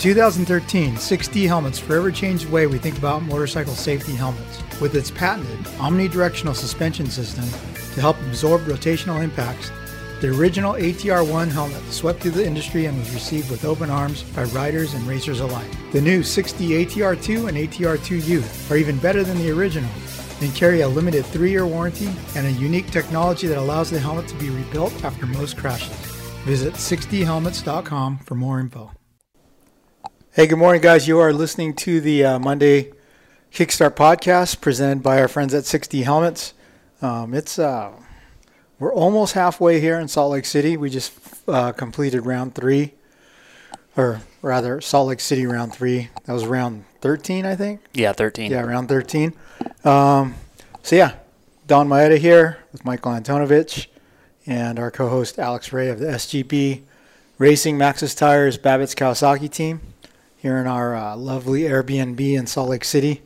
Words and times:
2013, 0.00 0.94
6D 0.94 1.46
Helmets 1.46 1.78
forever 1.78 2.10
changed 2.10 2.48
the 2.48 2.50
way 2.50 2.66
we 2.66 2.78
think 2.78 2.96
about 2.96 3.22
motorcycle 3.22 3.74
safety 3.74 4.14
helmets. 4.14 4.62
With 4.80 4.94
its 4.94 5.10
patented 5.10 5.58
omnidirectional 5.76 6.56
suspension 6.56 7.04
system 7.04 7.44
to 7.94 8.00
help 8.00 8.16
absorb 8.22 8.62
rotational 8.62 9.22
impacts, 9.22 9.70
the 10.22 10.28
original 10.28 10.72
ATR1 10.72 11.48
helmet 11.48 11.82
swept 11.92 12.20
through 12.20 12.30
the 12.30 12.46
industry 12.46 12.86
and 12.86 12.98
was 12.98 13.12
received 13.12 13.50
with 13.50 13.66
open 13.66 13.90
arms 13.90 14.22
by 14.22 14.44
riders 14.44 14.94
and 14.94 15.06
racers 15.06 15.40
alike. 15.40 15.70
The 15.92 16.00
new 16.00 16.20
6D 16.20 16.86
ATR2 16.86 17.48
and 17.48 17.58
ATR2 17.58 18.26
Youth 18.26 18.70
are 18.72 18.76
even 18.76 18.98
better 19.00 19.22
than 19.22 19.36
the 19.36 19.50
original 19.50 19.90
and 20.40 20.54
carry 20.54 20.80
a 20.80 20.88
limited 20.88 21.26
three 21.26 21.50
year 21.50 21.66
warranty 21.66 22.08
and 22.36 22.46
a 22.46 22.52
unique 22.52 22.90
technology 22.90 23.48
that 23.48 23.58
allows 23.58 23.90
the 23.90 24.00
helmet 24.00 24.28
to 24.28 24.34
be 24.36 24.48
rebuilt 24.48 25.04
after 25.04 25.26
most 25.26 25.58
crashes. 25.58 25.94
Visit 26.46 26.72
6dhelmets.com 26.72 28.18
for 28.20 28.34
more 28.34 28.60
info. 28.60 28.90
Hey, 30.32 30.46
good 30.46 30.58
morning, 30.60 30.80
guys. 30.80 31.08
You 31.08 31.18
are 31.18 31.32
listening 31.32 31.74
to 31.74 32.00
the 32.00 32.24
uh, 32.24 32.38
Monday 32.38 32.92
Kickstart 33.52 33.96
podcast 33.96 34.60
presented 34.60 35.02
by 35.02 35.20
our 35.20 35.26
friends 35.26 35.52
at 35.54 35.64
6D 35.64 36.04
Helmets. 36.04 36.54
Um, 37.02 37.34
it's 37.34 37.58
uh, 37.58 37.90
we're 38.78 38.94
almost 38.94 39.34
halfway 39.34 39.80
here 39.80 39.98
in 39.98 40.06
Salt 40.06 40.30
Lake 40.30 40.44
City. 40.44 40.76
We 40.76 40.88
just 40.88 41.18
uh, 41.48 41.72
completed 41.72 42.26
round 42.26 42.54
three, 42.54 42.94
or 43.96 44.20
rather, 44.40 44.80
Salt 44.80 45.08
Lake 45.08 45.18
City 45.18 45.46
round 45.46 45.74
three. 45.74 46.10
That 46.26 46.32
was 46.32 46.46
round 46.46 46.84
13, 47.00 47.44
I 47.44 47.56
think. 47.56 47.80
Yeah, 47.92 48.12
13. 48.12 48.52
Yeah, 48.52 48.60
round 48.60 48.88
13. 48.88 49.34
Um, 49.84 50.36
so 50.84 50.94
yeah, 50.94 51.16
Don 51.66 51.88
Maeda 51.88 52.18
here 52.18 52.58
with 52.70 52.84
Michael 52.84 53.10
Antonovich 53.10 53.88
and 54.46 54.78
our 54.78 54.92
co-host 54.92 55.40
Alex 55.40 55.72
Ray 55.72 55.88
of 55.88 55.98
the 55.98 56.06
SGP 56.06 56.82
Racing 57.38 57.76
Maxxis 57.76 58.16
Tires 58.16 58.56
Babbitt's 58.58 58.94
Kawasaki 58.94 59.50
team 59.50 59.80
here 60.40 60.56
in 60.56 60.66
our 60.66 60.96
uh, 60.96 61.16
lovely 61.16 61.62
Airbnb 61.62 62.18
in 62.18 62.46
Salt 62.46 62.70
Lake 62.70 62.84
City 62.84 63.22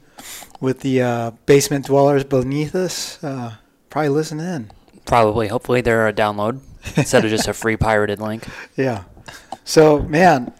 with 0.61 0.81
the 0.81 1.01
uh, 1.01 1.31
basement 1.47 1.87
dwellers 1.87 2.25
beneath 2.25 2.75
us. 2.75 3.23
Uh, 3.23 3.55
probably 3.89 4.09
listen 4.09 4.41
in. 4.41 4.71
Probably. 5.05 5.47
Hopefully 5.47 5.81
they're 5.81 6.09
a 6.09 6.13
download 6.13 6.61
instead 6.97 7.25
of 7.25 7.31
just 7.31 7.47
a 7.47 7.55
free 7.55 7.77
pirated 7.77 8.21
link. 8.21 8.47
Yeah. 8.77 9.05
So 9.65 10.01
man, 10.01 10.53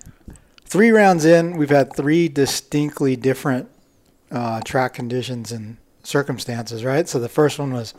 three 0.65 0.91
rounds 0.91 1.25
in, 1.25 1.57
we've 1.57 1.71
had 1.71 1.93
three 1.95 2.29
distinctly 2.29 3.17
different 3.17 3.69
uh, 4.31 4.61
track 4.61 4.95
conditions 4.95 5.51
and 5.51 5.77
circumstances, 6.05 6.85
right? 6.85 7.09
So 7.09 7.19
the 7.19 7.29
first 7.29 7.59
one 7.59 7.73
was 7.73 7.95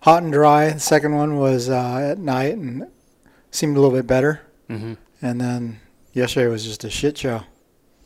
hot 0.00 0.22
and 0.22 0.32
dry. 0.32 0.70
The 0.70 0.80
second 0.80 1.14
one 1.14 1.36
was 1.36 1.68
uh, 1.68 2.08
at 2.12 2.18
night 2.18 2.56
and 2.56 2.86
seemed 3.50 3.76
a 3.76 3.80
little 3.80 3.94
bit 3.94 4.06
better. 4.06 4.40
Mm-hmm. 4.70 4.94
And 5.20 5.40
then 5.40 5.80
yesterday 6.12 6.48
was 6.48 6.64
just 6.64 6.84
a 6.84 6.90
shit 6.90 7.18
show. 7.18 7.42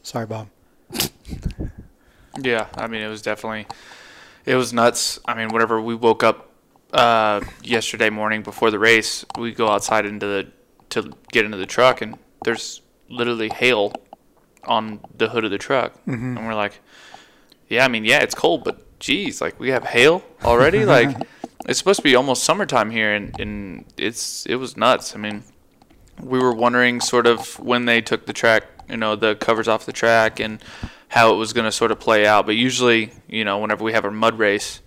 Sorry, 0.06 0.24
Bob. 0.24 0.46
Yeah, 2.40 2.68
I 2.76 2.86
mean 2.86 3.02
it 3.02 3.08
was 3.08 3.22
definitely 3.22 3.66
it 4.44 4.54
was 4.54 4.72
nuts. 4.72 5.18
I 5.26 5.34
mean, 5.34 5.48
whenever 5.48 5.80
we 5.80 5.96
woke 5.96 6.22
up 6.22 6.48
uh, 6.92 7.40
yesterday 7.64 8.08
morning 8.08 8.44
before 8.44 8.70
the 8.70 8.78
race, 8.78 9.24
we 9.36 9.50
go 9.50 9.68
outside 9.68 10.06
into 10.06 10.26
the 10.26 10.46
to 10.90 11.10
get 11.32 11.44
into 11.44 11.56
the 11.56 11.66
truck, 11.66 12.02
and 12.02 12.16
there's 12.44 12.82
literally 13.08 13.48
hail 13.48 13.94
on 14.62 15.00
the 15.18 15.28
hood 15.28 15.44
of 15.44 15.50
the 15.50 15.58
truck, 15.58 15.94
Mm-hmm. 16.06 16.36
and 16.36 16.46
we're 16.46 16.54
like, 16.54 16.78
yeah, 17.68 17.84
I 17.84 17.88
mean, 17.88 18.04
yeah, 18.04 18.20
it's 18.20 18.34
cold, 18.34 18.62
but 18.62 19.00
geez, 19.00 19.40
like 19.40 19.58
we 19.58 19.70
have 19.70 19.82
hail 19.86 20.22
already. 20.44 20.84
like 20.96 21.16
it's 21.68 21.80
supposed 21.80 21.98
to 21.98 22.04
be 22.04 22.14
almost 22.14 22.44
summertime 22.44 22.92
here, 22.92 23.12
and 23.12 23.34
and 23.40 23.84
it's 23.96 24.46
it 24.46 24.54
was 24.54 24.76
nuts. 24.76 25.16
I 25.16 25.18
mean, 25.18 25.42
we 26.20 26.38
were 26.38 26.54
wondering 26.54 27.00
sort 27.00 27.26
of 27.26 27.58
when 27.58 27.86
they 27.86 28.00
took 28.00 28.26
the 28.26 28.32
track, 28.32 28.62
you 28.88 28.96
know, 28.96 29.16
the 29.16 29.34
covers 29.34 29.68
off 29.68 29.86
the 29.86 29.92
track 29.92 30.40
and 30.40 30.62
how 31.08 31.32
it 31.32 31.36
was 31.36 31.52
going 31.52 31.64
to 31.64 31.72
sort 31.72 31.90
of 31.90 32.00
play 32.00 32.26
out. 32.26 32.46
But 32.46 32.56
usually, 32.56 33.12
you 33.28 33.44
know, 33.44 33.58
whenever 33.58 33.84
we 33.84 33.92
have 33.92 34.04
our 34.04 34.10
mud 34.10 34.38
race, 34.38 34.80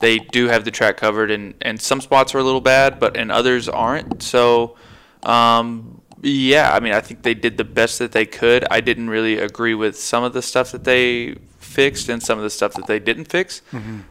they 0.00 0.18
do 0.18 0.48
have 0.48 0.64
the 0.64 0.70
track 0.70 0.96
covered, 0.96 1.30
and 1.30 1.54
and 1.60 1.80
some 1.80 2.00
spots 2.00 2.34
are 2.34 2.38
a 2.38 2.44
little 2.44 2.60
bad, 2.60 3.00
but 3.00 3.16
and 3.16 3.32
others 3.32 3.68
aren't. 3.68 4.22
So, 4.22 4.76
um, 5.24 6.00
yeah, 6.22 6.72
I 6.72 6.80
mean, 6.80 6.92
I 6.92 7.00
think 7.00 7.22
they 7.22 7.34
did 7.34 7.56
the 7.56 7.64
best 7.64 7.98
that 7.98 8.12
they 8.12 8.24
could. 8.26 8.64
I 8.70 8.80
didn't 8.80 9.10
really 9.10 9.38
agree 9.38 9.74
with 9.74 9.98
some 9.98 10.22
of 10.22 10.32
the 10.32 10.42
stuff 10.42 10.72
that 10.72 10.84
they 10.84 11.36
fixed 11.58 12.08
and 12.08 12.22
some 12.22 12.38
of 12.38 12.44
the 12.44 12.50
stuff 12.50 12.74
that 12.74 12.86
they 12.86 12.98
didn't 12.98 13.26
fix. 13.26 13.62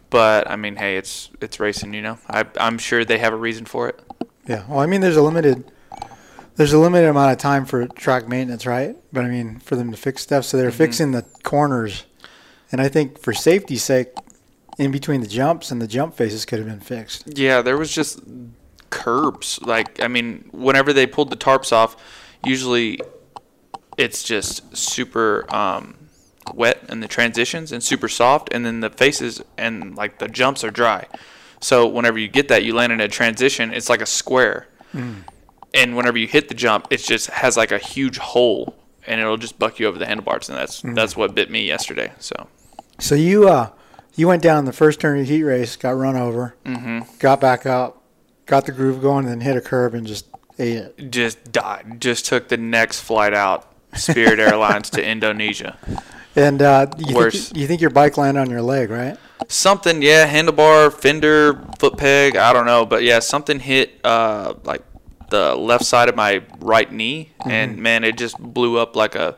But 0.09 0.49
I 0.49 0.55
mean, 0.55 0.75
hey, 0.75 0.97
it's 0.97 1.29
it's 1.41 1.59
racing, 1.59 1.93
you 1.93 2.01
know. 2.01 2.17
I 2.29 2.45
I'm 2.59 2.77
sure 2.77 3.05
they 3.05 3.19
have 3.19 3.33
a 3.33 3.37
reason 3.37 3.65
for 3.65 3.89
it. 3.89 3.99
Yeah. 4.45 4.63
Well, 4.67 4.79
I 4.79 4.85
mean, 4.85 5.01
there's 5.01 5.17
a 5.17 5.21
limited 5.21 5.69
there's 6.57 6.73
a 6.73 6.79
limited 6.79 7.07
amount 7.07 7.31
of 7.31 7.37
time 7.37 7.65
for 7.65 7.87
track 7.87 8.27
maintenance, 8.27 8.65
right? 8.65 8.97
But 9.13 9.23
I 9.23 9.29
mean, 9.29 9.59
for 9.59 9.75
them 9.75 9.91
to 9.91 9.97
fix 9.97 10.23
stuff, 10.23 10.43
so 10.45 10.57
they're 10.57 10.71
fixing 10.71 11.11
the 11.11 11.23
corners, 11.43 12.05
and 12.71 12.81
I 12.81 12.89
think 12.89 13.19
for 13.19 13.33
safety's 13.33 13.83
sake, 13.83 14.09
in 14.77 14.91
between 14.91 15.21
the 15.21 15.27
jumps 15.27 15.71
and 15.71 15.81
the 15.81 15.87
jump 15.87 16.15
faces 16.15 16.45
could 16.45 16.59
have 16.59 16.67
been 16.67 16.79
fixed. 16.79 17.37
Yeah, 17.37 17.61
there 17.61 17.77
was 17.77 17.91
just 17.91 18.19
curbs. 18.89 19.59
Like, 19.61 20.01
I 20.01 20.07
mean, 20.07 20.49
whenever 20.51 20.93
they 20.93 21.07
pulled 21.07 21.29
the 21.29 21.37
tarps 21.37 21.71
off, 21.71 21.95
usually 22.45 22.99
it's 23.97 24.23
just 24.23 24.75
super 24.77 25.45
um, 25.53 25.95
wet 26.53 26.83
in 26.89 26.99
the 26.99 27.07
transitions 27.07 27.71
and 27.71 27.83
super 27.83 28.07
soft, 28.07 28.49
and 28.51 28.65
then 28.65 28.79
the 28.79 28.89
faces 28.89 29.41
and 29.57 29.95
like 29.95 30.19
the 30.19 30.27
jumps 30.27 30.63
are 30.63 30.71
dry. 30.71 31.07
So 31.59 31.87
whenever 31.87 32.19
you 32.19 32.27
get 32.27 32.49
that, 32.49 32.63
you 32.63 32.75
land 32.75 32.93
in 32.93 33.01
a 33.01 33.07
transition. 33.07 33.73
It's 33.73 33.89
like 33.89 34.01
a 34.01 34.05
square, 34.05 34.67
and 35.73 35.95
whenever 35.95 36.17
you 36.17 36.27
hit 36.27 36.49
the 36.49 36.55
jump, 36.55 36.87
it 36.89 36.97
just 36.97 37.27
has 37.27 37.57
like 37.57 37.71
a 37.71 37.77
huge 37.77 38.17
hole, 38.17 38.75
and 39.05 39.19
it'll 39.21 39.37
just 39.37 39.59
buck 39.59 39.79
you 39.79 39.87
over 39.87 39.97
the 39.97 40.05
handlebars, 40.05 40.49
and 40.49 40.57
that's 40.57 40.81
that's 40.81 41.15
what 41.15 41.35
bit 41.35 41.49
me 41.49 41.65
yesterday. 41.65 42.13
So 42.19 42.47
So 42.99 43.15
you 43.15 43.47
uh 43.49 43.69
you 44.15 44.27
went 44.27 44.41
down 44.41 44.65
the 44.65 44.73
first 44.73 44.99
turn 44.99 45.19
of 45.19 45.27
the 45.27 45.33
heat 45.33 45.43
race, 45.43 45.75
got 45.75 45.91
run 45.91 46.15
over, 46.15 46.55
mm-hmm. 46.65 47.01
got 47.19 47.39
back 47.39 47.65
up, 47.65 48.01
got 48.45 48.65
the 48.65 48.71
groove 48.71 49.01
going, 49.01 49.25
and 49.25 49.33
then 49.33 49.41
hit 49.41 49.55
a 49.55 49.61
curb 49.61 49.93
and 49.93 50.07
just 50.07 50.25
ate 50.59 50.77
it. 50.77 51.11
just 51.11 51.51
died. 51.51 52.01
Just 52.01 52.25
took 52.25 52.47
the 52.47 52.57
next 52.57 53.01
flight 53.01 53.33
out, 53.33 53.71
Spirit 53.93 54.39
Airlines 54.39 54.89
to 54.91 55.05
Indonesia. 55.05 55.77
And 56.37 56.61
uh, 56.61 56.85
you 56.99 57.15
Worse. 57.15 57.47
think 57.47 57.57
you 57.57 57.65
think 57.65 57.81
your 57.81 57.89
bike 57.89 58.15
landed 58.15 58.39
on 58.39 58.51
your 58.51 58.61
leg, 58.61 58.91
right? 58.91 59.17
Something, 59.47 60.03
yeah, 60.03 60.31
handlebar, 60.31 60.93
fender, 60.93 61.65
foot 61.79 61.97
peg, 61.97 62.35
I 62.37 62.53
don't 62.53 62.67
know, 62.67 62.85
but 62.85 63.01
yeah, 63.01 63.17
something 63.17 63.59
hit 63.59 63.99
uh, 64.03 64.53
like 64.63 64.83
the 65.29 65.55
left 65.55 65.85
side 65.85 66.09
of 66.09 66.15
my 66.15 66.43
right 66.59 66.91
knee, 66.91 67.31
and 67.45 67.77
man, 67.77 68.03
it 68.03 68.17
just 68.17 68.37
blew 68.39 68.77
up 68.77 68.95
like 68.95 69.15
a 69.15 69.35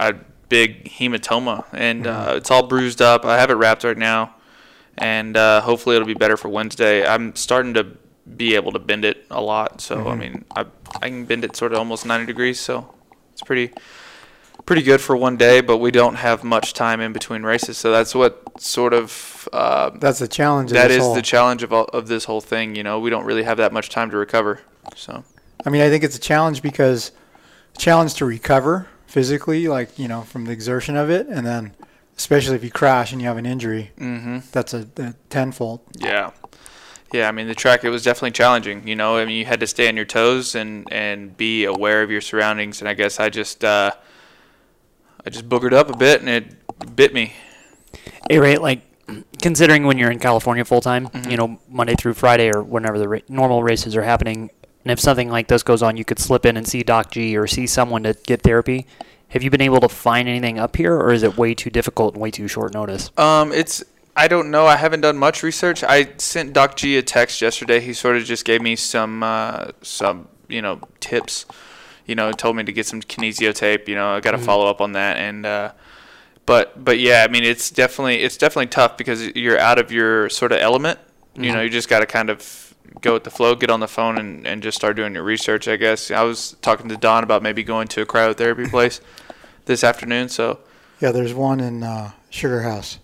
a 0.00 0.14
big 0.48 0.84
hematoma, 0.90 1.64
and 1.72 2.06
uh, 2.06 2.34
it's 2.36 2.50
all 2.50 2.66
bruised 2.66 3.00
up. 3.02 3.24
I 3.24 3.38
have 3.38 3.50
it 3.50 3.54
wrapped 3.54 3.84
right 3.84 3.96
now, 3.98 4.34
and 4.98 5.36
uh, 5.36 5.60
hopefully 5.60 5.96
it'll 5.96 6.06
be 6.06 6.14
better 6.14 6.36
for 6.36 6.48
Wednesday. 6.48 7.06
I'm 7.06 7.34
starting 7.36 7.74
to 7.74 7.86
be 8.36 8.54
able 8.54 8.72
to 8.72 8.78
bend 8.78 9.04
it 9.04 9.26
a 9.30 9.40
lot, 9.40 9.80
so 9.80 10.08
I 10.08 10.14
mean, 10.16 10.44
I 10.56 10.66
I 11.02 11.08
can 11.08 11.24
bend 11.26 11.44
it 11.44 11.56
sort 11.56 11.72
of 11.72 11.78
almost 11.78 12.06
90 12.06 12.26
degrees, 12.26 12.58
so 12.60 12.94
it's 13.32 13.42
pretty 13.42 13.72
pretty 14.66 14.82
good 14.82 15.00
for 15.00 15.14
one 15.16 15.36
day, 15.36 15.60
but 15.60 15.76
we 15.76 15.90
don't 15.90 16.14
have 16.14 16.42
much 16.42 16.72
time 16.72 17.00
in 17.00 17.12
between 17.12 17.42
races, 17.42 17.76
so 17.76 17.90
that's 17.92 18.14
what 18.14 18.42
sort 18.60 18.94
of 18.94 19.48
uh, 19.52 19.90
That's 19.90 20.20
the 20.20 20.28
challenge. 20.28 20.70
Of 20.70 20.76
that 20.76 20.90
is 20.90 21.02
whole- 21.02 21.14
the 21.14 21.22
challenge 21.22 21.62
of 21.62 21.72
all, 21.72 21.84
of 21.86 22.08
this 22.08 22.24
whole 22.24 22.40
thing. 22.40 22.74
You 22.74 22.82
know, 22.82 22.98
we 22.98 23.10
don't 23.10 23.26
really 23.26 23.42
have 23.42 23.58
that 23.58 23.72
much 23.72 23.90
time 23.90 24.10
to 24.10 24.16
recover. 24.16 24.60
So 24.96 25.24
I 25.66 25.70
mean, 25.70 25.82
I 25.82 25.88
think 25.90 26.04
it's 26.04 26.16
a 26.16 26.20
challenge 26.20 26.62
because 26.62 27.12
challenge 27.78 28.14
to 28.14 28.24
recover 28.24 28.88
physically, 29.06 29.68
like 29.68 29.98
you 29.98 30.08
know, 30.08 30.22
from 30.22 30.44
the 30.44 30.52
exertion 30.52 30.96
of 30.96 31.10
it, 31.10 31.26
and 31.28 31.46
then 31.46 31.72
especially 32.16 32.56
if 32.56 32.62
you 32.64 32.70
crash 32.70 33.12
and 33.12 33.20
you 33.20 33.26
have 33.28 33.36
an 33.36 33.46
injury, 33.46 33.90
hmm 33.98 34.38
that's 34.52 34.72
a, 34.74 34.86
a 34.98 35.14
tenfold. 35.30 35.80
yeah, 35.98 36.30
yeah. 37.12 37.28
I 37.28 37.32
mean, 37.32 37.46
the 37.48 37.54
track 37.54 37.84
it 37.84 37.90
was 37.90 38.02
definitely 38.04 38.30
challenging. 38.32 38.86
You 38.86 38.96
know, 38.96 39.16
I 39.16 39.24
mean, 39.24 39.36
you 39.36 39.44
had 39.44 39.60
to 39.60 39.66
stay 39.66 39.88
on 39.88 39.96
your 39.96 40.04
toes 40.04 40.54
and 40.54 40.86
and 40.92 41.36
be 41.36 41.64
aware 41.64 42.02
of 42.02 42.10
your 42.10 42.20
surroundings. 42.20 42.80
And 42.80 42.88
I 42.88 42.94
guess 42.94 43.18
I 43.20 43.28
just 43.30 43.64
uh, 43.64 43.92
I 45.26 45.30
just 45.30 45.48
boogered 45.48 45.72
up 45.72 45.90
a 45.90 45.96
bit 45.96 46.20
and 46.20 46.28
it 46.28 46.96
bit 46.96 47.14
me. 47.14 47.32
Hey, 48.28 48.38
Ray, 48.38 48.56
like, 48.58 48.80
considering 49.40 49.84
when 49.86 49.98
you're 49.98 50.10
in 50.10 50.18
California 50.18 50.64
full 50.64 50.80
time, 50.80 51.08
Mm-hmm. 51.08 51.30
you 51.30 51.36
know, 51.36 51.60
Monday 51.68 51.94
through 51.94 52.14
Friday 52.14 52.50
or 52.52 52.62
whenever 52.62 52.98
the 52.98 53.08
ra- 53.08 53.18
normal 53.28 53.62
races 53.62 53.94
are 53.96 54.02
happening, 54.02 54.50
and 54.84 54.92
if 54.92 55.00
something 55.00 55.30
like 55.30 55.48
this 55.48 55.62
goes 55.62 55.82
on, 55.82 55.96
you 55.96 56.04
could 56.04 56.18
slip 56.18 56.44
in 56.44 56.56
and 56.56 56.66
see 56.66 56.82
Doc 56.82 57.10
G 57.10 57.36
or 57.36 57.46
see 57.46 57.66
someone 57.66 58.02
to 58.02 58.14
get 58.26 58.42
therapy. 58.42 58.86
Have 59.28 59.42
you 59.42 59.50
been 59.50 59.62
able 59.62 59.80
to 59.80 59.88
find 59.88 60.28
anything 60.28 60.58
up 60.58 60.76
here, 60.76 60.94
or 60.94 61.12
is 61.12 61.22
it 61.22 61.36
way 61.36 61.54
too 61.54 61.70
difficult 61.70 62.14
and 62.14 62.22
way 62.22 62.30
too 62.30 62.46
short 62.46 62.74
notice? 62.74 63.10
Um, 63.16 63.52
it's 63.52 63.82
I 64.16 64.28
don't 64.28 64.50
know. 64.50 64.66
I 64.66 64.76
haven't 64.76 65.00
done 65.00 65.16
much 65.16 65.42
research. 65.42 65.82
I 65.82 66.12
sent 66.18 66.52
Doc 66.52 66.76
G 66.76 66.96
a 66.98 67.02
text 67.02 67.42
yesterday. 67.42 67.80
He 67.80 67.92
sort 67.92 68.16
of 68.16 68.24
just 68.24 68.44
gave 68.44 68.60
me 68.62 68.76
some 68.76 69.22
uh, 69.22 69.68
some 69.82 70.28
you 70.48 70.62
know 70.62 70.80
tips. 71.00 71.46
You 72.06 72.14
know, 72.14 72.30
told 72.32 72.56
me 72.56 72.64
to 72.64 72.72
get 72.72 72.84
some 72.84 73.00
kinesio 73.00 73.54
tape. 73.54 73.88
You 73.88 73.94
know, 73.94 74.10
I 74.10 74.20
got 74.20 74.32
to 74.32 74.38
follow 74.38 74.68
up 74.68 74.82
on 74.82 74.92
that. 74.92 75.16
And 75.16 75.46
uh, 75.46 75.72
but 76.44 76.84
but 76.84 76.98
yeah, 76.98 77.24
I 77.26 77.32
mean, 77.32 77.42
it's 77.42 77.70
definitely 77.70 78.22
it's 78.22 78.36
definitely 78.36 78.66
tough 78.66 78.98
because 78.98 79.26
you're 79.34 79.58
out 79.58 79.78
of 79.78 79.90
your 79.90 80.28
sort 80.28 80.52
of 80.52 80.58
element. 80.58 80.98
You 81.36 81.52
know, 81.52 81.62
you 81.62 81.70
just 81.70 81.88
got 81.88 81.98
to 82.00 82.06
kind 82.06 82.30
of 82.30 82.63
go 83.00 83.12
with 83.14 83.24
the 83.24 83.30
flow, 83.30 83.54
get 83.54 83.70
on 83.70 83.80
the 83.80 83.88
phone, 83.88 84.18
and, 84.18 84.46
and 84.46 84.62
just 84.62 84.76
start 84.76 84.96
doing 84.96 85.14
your 85.14 85.22
research. 85.24 85.68
I 85.68 85.76
guess 85.76 86.10
I 86.10 86.22
was 86.22 86.56
talking 86.62 86.88
to 86.88 86.96
Don 86.96 87.22
about 87.24 87.42
maybe 87.42 87.62
going 87.62 87.88
to 87.88 88.02
a 88.02 88.06
cryotherapy 88.06 88.68
place. 88.70 89.00
this 89.66 89.82
afternoon. 89.82 90.28
So 90.28 90.60
Yeah, 91.00 91.10
there's 91.10 91.32
one 91.34 91.58
in 91.60 91.82
uh, 91.82 92.10
Sugar 92.30 92.62
House. 92.62 92.98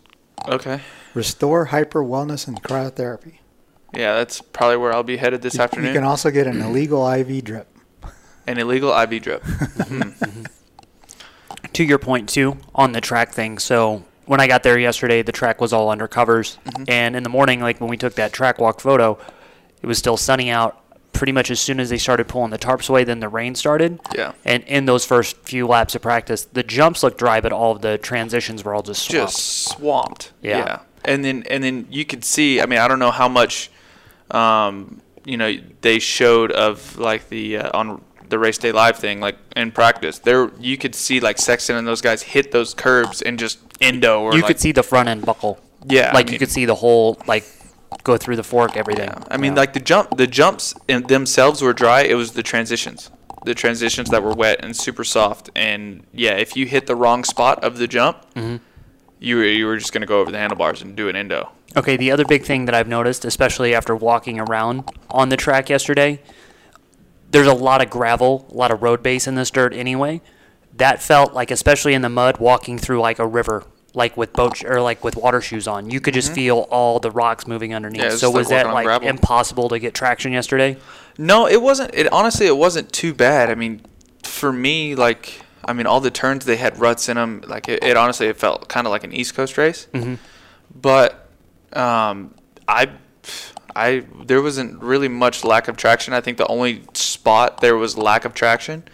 okay, 0.46 0.80
Restore 1.14 1.66
Hyper 1.66 2.02
Wellness 2.04 2.46
and 2.46 2.62
Cryotherapy. 2.62 3.38
yeah, 3.94 4.14
that's 4.14 4.40
probably 4.40 4.76
where 4.76 4.92
I'll 4.92 5.02
be 5.02 5.16
headed 5.16 5.40
this 5.42 5.54
You- 5.54 5.62
afternoon. 5.62 5.88
You 5.88 5.94
can 5.94 6.04
also 6.04 6.30
get 6.30 6.46
an 6.46 6.60
illegal 6.62 7.08
IV 7.10 7.44
drip. 7.44 7.66
An 8.46 8.58
illegal 8.58 8.92
IV 8.98 9.22
drip. 9.22 9.42
Hmm. 9.90 10.44
to 11.72 11.84
your 11.84 11.98
point 11.98 12.28
too 12.28 12.56
on 12.74 12.92
the 12.92 13.00
track 13.00 13.32
thing 13.32 13.58
so 13.58 14.04
when 14.26 14.40
i 14.40 14.46
got 14.46 14.62
there 14.62 14.78
yesterday 14.78 15.22
the 15.22 15.32
track 15.32 15.60
was 15.60 15.72
all 15.72 15.88
under 15.90 16.06
covers 16.08 16.58
and 16.88 17.16
in 17.16 17.22
the 17.22 17.28
morning 17.28 17.60
like 17.60 17.80
when 17.80 17.90
we 17.90 17.96
took 17.96 18.14
that 18.14 18.32
track 18.32 18.58
walk 18.58 18.80
photo 18.80 19.18
it 19.82 19.86
was 19.86 19.98
still 19.98 20.16
sunny 20.16 20.50
out 20.50 20.76
pretty 21.12 21.32
much 21.32 21.50
as 21.50 21.58
soon 21.60 21.80
as 21.80 21.90
they 21.90 21.98
started 21.98 22.28
pulling 22.28 22.50
the 22.50 22.58
tarps 22.58 22.88
away 22.88 23.02
then 23.04 23.20
the 23.20 23.28
rain 23.28 23.54
started 23.54 23.98
Yeah. 24.14 24.32
and 24.44 24.62
in 24.64 24.86
those 24.86 25.04
first 25.04 25.36
few 25.38 25.66
laps 25.66 25.94
of 25.94 26.02
practice 26.02 26.44
the 26.44 26.62
jumps 26.62 27.02
looked 27.02 27.18
dry 27.18 27.40
but 27.40 27.52
all 27.52 27.72
of 27.72 27.82
the 27.82 27.98
transitions 27.98 28.64
were 28.64 28.74
all 28.74 28.82
just 28.82 29.02
swamped. 29.02 29.32
just 29.32 29.38
swamped. 29.68 30.32
Yeah. 30.42 30.80
And 31.04 31.24
then 31.24 31.44
and 31.50 31.64
then 31.64 31.86
you 31.90 32.04
could 32.04 32.24
see. 32.24 32.60
I 32.60 32.66
mean, 32.66 32.78
I 32.78 32.86
don't 32.86 32.98
know 32.98 33.10
how 33.10 33.26
much, 33.26 33.70
um, 34.30 35.00
you 35.24 35.36
know, 35.36 35.56
they 35.80 35.98
showed 35.98 36.52
of 36.52 36.98
like 36.98 37.28
the 37.30 37.56
uh, 37.58 37.70
on 37.78 38.02
the 38.28 38.38
race 38.38 38.58
day 38.58 38.70
live 38.70 38.96
thing, 38.98 39.18
like 39.18 39.36
in 39.56 39.72
practice. 39.72 40.18
There, 40.18 40.50
you 40.60 40.76
could 40.76 40.94
see 40.94 41.18
like 41.20 41.38
Sexton 41.38 41.76
and 41.76 41.86
those 41.86 42.00
guys 42.02 42.22
hit 42.22 42.52
those 42.52 42.74
curbs 42.74 43.22
and 43.22 43.38
just 43.38 43.58
endo 43.80 44.20
or 44.20 44.34
you 44.34 44.40
like, 44.42 44.48
could 44.48 44.60
see 44.60 44.72
the 44.72 44.82
front 44.82 45.08
end 45.08 45.24
buckle 45.24 45.58
Yeah, 45.86 46.10
I 46.10 46.14
like 46.14 46.26
mean- 46.26 46.34
you 46.34 46.38
could 46.38 46.50
see 46.50 46.66
the 46.66 46.74
whole 46.74 47.16
like 47.26 47.44
go 48.04 48.16
through 48.16 48.36
the 48.36 48.42
fork 48.42 48.76
everything 48.76 49.08
Yeah. 49.08 49.24
I 49.30 49.36
mean, 49.36 49.52
Yeah. 49.54 49.60
like 49.60 49.72
the 49.72 49.80
jump, 49.80 50.16
the 50.16 50.26
jumps 50.26 50.74
in 50.88 51.02
themselves 51.04 51.62
were 51.62 51.72
dry. 51.72 52.02
It 52.02 52.14
was 52.14 52.32
the 52.32 52.42
transitions, 52.42 53.10
the 53.44 53.54
transitions 53.54 54.10
that 54.10 54.22
were 54.22 54.32
wet 54.32 54.60
and 54.62 54.76
super 54.76 55.04
soft. 55.04 55.50
And 55.54 56.04
yeah, 56.12 56.32
if 56.32 56.56
you 56.56 56.66
hit 56.66 56.86
the 56.86 56.96
wrong 56.96 57.24
spot 57.24 57.62
of 57.64 57.78
the 57.78 57.86
jump, 57.86 58.18
Mm-hmm. 58.34 58.56
you 59.18 59.36
were 59.36 59.44
you 59.44 59.66
were 59.66 59.76
just 59.76 59.92
gonna 59.92 60.06
go 60.06 60.20
over 60.20 60.30
the 60.30 60.38
handlebars 60.38 60.82
and 60.82 60.96
do 60.96 61.08
an 61.08 61.16
endo. 61.16 61.50
Okay, 61.76 61.96
the 61.96 62.10
other 62.10 62.24
big 62.24 62.42
thing 62.44 62.64
that 62.64 62.74
I've 62.74 62.88
noticed, 62.88 63.24
especially 63.24 63.74
after 63.74 63.94
walking 63.94 64.40
around 64.40 64.90
on 65.10 65.28
the 65.28 65.36
track 65.36 65.68
yesterday, 65.68 66.20
there's 67.30 67.46
a 67.46 67.54
lot 67.54 67.80
of 67.82 67.90
gravel, 67.90 68.46
a 68.50 68.54
lot 68.54 68.70
of 68.72 68.82
road 68.82 69.02
base 69.04 69.28
in 69.28 69.36
this 69.36 69.50
dirt 69.52 69.72
anyway. 69.72 70.20
That 70.76 71.00
felt 71.02 71.32
like, 71.32 71.50
especially 71.50 71.94
in 71.94 72.02
the 72.02 72.08
mud, 72.08 72.38
walking 72.38 72.76
through 72.78 73.00
like 73.00 73.18
a 73.20 73.26
river, 73.26 73.64
like 73.94 74.16
with 74.16 74.32
boat 74.32 74.56
sh- 74.56 74.64
or 74.64 74.80
like 74.80 75.02
with 75.02 75.16
water 75.16 75.40
shoes 75.40 75.66
on. 75.66 75.90
You 75.90 76.00
could 76.00 76.14
just 76.14 76.32
feel 76.32 76.66
all 76.70 77.00
the 77.00 77.10
rocks 77.10 77.46
moving 77.46 77.74
underneath. 77.74 78.02
Mm-hmm. 78.02 78.10
Yeah, 78.10 78.16
so 78.16 78.30
was 78.30 78.48
that 78.48 78.66
like 78.66 78.86
gravel. 78.86 79.08
impossible 79.08 79.68
to 79.70 79.78
get 79.78 79.94
traction 79.94 80.32
yesterday? 80.32 80.76
No, 81.18 81.46
it 81.46 81.60
wasn't. 81.60 81.94
It 81.94 82.10
honestly, 82.12 82.46
it 82.46 82.56
wasn't 82.56 82.92
too 82.92 83.12
bad. 83.14 83.50
I 83.50 83.54
mean, 83.54 83.82
for 84.22 84.52
me, 84.52 84.94
like, 84.94 85.42
I 85.64 85.72
mean, 85.72 85.86
all 85.86 86.00
the 86.00 86.10
turns 86.10 86.44
they 86.44 86.56
had 86.56 86.78
ruts 86.78 87.08
in 87.08 87.16
them. 87.16 87.42
Like, 87.46 87.68
it, 87.68 87.82
it 87.82 87.96
honestly, 87.96 88.28
it 88.28 88.36
felt 88.36 88.68
kind 88.68 88.86
of 88.86 88.90
like 88.90 89.04
an 89.04 89.12
East 89.12 89.34
Coast 89.34 89.58
race. 89.58 89.86
Mm-hmm. 89.92 90.14
But 90.80 91.28
um, 91.72 92.34
I, 92.68 92.90
I, 93.74 94.04
there 94.24 94.40
wasn't 94.40 94.80
really 94.82 95.08
much 95.08 95.44
lack 95.44 95.68
of 95.68 95.76
traction. 95.76 96.14
I 96.14 96.20
think 96.20 96.38
the 96.38 96.46
only 96.46 96.82
spot 96.94 97.60
there 97.60 97.76
was 97.76 97.98
lack 97.98 98.24
of 98.24 98.34
traction 98.34 98.84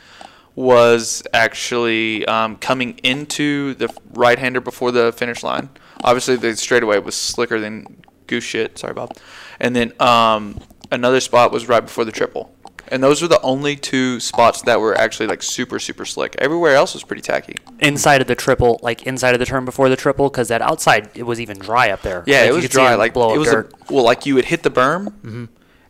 was 0.57 1.23
actually 1.33 2.27
um, 2.27 2.57
coming 2.57 2.99
into 3.03 3.75
the 3.75 3.89
right-hander 4.15 4.61
before 4.61 4.91
the 4.91 5.13
finish 5.13 5.43
line. 5.43 5.69
Obviously, 6.03 6.37
the 6.37 6.57
straightaway 6.57 6.99
was 6.99 7.15
slicker 7.15 7.61
than 7.61 8.03
goose 8.27 8.43
shit. 8.45 8.79
Sorry, 8.79 8.95
Bob. 8.95 9.17
And 9.61 9.77
then 9.77 9.93
um, 10.01 10.59
another 10.91 11.21
spot 11.21 11.53
was 11.53 11.69
right 11.69 11.81
before 11.81 12.05
the 12.05 12.13
triple. 12.13 12.53
And 12.89 13.03
those 13.03 13.21
were 13.21 13.27
the 13.29 13.41
only 13.43 13.75
two 13.75 14.21
spots 14.21 14.63
that 14.63 14.81
were 14.81 14.97
actually 14.97 15.27
like 15.27 15.43
super 15.43 15.81
super 15.81 16.05
slick. 16.05 16.37
Everywhere 16.39 16.77
else 16.77 16.95
was 16.95 17.03
pretty 17.03 17.21
tacky. 17.23 17.57
Inside 17.81 18.21
of 18.21 18.29
the 18.29 18.37
triple, 18.37 18.79
like 18.81 19.03
inside 19.03 19.35
of 19.35 19.41
the 19.41 19.45
turn 19.47 19.65
before 19.65 19.89
the 19.89 19.97
triple, 19.97 20.31
because 20.31 20.49
that 20.49 20.63
outside 20.63 21.11
it 21.17 21.25
was 21.25 21.41
even 21.41 21.59
dry 21.59 21.91
up 21.91 22.03
there. 22.03 22.23
Yeah, 22.29 22.43
Like, 22.43 22.51
it 22.51 22.53
was 22.55 22.69
dry. 22.69 22.95
Like 22.95 23.13
blow 23.13 23.31
it 23.31 23.33
up 23.33 23.39
was 23.41 23.49
dirt. 23.51 23.73
a, 23.91 23.93
well, 23.93 24.05
like 24.05 24.25
you 24.25 24.37
would 24.37 24.45
hit 24.45 24.63
the 24.63 24.71
berm, 24.71 25.49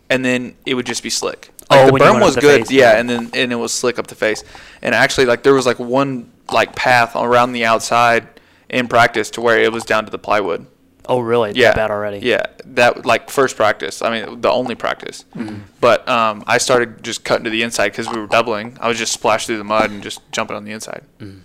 and 0.08 0.24
then 0.24 0.54
it 0.64 0.72
would 0.72 0.86
just 0.86 1.02
be 1.02 1.10
slick. 1.10 1.50
Oh, 1.70 1.86
the 1.86 1.92
berm 1.98 2.20
was 2.20 2.36
good, 2.36 2.62
face, 2.62 2.70
yeah, 2.70 2.92
yeah. 2.92 3.00
and 3.00 3.10
then 3.10 3.30
and 3.34 3.52
it 3.52 3.56
was 3.56 3.72
slick 3.72 3.98
up 3.98 4.06
the 4.06 4.14
face. 4.14 4.44
And 4.82 4.94
actually, 4.94 5.26
like 5.26 5.42
there 5.42 5.54
was 5.54 5.66
like 5.66 5.78
one 5.78 6.30
like 6.52 6.76
path 6.76 7.16
around 7.16 7.52
the 7.52 7.64
outside 7.64 8.28
in 8.68 8.88
practice 8.88 9.30
to 9.30 9.40
where 9.40 9.58
it 9.58 9.72
was 9.72 9.84
down 9.84 10.04
to 10.04 10.10
the 10.10 10.18
plywood. 10.18 10.66
oh, 11.08 11.20
really? 11.20 11.52
Yeah, 11.54 11.68
That 11.70 11.76
bad 11.76 11.90
already? 11.90 12.18
Yeah, 12.18 12.46
that 12.64 13.06
like 13.06 13.30
first 13.30 13.56
practice. 13.56 14.02
I 14.02 14.10
mean, 14.10 14.40
the 14.40 14.50
only 14.50 14.74
practice. 14.74 15.24
Mm-hmm. 15.36 15.58
But 15.80 16.08
um, 16.08 16.42
I 16.46 16.58
started 16.58 17.02
just 17.04 17.24
cutting 17.24 17.44
to 17.44 17.50
the 17.50 17.62
inside 17.62 17.90
because 17.90 18.08
we 18.08 18.18
were 18.18 18.26
doubling. 18.26 18.76
I 18.80 18.88
was 18.88 18.98
just 18.98 19.12
splash 19.12 19.46
through 19.46 19.58
the 19.58 19.64
mud 19.64 19.90
and 19.90 20.02
just 20.02 20.20
jumping 20.32 20.56
on 20.56 20.64
the 20.64 20.72
inside. 20.72 21.02
Mm-hmm. 21.20 21.38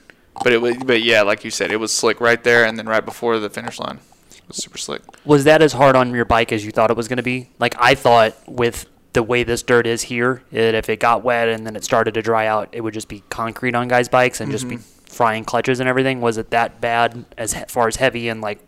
But 0.43 0.53
it 0.53 0.61
was, 0.61 0.77
but 0.77 1.03
yeah, 1.03 1.21
like 1.21 1.43
you 1.43 1.51
said, 1.51 1.71
it 1.71 1.77
was 1.77 1.91
slick 1.91 2.19
right 2.21 2.43
there, 2.43 2.65
and 2.65 2.77
then 2.77 2.87
right 2.87 3.05
before 3.05 3.37
the 3.37 3.49
finish 3.49 3.79
line, 3.79 3.99
it 4.31 4.41
was 4.47 4.57
super 4.57 4.77
slick. 4.79 5.01
Was 5.25 5.43
that 5.43 5.61
as 5.61 5.73
hard 5.73 5.95
on 5.95 6.11
your 6.13 6.25
bike 6.25 6.51
as 6.51 6.65
you 6.65 6.71
thought 6.71 6.89
it 6.89 6.97
was 6.97 7.07
going 7.07 7.17
to 7.17 7.23
be? 7.23 7.49
Like 7.59 7.75
I 7.77 7.93
thought 7.95 8.33
with 8.47 8.87
the 9.13 9.23
way 9.23 9.43
this 9.43 9.61
dirt 9.63 9.85
is 9.87 10.03
here, 10.03 10.43
that 10.51 10.73
if 10.75 10.89
it 10.89 10.99
got 10.99 11.23
wet 11.23 11.49
and 11.49 11.65
then 11.65 11.75
it 11.75 11.83
started 11.83 12.13
to 12.13 12.21
dry 12.21 12.47
out, 12.47 12.69
it 12.71 12.81
would 12.81 12.93
just 12.93 13.07
be 13.09 13.23
concrete 13.29 13.75
on 13.75 13.87
guys' 13.87 14.07
bikes 14.09 14.39
and 14.41 14.51
just 14.51 14.67
be 14.67 14.75
Mm-hmm. 14.77 15.05
frying 15.05 15.43
clutches 15.43 15.79
and 15.81 15.89
everything. 15.89 16.21
Was 16.21 16.37
it 16.37 16.51
that 16.51 16.79
bad 16.79 17.25
as 17.37 17.53
he- 17.53 17.63
far 17.67 17.87
as 17.89 17.97
heavy 17.97 18.29
and 18.29 18.39
like 18.41 18.59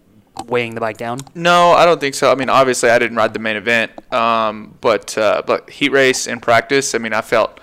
weighing 0.47 0.75
the 0.75 0.81
bike 0.81 0.97
down? 0.97 1.19
No, 1.35 1.71
I 1.71 1.85
don't 1.85 1.99
think 2.01 2.15
so. 2.15 2.29
I 2.31 2.35
mean, 2.35 2.49
obviously, 2.49 2.89
I 2.89 2.99
didn't 2.99 3.15
ride 3.17 3.33
the 3.33 3.39
main 3.39 3.55
event, 3.55 3.91
um, 4.13 4.75
but 4.81 5.17
uh, 5.17 5.43
but 5.47 5.69
heat 5.69 5.91
race 5.93 6.27
and 6.27 6.41
practice. 6.41 6.93
I 6.93 6.97
mean, 6.97 7.13
I 7.13 7.21
felt 7.21 7.59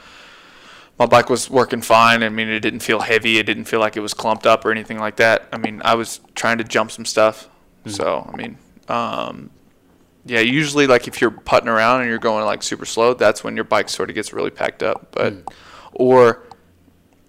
my 0.98 1.04
bike 1.06 1.28
was 1.28 1.50
working 1.50 1.82
fine. 1.82 2.22
I 2.22 2.28
mean, 2.30 2.48
it 2.48 2.60
didn't 2.60 2.80
feel 2.80 3.00
heavy. 3.00 3.38
It 3.38 3.44
didn't 3.44 3.64
feel 3.64 3.80
like 3.80 3.96
it 3.96 4.00
was 4.00 4.14
clumped 4.14 4.46
up 4.46 4.64
or 4.64 4.70
anything 4.70 4.98
like 4.98 5.16
that. 5.16 5.48
I 5.52 5.58
mean, 5.58 5.82
I 5.84 5.94
was 5.94 6.20
trying 6.34 6.56
to 6.58 6.64
jump 6.64 6.90
some 6.90 7.04
stuff. 7.04 7.48
So 7.86 8.30
I 8.32 8.36
mean, 8.36 8.56
um, 8.88 9.50
yeah. 10.24 10.40
Usually, 10.40 10.86
like 10.86 11.08
if 11.08 11.20
you're 11.20 11.30
putting 11.30 11.68
around 11.68 12.00
and 12.00 12.10
you're 12.10 12.18
going 12.18 12.44
like 12.44 12.62
super 12.62 12.84
slow, 12.84 13.14
that's 13.14 13.42
when 13.44 13.56
your 13.56 13.64
bike 13.64 13.88
sort 13.88 14.10
of 14.10 14.14
gets 14.14 14.32
really 14.32 14.50
packed 14.50 14.82
up. 14.82 15.08
But 15.12 15.32
hmm. 15.32 15.40
or 15.92 16.46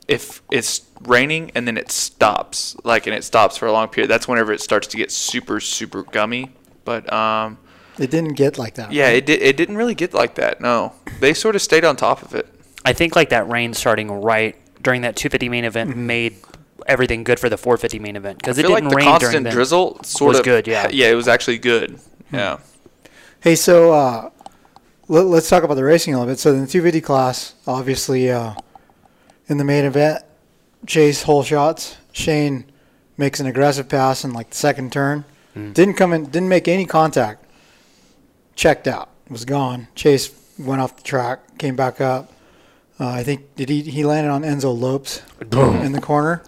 if 0.08 0.42
it's 0.52 0.82
raining 1.02 1.52
and 1.56 1.68
then 1.68 1.78
it 1.78 1.92
stops, 1.92 2.76
like 2.84 3.08
and 3.08 3.16
it 3.16 3.24
stops 3.24 3.58
for 3.58 3.68
a 3.68 3.72
long 3.72 3.88
period, 3.88 4.10
that's 4.10 4.28
whenever 4.28 4.52
it 4.52 4.62
starts 4.62 4.88
to 4.88 4.98
get 4.98 5.12
super 5.12 5.60
super 5.60 6.04
gummy. 6.04 6.52
But 6.84 7.12
um, 7.12 7.58
It 7.98 8.12
didn't 8.12 8.34
get 8.34 8.58
like 8.58 8.76
that. 8.76 8.92
yeah, 8.92 9.06
right? 9.06 9.16
it 9.16 9.26
did. 9.26 9.42
It 9.42 9.58
didn't 9.58 9.78
really 9.78 9.96
get 9.96 10.14
like 10.14 10.36
that. 10.36 10.62
No, 10.62 10.94
they 11.20 11.34
sort 11.34 11.56
of 11.56 11.62
stayed 11.62 11.86
on 11.86 11.96
top 11.96 12.24
of 12.24 12.36
it. 12.36 12.48
I 12.84 12.94
think 12.94 13.16
like 13.16 13.30
that 13.30 13.48
rain 13.48 13.74
starting 13.74 14.12
right 14.12 14.56
during 14.82 15.02
that 15.02 15.16
250 15.16 15.50
main 15.50 15.66
event 15.66 15.92
mm-hmm. 15.92 16.08
made 16.08 16.36
everything 16.88 17.24
good 17.24 17.40
for 17.40 17.48
the 17.48 17.58
450 17.58 18.00
main 18.00 18.16
event 18.16 18.40
because 18.40 18.58
it 18.58 18.64
feel 18.64 18.76
didn't 18.76 18.86
like 18.86 18.92
the 18.92 18.96
rain 18.96 19.06
during 19.06 19.20
constant 19.20 19.44
the 19.46 19.52
drizzle 19.52 20.04
sort 20.04 20.30
was 20.30 20.40
of 20.40 20.46
good, 20.46 20.68
yeah. 20.68 20.90
Yeah, 20.92 21.10
it 21.10 21.16
was 21.16 21.28
actually 21.28 21.60
good. 21.60 22.00
Hmm. 22.30 22.36
Yeah. 22.36 22.60
Hey, 23.42 23.56
so 23.56 23.92
uh, 23.92 24.30
let, 25.08 25.26
us 25.26 25.50
talk 25.50 25.64
about 25.64 25.74
the 25.74 25.84
racing 25.84 26.14
a 26.14 26.20
little 26.20 26.32
bit. 26.32 26.38
So 26.38 26.52
in 26.52 26.62
the 26.62 26.68
250 26.68 27.02
class, 27.02 27.56
obviously, 27.66 28.30
uh, 28.30 28.54
in 29.48 29.58
the 29.58 29.64
main 29.64 29.84
event, 29.84 30.24
Chase 30.86 31.24
hole 31.24 31.44
shots. 31.44 31.98
Shane 32.12 32.66
makes 33.18 33.40
an 33.40 33.48
aggressive 33.48 33.90
pass 33.90 34.24
in 34.24 34.34
like 34.34 34.52
the 34.52 34.56
second 34.56 34.92
turn. 34.92 35.26
Didn't 35.74 35.96
come 35.96 36.14
in. 36.14 36.26
Didn't 36.26 36.50
make 36.50 36.68
any 36.68 36.86
contact. 36.86 37.46
Checked 38.56 38.88
out. 38.88 39.10
Was 39.30 39.44
gone. 39.44 39.88
Chase 39.96 40.32
went 40.58 40.82
off 40.82 40.96
the 40.96 41.04
track. 41.04 41.58
Came 41.58 41.76
back 41.76 42.00
up. 42.00 42.32
Uh, 43.00 43.10
I 43.10 43.24
think 43.24 43.56
did 43.56 43.70
he 43.70 43.82
he 43.82 44.06
landed 44.06 44.30
on 44.30 44.44
Enzo 44.44 44.78
Lopes 44.78 45.22
in 45.42 45.92
the 45.92 46.02
corner. 46.02 46.44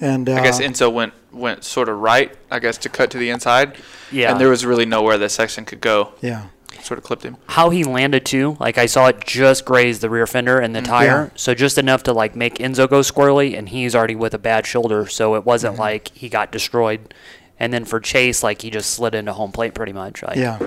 And 0.00 0.28
uh, 0.28 0.34
I 0.34 0.42
guess 0.42 0.60
Enzo 0.60 0.92
went 0.92 1.12
went 1.32 1.64
sort 1.64 1.88
of 1.88 1.98
right. 1.98 2.36
I 2.50 2.58
guess 2.58 2.76
to 2.78 2.88
cut 2.88 3.10
to 3.12 3.18
the 3.18 3.30
inside. 3.30 3.76
Yeah. 4.12 4.30
And 4.32 4.40
there 4.40 4.48
was 4.48 4.64
really 4.66 4.86
nowhere 4.86 5.18
that 5.18 5.30
section 5.30 5.64
could 5.64 5.80
go. 5.80 6.12
yeah. 6.20 6.46
Sort 6.82 6.96
of 6.96 7.04
clipped 7.04 7.24
him. 7.24 7.36
how 7.46 7.68
he 7.68 7.84
landed 7.84 8.24
too. 8.24 8.56
Like 8.58 8.78
I 8.78 8.86
saw 8.86 9.08
it 9.08 9.20
just 9.26 9.66
graze 9.66 9.98
the 9.98 10.08
rear 10.08 10.26
fender 10.26 10.58
and 10.58 10.74
the 10.74 10.80
tire, 10.80 11.24
Yeah. 11.24 11.28
so 11.36 11.52
just 11.54 11.76
enough 11.76 12.02
to 12.04 12.14
like 12.14 12.34
make 12.34 12.54
Enzo 12.54 12.88
go 12.88 13.00
squirrely, 13.00 13.56
and 13.56 13.68
he's 13.68 13.94
already 13.94 14.14
with 14.14 14.32
a 14.32 14.38
bad 14.38 14.66
shoulder, 14.66 15.06
so 15.06 15.34
it 15.34 15.44
wasn't 15.44 15.74
Mm-hmm. 15.74 15.80
like 15.82 16.08
he 16.14 16.30
got 16.30 16.50
destroyed. 16.50 17.12
And 17.58 17.70
then 17.70 17.84
for 17.84 18.00
Chase, 18.00 18.42
like 18.42 18.62
he 18.62 18.70
just 18.70 18.90
slid 18.94 19.14
into 19.14 19.34
home 19.34 19.52
plate 19.52 19.74
pretty 19.74 19.92
much. 19.92 20.22
Like, 20.22 20.36
Yeah. 20.38 20.58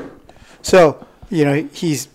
So, 0.62 1.04
you 1.32 1.46
know, 1.46 1.68
he's 1.74 2.10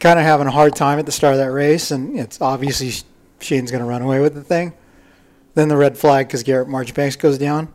kind 0.00 0.18
of 0.18 0.24
having 0.24 0.48
a 0.48 0.50
hard 0.50 0.74
time 0.74 0.98
at 0.98 1.06
the 1.06 1.12
start 1.12 1.34
of 1.34 1.38
that 1.38 1.52
race, 1.52 1.92
and 1.92 2.18
it's 2.18 2.40
obviously 2.40 2.90
Shane's 3.40 3.70
going 3.70 3.82
to 3.84 3.88
run 3.88 4.02
away 4.02 4.18
with 4.20 4.34
the 4.34 4.42
thing. 4.42 4.72
Then 5.54 5.68
the 5.68 5.76
red 5.76 5.96
flag 5.96 6.26
because 6.26 6.42
Garrett 6.42 6.68
Marchbanks 6.68 7.16
goes 7.16 7.38
down. 7.38 7.68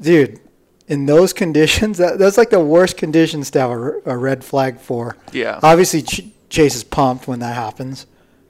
Dude, 0.00 0.40
in 0.86 1.06
those 1.06 1.32
conditions, 1.42 1.98
that, 1.98 2.18
that's 2.18 2.38
like 2.38 2.50
the 2.50 2.60
worst 2.60 2.96
conditions 2.96 3.50
to 3.52 3.60
have 3.60 3.70
a 3.70 4.16
red 4.16 4.44
flag 4.44 4.78
for. 4.78 5.16
Yeah. 5.32 5.58
Obviously, 5.62 6.02
Ch- 6.02 6.26
Chase 6.48 6.74
is 6.74 6.84
pumped 6.84 7.28
when 7.28 7.40
that 7.40 7.54
happens. 7.54 8.06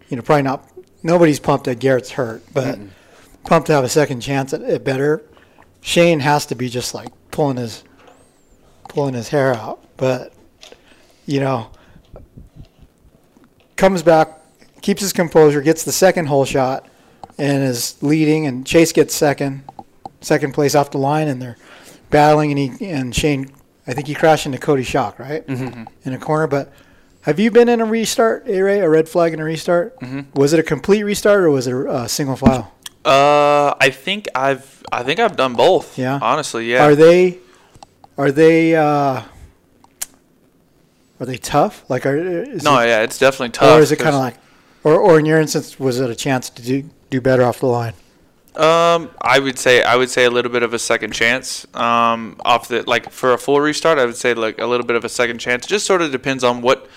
You 0.08 0.16
know, 0.16 0.22
probably 0.22 0.42
not. 0.42 0.68
Nobody's 1.02 1.40
pumped 1.40 1.66
that 1.66 1.78
Garrett's 1.78 2.10
hurt, 2.10 2.42
but 2.52 2.78
pumped 3.44 3.68
to 3.68 3.72
have 3.72 3.84
a 3.84 3.88
second 3.88 4.20
chance 4.20 4.52
at 4.52 4.62
it 4.62 4.84
better. 4.84 5.22
Shane 5.80 6.20
has 6.20 6.46
to 6.46 6.54
be 6.54 6.68
just 6.68 6.92
like 6.94 7.08
pulling 7.30 7.56
his 7.56 7.84
pulling 8.88 9.14
his 9.14 9.28
hair 9.28 9.54
out, 9.54 9.84
but 9.96 10.32
you 11.26 11.40
know, 11.40 11.70
comes 13.76 14.02
back, 14.02 14.40
keeps 14.80 15.02
his 15.02 15.12
composure, 15.12 15.60
gets 15.60 15.84
the 15.84 15.92
second 15.92 16.26
hole 16.26 16.44
shot, 16.44 16.88
and 17.38 17.62
is 17.62 18.00
leading, 18.02 18.46
and 18.46 18.66
Chase 18.66 18.92
gets 18.92 19.14
second, 19.14 19.64
second 20.20 20.52
place 20.52 20.74
off 20.74 20.90
the 20.90 20.98
line, 20.98 21.28
and 21.28 21.40
they're 21.40 21.56
battling, 22.10 22.50
and 22.50 22.58
he 22.58 22.90
and 22.90 23.14
Shane, 23.14 23.50
I 23.86 23.94
think 23.94 24.08
he 24.08 24.14
crashed 24.14 24.46
into 24.46 24.58
Cody 24.58 24.84
Schock, 24.84 25.18
right, 25.18 25.46
mm-hmm. 25.46 25.84
in 26.04 26.12
a 26.12 26.18
corner. 26.18 26.46
But 26.46 26.72
have 27.22 27.38
you 27.38 27.50
been 27.50 27.68
in 27.68 27.80
a 27.80 27.84
restart, 27.84 28.48
A 28.48 28.60
Ray, 28.60 28.80
a 28.80 28.88
red 28.88 29.08
flag 29.08 29.32
in 29.32 29.40
a 29.40 29.44
restart? 29.44 29.98
Mm-hmm. 30.00 30.38
Was 30.38 30.52
it 30.52 30.60
a 30.60 30.62
complete 30.62 31.02
restart 31.02 31.40
or 31.42 31.50
was 31.50 31.66
it 31.66 31.74
a 31.74 31.88
uh, 31.88 32.08
single 32.08 32.36
file? 32.36 32.74
Uh, 33.04 33.74
I 33.80 33.90
think 33.90 34.28
I've 34.34 34.82
I 34.92 35.02
think 35.02 35.20
I've 35.20 35.36
done 35.36 35.54
both. 35.54 35.98
Yeah. 35.98 36.18
Honestly, 36.20 36.70
yeah. 36.70 36.84
Are 36.84 36.94
they 36.94 37.38
are 38.16 38.32
they 38.32 38.74
uh, 38.74 39.22
are 41.20 41.26
they 41.26 41.38
tough? 41.38 41.88
Like 41.88 42.04
are 42.06 42.16
is 42.16 42.62
no, 42.62 42.78
it, 42.80 42.88
yeah, 42.88 43.02
it's 43.02 43.18
definitely 43.18 43.50
tough. 43.50 43.78
or 43.78 43.80
is 43.80 43.92
it 43.92 43.98
kind 43.98 44.14
of 44.14 44.20
like 44.20 44.36
or 44.84 44.98
or 44.98 45.18
in 45.18 45.26
your 45.26 45.40
instance 45.40 45.78
was 45.78 46.00
it 46.00 46.10
a 46.10 46.14
chance 46.14 46.50
to 46.50 46.62
do 46.62 46.90
do 47.10 47.20
better 47.20 47.44
off 47.44 47.60
the 47.60 47.66
line? 47.66 47.94
Um, 48.54 49.10
I 49.20 49.38
would 49.38 49.58
say 49.58 49.82
I 49.82 49.94
would 49.94 50.10
say 50.10 50.24
a 50.24 50.30
little 50.30 50.50
bit 50.50 50.62
of 50.62 50.74
a 50.74 50.78
second 50.78 51.12
chance. 51.12 51.66
Um, 51.74 52.40
off 52.44 52.68
the 52.68 52.82
like 52.82 53.10
for 53.10 53.32
a 53.32 53.38
full 53.38 53.60
restart, 53.60 53.98
I 53.98 54.04
would 54.04 54.16
say 54.16 54.34
like 54.34 54.60
a 54.60 54.66
little 54.66 54.86
bit 54.86 54.96
of 54.96 55.04
a 55.04 55.08
second 55.08 55.38
chance. 55.38 55.64
It 55.66 55.68
just 55.68 55.86
sort 55.86 56.02
of 56.02 56.10
depends 56.10 56.42
on 56.42 56.60
what 56.60 56.88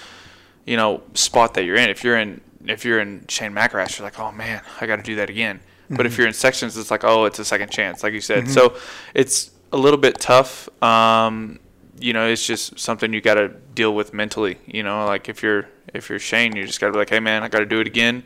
you 0.66 0.76
know 0.76 1.04
spot 1.14 1.54
that 1.54 1.64
you're 1.64 1.76
in. 1.76 1.90
If 1.90 2.04
you're 2.04 2.18
in 2.18 2.42
if 2.68 2.84
you're 2.86 3.00
in 3.00 3.26
Shane 3.28 3.54
McElrath, 3.54 3.98
you're 3.98 4.06
like, 4.06 4.20
oh 4.20 4.32
man, 4.32 4.62
I 4.80 4.86
got 4.86 4.96
to 4.96 5.04
do 5.04 5.16
that 5.18 5.30
again. 5.30 5.58
Mm-hmm. 5.58 5.98
But 5.98 6.06
if 6.06 6.18
you're 6.18 6.28
in 6.28 6.34
sections, 6.34 6.78
it's 6.78 6.92
like, 6.92 7.04
oh, 7.04 7.26
it's 7.26 7.40
a 7.40 7.46
second 7.46 7.70
chance, 7.70 8.04
like 8.04 8.14
you 8.14 8.22
said. 8.22 8.46
Mm-hmm. 8.46 8.54
So 8.54 8.76
it's 9.14 9.52
a 9.72 9.78
little 9.78 10.00
bit 10.00 10.20
tough. 10.20 10.70
Um, 10.84 11.60
you 12.00 12.14
know, 12.14 12.28
it's 12.28 12.46
just 12.46 12.80
something 12.80 13.14
you 13.14 13.22
got 13.22 13.36
to 13.36 13.50
deal 13.76 13.94
with 13.94 14.14
mentally. 14.14 14.58
You 14.66 14.84
know, 14.84 15.06
like 15.06 15.30
if 15.30 15.44
you're 15.44 15.68
if 15.94 16.10
you're 16.10 16.20
Shane, 16.20 16.56
you 16.56 16.66
just 16.66 16.80
got 16.80 16.88
to 16.88 16.94
be 16.94 17.00
like, 17.00 17.10
hey 17.10 17.20
man, 17.20 17.44
I 17.44 17.50
got 17.50 17.60
to 17.60 17.66
do 17.66 17.80
it 17.80 17.88
again. 17.88 18.24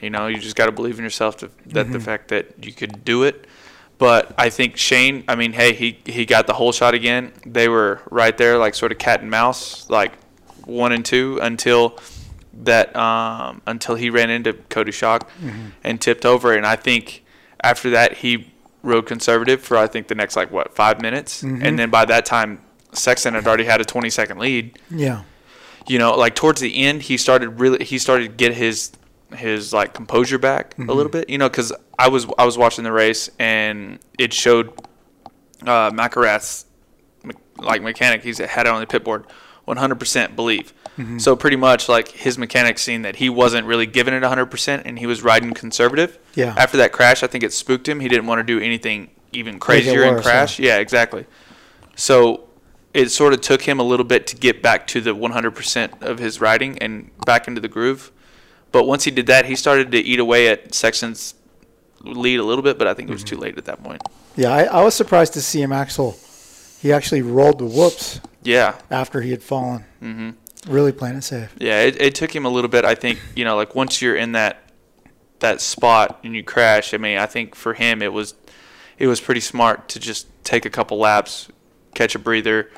You 0.00 0.10
know, 0.10 0.26
you 0.26 0.38
just 0.38 0.56
got 0.56 0.66
to 0.66 0.72
believe 0.72 0.98
in 0.98 1.04
yourself 1.04 1.36
to, 1.38 1.50
that 1.66 1.84
mm-hmm. 1.84 1.92
the 1.92 2.00
fact 2.00 2.28
that 2.28 2.64
you 2.64 2.72
could 2.72 3.04
do 3.04 3.22
it. 3.22 3.46
But 3.96 4.34
I 4.36 4.50
think 4.50 4.76
Shane, 4.76 5.24
I 5.28 5.36
mean, 5.36 5.52
hey, 5.52 5.72
he 5.72 6.00
he 6.04 6.26
got 6.26 6.46
the 6.46 6.52
whole 6.52 6.72
shot 6.72 6.94
again. 6.94 7.32
They 7.46 7.68
were 7.68 8.00
right 8.10 8.36
there, 8.36 8.58
like 8.58 8.74
sort 8.74 8.90
of 8.90 8.98
cat 8.98 9.20
and 9.20 9.30
mouse, 9.30 9.88
like 9.88 10.12
one 10.64 10.92
and 10.92 11.04
two 11.04 11.38
until 11.40 11.98
that 12.64 12.94
um, 12.96 13.62
until 13.66 13.94
he 13.94 14.10
ran 14.10 14.30
into 14.30 14.52
Cody 14.52 14.90
Schock 14.90 15.28
mm-hmm. 15.40 15.68
and 15.84 16.00
tipped 16.00 16.26
over. 16.26 16.54
And 16.54 16.66
I 16.66 16.76
think 16.76 17.24
after 17.62 17.90
that 17.90 18.14
he 18.14 18.52
rode 18.82 19.06
conservative 19.06 19.62
for 19.62 19.76
I 19.76 19.86
think 19.86 20.08
the 20.08 20.14
next 20.14 20.34
like 20.34 20.50
what 20.50 20.74
five 20.74 21.00
minutes, 21.00 21.42
mm-hmm. 21.42 21.64
and 21.64 21.78
then 21.78 21.90
by 21.90 22.04
that 22.04 22.26
time 22.26 22.60
Sexton 22.92 23.34
had 23.34 23.46
already 23.46 23.64
had 23.64 23.80
a 23.80 23.84
20 23.84 24.10
second 24.10 24.38
lead. 24.38 24.78
Yeah. 24.90 25.22
You 25.86 25.98
know, 25.98 26.14
like 26.16 26.34
towards 26.34 26.60
the 26.60 26.84
end, 26.84 27.02
he 27.02 27.16
started 27.16 27.60
really 27.60 27.84
he 27.84 27.98
started 27.98 28.30
to 28.30 28.34
get 28.34 28.54
his 28.54 28.92
his 29.36 29.72
like 29.72 29.94
composure 29.94 30.38
back 30.38 30.74
mm-hmm. 30.74 30.88
a 30.88 30.92
little 30.92 31.10
bit. 31.10 31.28
You 31.28 31.38
know, 31.38 31.48
because 31.48 31.72
I 31.98 32.08
was 32.08 32.26
I 32.38 32.44
was 32.44 32.56
watching 32.56 32.84
the 32.84 32.92
race 32.92 33.30
and 33.38 33.98
it 34.18 34.32
showed 34.32 34.72
uh, 35.62 35.90
McElrath's 35.90 36.66
like 37.58 37.82
mechanic. 37.82 38.22
He's 38.22 38.38
had 38.38 38.66
it 38.66 38.72
on 38.72 38.80
the 38.80 38.86
pit 38.86 39.04
board 39.04 39.26
100% 39.66 40.36
believe. 40.36 40.72
Mm-hmm. 40.98 41.18
So 41.18 41.34
pretty 41.34 41.56
much 41.56 41.88
like 41.88 42.08
his 42.08 42.38
mechanic 42.38 42.78
seen 42.78 43.02
that 43.02 43.16
he 43.16 43.28
wasn't 43.28 43.66
really 43.66 43.86
giving 43.86 44.14
it 44.14 44.22
100% 44.22 44.82
and 44.84 44.98
he 44.98 45.06
was 45.06 45.22
riding 45.22 45.52
conservative. 45.52 46.18
Yeah. 46.34 46.54
After 46.56 46.76
that 46.78 46.92
crash, 46.92 47.22
I 47.22 47.26
think 47.26 47.42
it 47.42 47.52
spooked 47.52 47.88
him. 47.88 48.00
He 48.00 48.08
didn't 48.08 48.26
want 48.26 48.38
to 48.40 48.44
do 48.44 48.64
anything 48.64 49.10
even 49.32 49.58
crazier 49.58 50.04
and 50.04 50.22
crash. 50.22 50.58
Yeah. 50.58 50.74
yeah, 50.74 50.80
exactly. 50.80 51.26
So 51.96 52.48
it 52.94 53.10
sort 53.10 53.32
of 53.32 53.40
took 53.40 53.62
him 53.62 53.78
a 53.80 53.82
little 53.82 54.04
bit 54.04 54.26
to 54.28 54.36
get 54.36 54.62
back 54.62 54.86
to 54.88 55.00
the 55.00 55.14
100% 55.14 56.02
of 56.02 56.18
his 56.18 56.40
riding 56.40 56.78
and 56.78 57.10
back 57.26 57.46
into 57.46 57.60
the 57.60 57.68
groove. 57.68 58.10
But 58.72 58.86
once 58.86 59.04
he 59.04 59.10
did 59.10 59.26
that, 59.26 59.46
he 59.46 59.56
started 59.56 59.92
to 59.92 59.98
eat 59.98 60.18
away 60.18 60.48
at 60.48 60.74
Sexton's 60.74 61.34
lead 62.00 62.38
a 62.38 62.44
little 62.44 62.62
bit, 62.62 62.78
but 62.78 62.86
I 62.86 62.94
think 62.94 63.08
it 63.08 63.12
was 63.12 63.24
mm-hmm. 63.24 63.36
too 63.36 63.40
late 63.40 63.58
at 63.58 63.64
that 63.66 63.82
point. 63.82 64.00
Yeah, 64.36 64.50
I, 64.50 64.64
I 64.64 64.82
was 64.82 64.94
surprised 64.94 65.34
to 65.34 65.40
see 65.40 65.60
him 65.60 65.72
Axel. 65.72 66.16
He 66.80 66.92
actually 66.92 67.22
rolled 67.22 67.58
the 67.58 67.66
whoops 67.66 68.20
yeah. 68.44 68.78
After 68.90 69.22
he 69.22 69.30
had 69.30 69.42
fallen. 69.42 69.84
Mm-hmm. 70.00 70.70
Really 70.70 70.92
playing 70.92 71.16
it 71.16 71.22
safe. 71.22 71.54
Yeah, 71.58 71.80
it, 71.80 72.00
it 72.00 72.14
took 72.14 72.34
him 72.34 72.44
a 72.44 72.48
little 72.48 72.68
bit. 72.68 72.84
I 72.84 72.94
think 72.94 73.18
you 73.34 73.44
know, 73.44 73.56
like 73.56 73.74
once 73.74 74.00
you're 74.00 74.16
in 74.16 74.32
that 74.32 74.70
that 75.40 75.60
spot 75.60 76.20
and 76.24 76.34
you 76.34 76.44
crash. 76.44 76.94
I 76.94 76.98
mean, 76.98 77.18
I 77.18 77.26
think 77.26 77.54
for 77.54 77.74
him 77.74 78.00
it 78.00 78.12
was 78.12 78.34
it 78.98 79.06
was 79.06 79.20
pretty 79.20 79.40
smart 79.40 79.88
to 79.90 80.00
just 80.00 80.26
take 80.44 80.64
a 80.64 80.70
couple 80.70 80.98
laps, 80.98 81.48
catch 81.94 82.14
a 82.14 82.18
breather, 82.18 82.70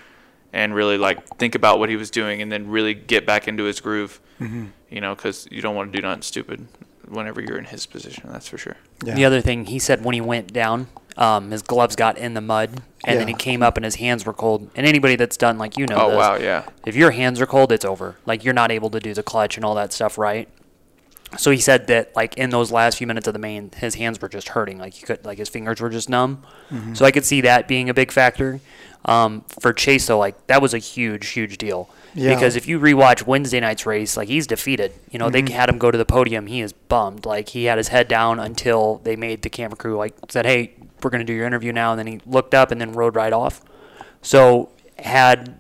and 0.57 0.75
really 0.75 0.97
like 0.97 1.23
think 1.37 1.55
about 1.55 1.79
what 1.79 1.91
he 1.91 1.97
was 1.97 2.11
doing, 2.11 2.41
and 2.41 2.51
then 2.51 2.69
really 2.71 2.95
get 2.95 3.27
back 3.27 3.47
into 3.47 3.65
his 3.65 3.79
groove. 3.79 4.21
Mm-hmm. 4.41 4.67
You 4.89 5.01
know, 5.01 5.15
because 5.15 5.47
you 5.51 5.61
don't 5.61 5.75
want 5.75 5.93
to 5.93 5.99
do 5.99 6.07
nothing 6.07 6.23
stupid 6.23 6.67
whenever 7.09 7.41
you're 7.41 7.59
in 7.59 7.67
his 7.67 7.85
position. 7.85 8.31
That's 8.33 8.49
for 8.49 8.57
sure. 8.57 8.77
Yeah. 9.05 9.15
The 9.15 9.25
other 9.27 9.41
thing 9.41 9.67
he 9.67 9.79
said 9.79 10.03
when 10.03 10.15
he 10.15 10.21
went 10.21 10.53
down, 10.53 10.89
um, 11.17 11.51
his 11.51 11.63
gloves 11.63 11.95
got 11.95 12.17
in 12.17 12.35
the 12.35 12.41
mud, 12.41 12.71
and 13.05 13.15
yeah. 13.15 13.15
then 13.17 13.29
he 13.29 13.35
came 13.35 13.63
up 13.63 13.77
and 13.77 13.85
his 13.85 13.97
hands 13.97 14.25
were 14.25 14.33
cold. 14.33 14.71
And 14.75 14.87
anybody 14.87 15.17
that's 15.17 15.37
done 15.37 15.59
like 15.59 15.77
you 15.77 15.87
know, 15.87 15.97
oh 15.97 16.11
this, 16.11 16.19
wow, 16.19 16.37
yeah. 16.37 16.69
If 16.87 16.97
your 16.97 17.11
hands 17.11 17.41
are 17.41 17.47
cold, 17.47 17.71
it's 17.71 17.85
over. 17.85 18.17
Like 18.25 18.43
you're 18.43 18.55
not 18.55 18.73
able 18.73 18.89
to 18.91 19.01
do 19.01 19.13
the 19.13 19.23
clutch 19.23 19.57
and 19.57 19.65
all 19.65 19.75
that 19.75 19.93
stuff 19.93 20.17
right. 20.17 20.49
So 21.39 21.51
he 21.51 21.59
said 21.59 21.89
that 21.89 22.15
like 22.15 22.37
in 22.37 22.51
those 22.51 22.71
last 22.71 22.99
few 22.99 23.07
minutes 23.07 23.27
of 23.27 23.33
the 23.33 23.39
main, 23.39 23.71
his 23.77 23.97
hands 23.97 24.21
were 24.21 24.29
just 24.29 24.51
hurting. 24.51 24.79
Like 24.79 24.95
he 24.95 25.05
could, 25.05 25.25
like 25.25 25.39
his 25.39 25.49
fingers 25.49 25.81
were 25.81 25.91
just 25.91 26.09
numb. 26.09 26.43
Mm-hmm. 26.71 26.95
So 26.95 27.05
I 27.05 27.11
could 27.11 27.25
see 27.25 27.41
that 27.43 27.69
being 27.69 27.89
a 27.89 27.95
big 27.95 28.13
factor. 28.13 28.61
Um, 29.05 29.45
for 29.61 29.73
Chase 29.73 30.07
though, 30.07 30.19
like 30.19 30.47
that 30.47 30.63
was 30.63 30.75
a 30.75 30.79
huge, 30.79 31.29
huge 31.29 31.59
deal. 31.59 31.89
Yeah. 32.15 32.35
Because 32.35 32.57
if 32.57 32.67
you 32.67 32.81
rewatch 32.81 33.27
Wednesday 33.27 33.61
night's 33.61 33.87
race, 33.87 34.17
like 34.17 34.29
he's 34.29 34.47
defeated. 34.47 34.93
You 35.11 35.19
know, 35.19 35.29
mm-hmm. 35.29 35.47
they 35.47 35.53
had 35.53 35.69
him 35.69 35.79
go 35.79 35.91
to 35.91 35.99
the 35.99 36.07
podium. 36.07 36.47
He 36.47 36.61
is 36.61 36.73
bummed. 36.73 37.27
Like 37.27 37.51
he 37.51 37.65
had 37.65 37.79
his 37.79 37.89
head 37.89 38.09
down 38.09 38.41
until 38.41 39.01
they 39.05 39.17
made 39.17 39.43
the 39.43 39.51
camera 39.51 39.77
crew 39.77 39.97
like 39.97 40.15
said, 40.29 40.47
"Hey, 40.47 40.75
we're 41.03 41.11
going 41.11 41.21
to 41.21 41.27
do 41.27 41.35
your 41.35 41.47
interview 41.47 41.73
now." 41.73 41.93
And 41.93 41.99
then 41.99 42.07
he 42.07 42.21
looked 42.25 42.55
up 42.55 42.71
and 42.71 42.81
then 42.81 42.93
rode 42.93 43.17
right 43.17 43.33
off. 43.33 43.63
So 44.23 44.71
had 44.99 45.59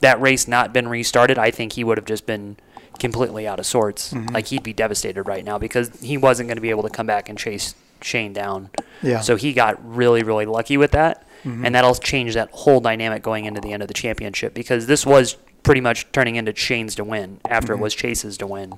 that 0.00 0.20
race 0.20 0.46
not 0.46 0.72
been 0.72 0.88
restarted, 0.88 1.38
I 1.38 1.50
think 1.50 1.72
he 1.72 1.84
would 1.84 1.98
have 1.98 2.06
just 2.06 2.26
been 2.26 2.56
completely 2.98 3.46
out 3.46 3.58
of 3.58 3.66
sorts. 3.66 4.12
Mm-hmm. 4.12 4.34
Like 4.34 4.48
he'd 4.48 4.62
be 4.62 4.72
devastated 4.72 5.22
right 5.24 5.44
now 5.44 5.58
because 5.58 6.00
he 6.00 6.16
wasn't 6.16 6.48
going 6.48 6.56
to 6.56 6.62
be 6.62 6.70
able 6.70 6.82
to 6.82 6.90
come 6.90 7.06
back 7.06 7.28
and 7.28 7.38
chase 7.38 7.74
Shane 8.02 8.32
down. 8.32 8.70
Yeah. 9.02 9.20
So 9.20 9.36
he 9.36 9.52
got 9.52 9.78
really, 9.86 10.22
really 10.22 10.46
lucky 10.46 10.76
with 10.76 10.92
that. 10.92 11.26
Mm-hmm. 11.44 11.64
And 11.64 11.74
that'll 11.74 11.94
change 11.94 12.34
that 12.34 12.50
whole 12.50 12.80
dynamic 12.80 13.22
going 13.22 13.44
into 13.44 13.60
the 13.60 13.72
end 13.72 13.82
of 13.82 13.88
the 13.88 13.94
championship 13.94 14.54
because 14.54 14.86
this 14.86 15.06
was 15.06 15.36
pretty 15.62 15.80
much 15.80 16.10
turning 16.12 16.36
into 16.36 16.54
Shane's 16.54 16.94
to 16.96 17.04
win 17.04 17.40
after 17.48 17.72
mm-hmm. 17.72 17.80
it 17.80 17.84
was 17.84 17.94
Chase's 17.94 18.36
to 18.38 18.46
win. 18.46 18.74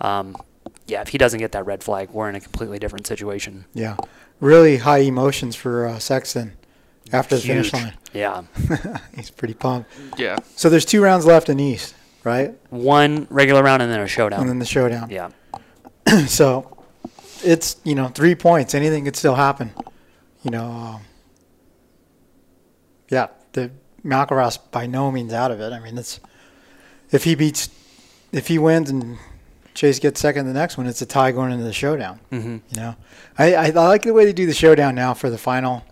Um, 0.00 0.36
yeah, 0.86 1.00
if 1.00 1.08
he 1.08 1.18
doesn't 1.18 1.38
get 1.38 1.52
that 1.52 1.64
red 1.66 1.82
flag, 1.82 2.10
we're 2.10 2.28
in 2.28 2.34
a 2.34 2.40
completely 2.40 2.78
different 2.78 3.06
situation. 3.06 3.64
Yeah, 3.72 3.96
really 4.40 4.78
high 4.78 4.98
emotions 4.98 5.54
for 5.54 5.86
uh, 5.86 5.98
Sexton 5.98 6.56
after 7.12 7.36
the 7.36 7.42
Huge. 7.42 7.70
finish 7.70 7.72
line. 7.72 7.94
Yeah, 8.12 8.42
he's 9.14 9.30
pretty 9.30 9.54
pumped. 9.54 9.90
Yeah. 10.18 10.36
So 10.56 10.68
there's 10.68 10.84
two 10.84 11.02
rounds 11.02 11.24
left 11.24 11.48
in 11.48 11.60
East, 11.60 11.94
right? 12.24 12.54
One 12.70 13.26
regular 13.30 13.62
round 13.62 13.82
and 13.82 13.90
then 13.90 14.00
a 14.00 14.06
showdown. 14.06 14.40
And 14.40 14.48
then 14.48 14.58
the 14.58 14.66
showdown. 14.66 15.10
Yeah. 15.10 15.30
so 16.26 16.84
it's 17.42 17.76
you 17.84 17.94
know 17.94 18.08
three 18.08 18.34
points. 18.34 18.74
Anything 18.74 19.04
could 19.04 19.16
still 19.16 19.34
happen. 19.34 19.72
You 20.42 20.50
know. 20.50 20.70
Um, 20.70 21.02
yeah, 23.08 23.28
the 23.52 23.70
McElrath's 24.04 24.56
by 24.56 24.86
no 24.86 25.12
means 25.12 25.32
out 25.32 25.50
of 25.50 25.60
it. 25.60 25.72
I 25.72 25.80
mean, 25.80 25.98
it's 25.98 26.18
if 27.10 27.24
he 27.24 27.34
beats, 27.34 27.68
if 28.32 28.48
he 28.48 28.58
wins 28.58 28.88
and 28.88 29.18
Chase 29.74 29.98
gets 29.98 30.20
second 30.20 30.46
the 30.46 30.52
next 30.52 30.78
one, 30.78 30.86
it's 30.86 31.02
a 31.02 31.06
tie 31.06 31.30
going 31.30 31.52
into 31.52 31.64
the 31.64 31.72
showdown. 31.72 32.20
Mm-hmm. 32.30 32.56
You 32.70 32.76
know, 32.76 32.96
I, 33.38 33.54
I, 33.54 33.66
I 33.66 33.70
like 33.70 34.02
the 34.02 34.14
way 34.14 34.24
they 34.24 34.32
do 34.32 34.46
the 34.46 34.54
showdown 34.54 34.94
now 34.94 35.14
for 35.14 35.30
the 35.30 35.38
final 35.38 35.84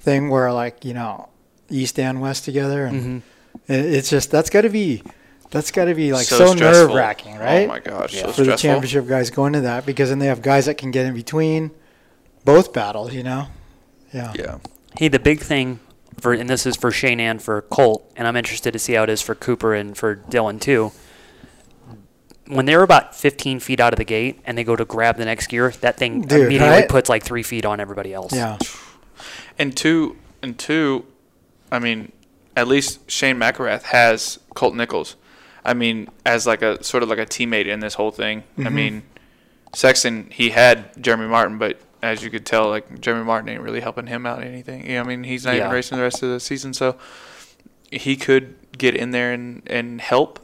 thing 0.00 0.28
where 0.28 0.52
like 0.52 0.84
you 0.84 0.92
know 0.94 1.28
East 1.70 1.98
and 1.98 2.20
West 2.20 2.44
together, 2.44 2.84
and 2.84 3.00
mm-hmm. 3.00 3.72
it, 3.72 3.84
it's 3.94 4.10
just 4.10 4.30
that's 4.30 4.50
got 4.50 4.62
to 4.62 4.70
be 4.70 5.02
that's 5.50 5.70
got 5.70 5.86
to 5.86 5.94
be 5.94 6.12
like 6.12 6.26
so, 6.26 6.46
so 6.46 6.52
nerve 6.54 6.92
wracking, 6.92 7.36
right? 7.36 7.64
Oh 7.64 7.68
my 7.68 7.80
gosh, 7.80 8.14
yeah. 8.14 8.22
so 8.22 8.26
for 8.28 8.32
stressful. 8.32 8.52
the 8.52 8.56
championship 8.56 9.06
guys 9.06 9.30
going 9.30 9.52
to 9.52 9.60
that 9.62 9.86
because 9.86 10.08
then 10.08 10.18
they 10.18 10.26
have 10.26 10.42
guys 10.42 10.66
that 10.66 10.74
can 10.76 10.90
get 10.90 11.06
in 11.06 11.14
between 11.14 11.70
both 12.44 12.72
battles. 12.72 13.14
You 13.14 13.22
know, 13.22 13.46
yeah, 14.12 14.32
yeah. 14.34 14.58
Hey, 14.98 15.08
the 15.08 15.18
big 15.18 15.40
thing 15.40 15.80
for 16.20 16.32
and 16.32 16.48
this 16.48 16.66
is 16.66 16.76
for 16.76 16.90
Shane 16.90 17.20
and 17.20 17.40
for 17.40 17.62
Colt, 17.62 18.10
and 18.16 18.26
I'm 18.26 18.36
interested 18.36 18.72
to 18.72 18.78
see 18.78 18.94
how 18.94 19.04
it 19.04 19.10
is 19.10 19.22
for 19.22 19.34
Cooper 19.34 19.74
and 19.74 19.96
for 19.96 20.16
Dylan 20.16 20.60
too. 20.60 20.92
When 22.48 22.64
they're 22.64 22.84
about 22.84 23.12
15 23.16 23.58
feet 23.58 23.80
out 23.80 23.92
of 23.92 23.96
the 23.96 24.04
gate 24.04 24.38
and 24.44 24.56
they 24.56 24.62
go 24.62 24.76
to 24.76 24.84
grab 24.84 25.16
the 25.16 25.24
next 25.24 25.48
gear, 25.48 25.70
that 25.80 25.96
thing 25.96 26.22
Dude, 26.22 26.42
immediately 26.42 26.68
right? 26.68 26.88
puts 26.88 27.08
like 27.08 27.24
three 27.24 27.42
feet 27.42 27.64
on 27.64 27.80
everybody 27.80 28.14
else. 28.14 28.32
Yeah. 28.32 28.58
And 29.58 29.76
two, 29.76 30.16
and 30.42 30.56
two, 30.56 31.06
I 31.72 31.80
mean, 31.80 32.12
at 32.54 32.68
least 32.68 33.10
Shane 33.10 33.36
McElrath 33.36 33.82
has 33.84 34.38
Colt 34.54 34.76
Nichols. 34.76 35.16
I 35.66 35.74
mean, 35.74 36.08
as 36.24 36.46
like 36.46 36.62
a 36.62 36.82
sort 36.82 37.02
of 37.02 37.08
like 37.08 37.18
a 37.18 37.26
teammate 37.26 37.66
in 37.66 37.80
this 37.80 37.94
whole 37.94 38.12
thing. 38.12 38.40
Mm-hmm. 38.40 38.66
I 38.66 38.70
mean, 38.70 39.02
Sexton 39.74 40.30
he 40.30 40.50
had 40.50 41.02
Jeremy 41.02 41.26
Martin, 41.26 41.58
but 41.58 41.80
as 42.02 42.22
you 42.22 42.30
could 42.30 42.46
tell, 42.46 42.68
like 42.68 43.00
Jeremy 43.00 43.24
Martin 43.24 43.48
ain't 43.48 43.60
really 43.60 43.80
helping 43.80 44.06
him 44.06 44.26
out 44.26 44.42
anything. 44.42 44.86
You 44.88 44.94
know, 44.94 45.00
I 45.00 45.04
mean, 45.04 45.24
he's 45.24 45.44
not 45.44 45.56
yeah. 45.56 45.62
even 45.62 45.72
racing 45.72 45.98
the 45.98 46.04
rest 46.04 46.22
of 46.22 46.30
the 46.30 46.40
season, 46.40 46.72
so 46.72 46.96
he 47.90 48.16
could 48.16 48.54
get 48.78 48.94
in 48.94 49.10
there 49.10 49.32
and, 49.32 49.62
and 49.66 50.00
help. 50.00 50.40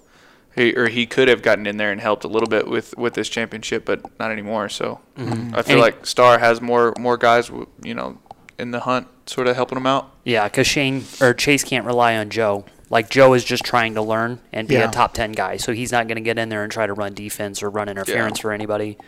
He, 0.55 0.75
or 0.75 0.88
he 0.88 1.07
could 1.07 1.29
have 1.29 1.41
gotten 1.41 1.67
in 1.67 1.79
there 1.79 1.91
and 1.91 1.99
helped 1.99 2.25
a 2.25 2.29
little 2.29 2.49
bit 2.49 2.69
with, 2.69 2.95
with 2.99 3.14
this 3.14 3.31
championship, 3.31 3.87
but 3.87 4.02
not 4.19 4.31
anymore. 4.31 4.69
So 4.69 5.00
I 5.17 5.62
feel 5.62 5.76
And 5.76 5.81
like 5.81 6.05
Star 6.05 6.38
has 6.41 6.61
more 6.61 6.93
more 6.99 7.17
guys, 7.17 7.50
you 7.83 7.95
know, 7.95 8.19
in 8.59 8.71
the 8.71 8.81
hunt, 8.81 9.09
sort 9.25 9.47
of 9.47 9.57
helping 9.57 9.79
him 9.79 9.87
out. 9.87 10.11
Yeah, 10.25 10.45
because 10.49 10.67
Shane 10.67 11.05
or 11.23 11.33
Chase 11.33 11.64
can't 11.64 11.87
rely 11.87 12.17
on 12.17 12.29
Joe. 12.29 12.67
Like 12.93 13.09
Joe 13.09 13.33
is 13.33 13.43
just 13.43 13.65
trying 13.65 13.95
to 13.95 14.03
learn 14.03 14.39
and 14.53 14.69
be 14.69 14.75
Yeah. 14.75 14.89
a 14.89 14.93
top 14.93 15.15
ten 15.15 15.33
guy, 15.33 15.57
so 15.57 15.73
he's 15.73 15.91
not 15.91 16.07
going 16.07 16.17
to 16.17 16.23
get 16.23 16.39
in 16.39 16.51
there 16.51 16.63
and 16.63 16.71
try 16.71 16.87
to 16.87 16.93
run 16.93 17.15
defense 17.15 17.63
or 17.63 17.71
run 17.71 17.89
interference 17.89 18.39
for 18.39 18.53
anybody. 18.53 18.99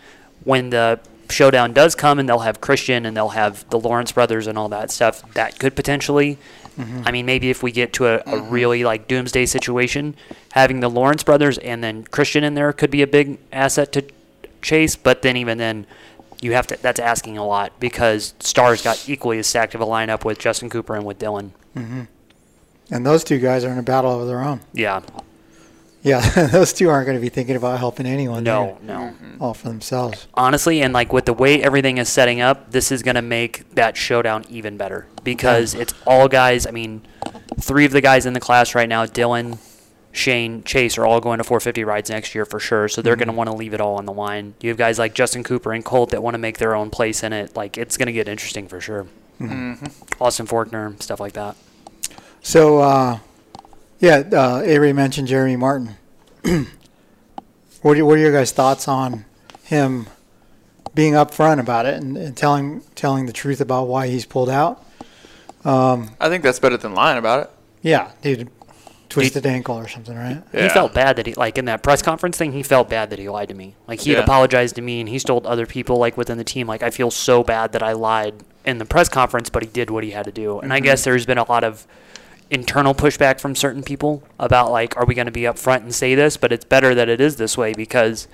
When 0.42 0.70
the 0.70 1.00
showdown 1.28 1.74
does 1.74 1.94
come, 1.94 2.18
and 2.18 2.26
they'll 2.26 2.40
have 2.40 2.62
Christian 2.62 3.04
and 3.04 3.14
they'll 3.14 3.28
have 3.30 3.68
the 3.68 3.78
Lawrence 3.78 4.10
brothers 4.10 4.46
and 4.46 4.56
all 4.56 4.70
that 4.70 4.90
stuff, 4.90 5.22
that 5.34 5.58
could 5.58 5.76
potentially. 5.76 6.38
Mm-hmm. 6.78 7.02
I 7.04 7.12
mean, 7.12 7.26
maybe 7.26 7.50
if 7.50 7.62
we 7.62 7.72
get 7.72 7.92
to 7.94 8.06
a, 8.06 8.16
a 8.16 8.22
mm-hmm. 8.22 8.50
really 8.50 8.84
like 8.84 9.06
doomsday 9.06 9.44
situation, 9.44 10.16
having 10.52 10.80
the 10.80 10.88
Lawrence 10.88 11.22
brothers 11.22 11.58
and 11.58 11.84
then 11.84 12.04
Christian 12.04 12.42
in 12.42 12.54
there 12.54 12.72
could 12.72 12.90
be 12.90 13.02
a 13.02 13.06
big 13.06 13.38
asset 13.52 13.92
to 13.92 14.02
Chase. 14.62 14.96
But 14.96 15.20
then 15.20 15.36
even 15.36 15.58
then, 15.58 15.86
you 16.40 16.52
have 16.52 16.66
to. 16.68 16.78
That's 16.80 17.00
asking 17.00 17.36
a 17.36 17.46
lot 17.46 17.78
because 17.80 18.32
Star's 18.40 18.80
got 18.82 19.06
equally 19.10 19.38
as 19.38 19.46
stacked 19.46 19.74
of 19.74 19.82
a 19.82 19.86
lineup 19.86 20.24
with 20.24 20.38
Justin 20.38 20.70
Cooper 20.70 20.96
and 20.96 21.04
with 21.04 21.18
Dylan. 21.18 21.50
Mm-hmm. 21.76 22.02
And 22.90 23.04
those 23.04 23.24
two 23.24 23.38
guys 23.38 23.64
are 23.64 23.72
in 23.72 23.78
a 23.78 23.82
battle 23.82 24.20
of 24.20 24.26
their 24.26 24.42
own. 24.42 24.60
Yeah. 24.72 25.00
Yeah, 26.04 26.20
those 26.52 26.74
two 26.74 26.90
aren't 26.90 27.06
going 27.06 27.16
to 27.16 27.20
be 27.20 27.30
thinking 27.30 27.56
about 27.56 27.78
helping 27.78 28.04
anyone. 28.04 28.44
No, 28.44 28.78
no. 28.82 28.94
Mm-hmm. 28.94 29.42
all 29.42 29.54
for 29.54 29.68
themselves. 29.68 30.28
Honestly, 30.34 30.82
and 30.82 30.92
like 30.92 31.14
with 31.14 31.24
the 31.24 31.32
way 31.32 31.62
everything 31.62 31.96
is 31.96 32.10
setting 32.10 32.42
up, 32.42 32.70
this 32.72 32.92
is 32.92 33.02
going 33.02 33.14
to 33.14 33.22
make 33.22 33.68
that 33.74 33.96
showdown 33.96 34.44
even 34.50 34.76
better 34.76 35.06
because 35.24 35.72
it's 35.72 35.94
all 36.06 36.28
guys. 36.28 36.66
I 36.66 36.72
mean, 36.72 37.00
three 37.58 37.86
of 37.86 37.92
the 37.92 38.02
guys 38.02 38.26
in 38.26 38.34
the 38.34 38.40
class 38.40 38.74
right 38.74 38.88
now, 38.88 39.06
Dylan, 39.06 39.58
Shane, 40.12 40.62
Chase, 40.62 40.98
are 40.98 41.06
all 41.06 41.22
going 41.22 41.38
to 41.38 41.44
450 41.44 41.84
rides 41.84 42.10
next 42.10 42.34
year 42.34 42.44
for 42.44 42.60
sure. 42.60 42.86
So 42.86 43.00
they're 43.00 43.14
mm-hmm. 43.14 43.20
going 43.20 43.34
to 43.34 43.38
want 43.38 43.48
to 43.48 43.56
leave 43.56 43.72
it 43.72 43.80
all 43.80 43.96
on 43.96 44.04
the 44.04 44.12
line. 44.12 44.54
You 44.60 44.68
have 44.68 44.76
guys 44.76 44.98
like 44.98 45.14
Justin 45.14 45.42
Cooper 45.42 45.72
and 45.72 45.82
Colt 45.82 46.10
that 46.10 46.22
want 46.22 46.34
to 46.34 46.38
make 46.38 46.58
their 46.58 46.74
own 46.74 46.90
place 46.90 47.22
in 47.22 47.32
it. 47.32 47.56
Like 47.56 47.78
it's 47.78 47.96
going 47.96 48.08
to 48.08 48.12
get 48.12 48.28
interesting 48.28 48.68
for 48.68 48.78
sure. 48.78 49.06
Mm-hmm. 49.40 50.22
Austin 50.22 50.46
Forkner, 50.46 51.02
stuff 51.02 51.18
like 51.18 51.32
that. 51.32 51.56
So, 52.44 52.78
uh, 52.80 53.18
yeah, 54.00 54.16
uh, 54.32 54.60
Avery 54.64 54.92
mentioned 54.92 55.28
Jeremy 55.28 55.56
Martin. 55.56 55.96
what, 57.80 57.98
are, 57.98 58.04
what 58.04 58.14
are 58.18 58.20
your 58.20 58.32
guys' 58.32 58.52
thoughts 58.52 58.86
on 58.86 59.24
him 59.62 60.06
being 60.94 61.14
upfront 61.14 61.58
about 61.58 61.86
it 61.86 61.94
and, 62.02 62.16
and 62.18 62.36
telling 62.36 62.82
telling 62.94 63.24
the 63.24 63.32
truth 63.32 63.62
about 63.62 63.88
why 63.88 64.08
he's 64.08 64.26
pulled 64.26 64.50
out? 64.50 64.84
I 65.64 66.28
think 66.28 66.42
that's 66.42 66.58
better 66.58 66.76
than 66.76 66.94
lying 66.94 67.16
about 67.16 67.44
it. 67.44 67.50
Yeah, 67.80 68.10
dude, 68.20 68.50
twisted 69.08 69.46
ankle 69.46 69.76
or 69.78 69.88
something, 69.88 70.14
right? 70.14 70.42
He 70.52 70.68
felt 70.68 70.92
bad 70.92 71.16
that 71.16 71.26
he 71.26 71.32
like 71.32 71.56
in 71.56 71.64
that 71.64 71.82
press 71.82 72.02
conference 72.02 72.36
thing. 72.36 72.52
He 72.52 72.62
felt 72.62 72.90
bad 72.90 73.08
that 73.08 73.18
he 73.18 73.26
lied 73.30 73.48
to 73.48 73.54
me. 73.54 73.74
Like 73.88 74.00
he 74.00 74.10
had 74.10 74.18
Yeah. 74.18 74.24
apologized 74.24 74.76
to 74.76 74.82
me, 74.82 75.00
and 75.00 75.08
he's 75.08 75.24
told 75.24 75.46
other 75.46 75.64
people 75.64 75.96
like 75.96 76.18
within 76.18 76.36
the 76.36 76.44
team, 76.44 76.66
like 76.66 76.82
I 76.82 76.90
feel 76.90 77.10
so 77.10 77.42
bad 77.42 77.72
that 77.72 77.82
I 77.82 77.92
lied 77.94 78.34
in 78.66 78.76
the 78.76 78.84
press 78.84 79.08
conference, 79.08 79.48
but 79.48 79.62
he 79.62 79.68
did 79.70 79.88
what 79.88 80.04
he 80.04 80.10
had 80.10 80.26
to 80.26 80.32
do. 80.32 80.60
And 80.60 80.70
I 80.72 80.76
Mm-hmm. 80.76 80.84
guess 80.84 81.04
there's 81.04 81.24
been 81.24 81.38
a 81.38 81.50
lot 81.50 81.64
of 81.64 81.86
internal 82.50 82.94
pushback 82.94 83.40
from 83.40 83.54
certain 83.54 83.82
people 83.82 84.22
about 84.38 84.70
like, 84.70 84.96
are 84.96 85.04
we 85.04 85.14
going 85.14 85.26
to 85.26 85.32
be 85.32 85.42
upfront 85.42 85.78
and 85.78 85.94
say 85.94 86.14
this? 86.14 86.36
But 86.36 86.52
it's 86.52 86.64
better 86.64 86.94
that 86.94 87.08
it 87.08 87.20
is 87.20 87.36
this 87.36 87.56
way 87.56 87.72
because 87.72 88.28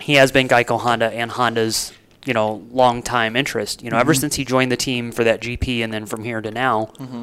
he 0.00 0.14
has 0.14 0.32
been 0.32 0.48
Geico 0.48 0.80
Honda 0.80 1.12
and 1.12 1.30
Honda's 1.30 1.92
you 2.26 2.34
know 2.34 2.66
long 2.70 3.02
time 3.02 3.36
interest. 3.36 3.82
You 3.82 3.90
know, 3.90 3.98
ever 3.98 4.12
mm-hmm. 4.12 4.20
since 4.20 4.34
he 4.36 4.44
joined 4.44 4.72
the 4.72 4.76
team 4.76 5.12
for 5.12 5.24
that 5.24 5.40
GP, 5.40 5.82
and 5.82 5.92
then 5.92 6.06
from 6.06 6.24
here 6.24 6.40
to 6.40 6.50
now 6.50 6.92
mm-hmm. 6.98 7.22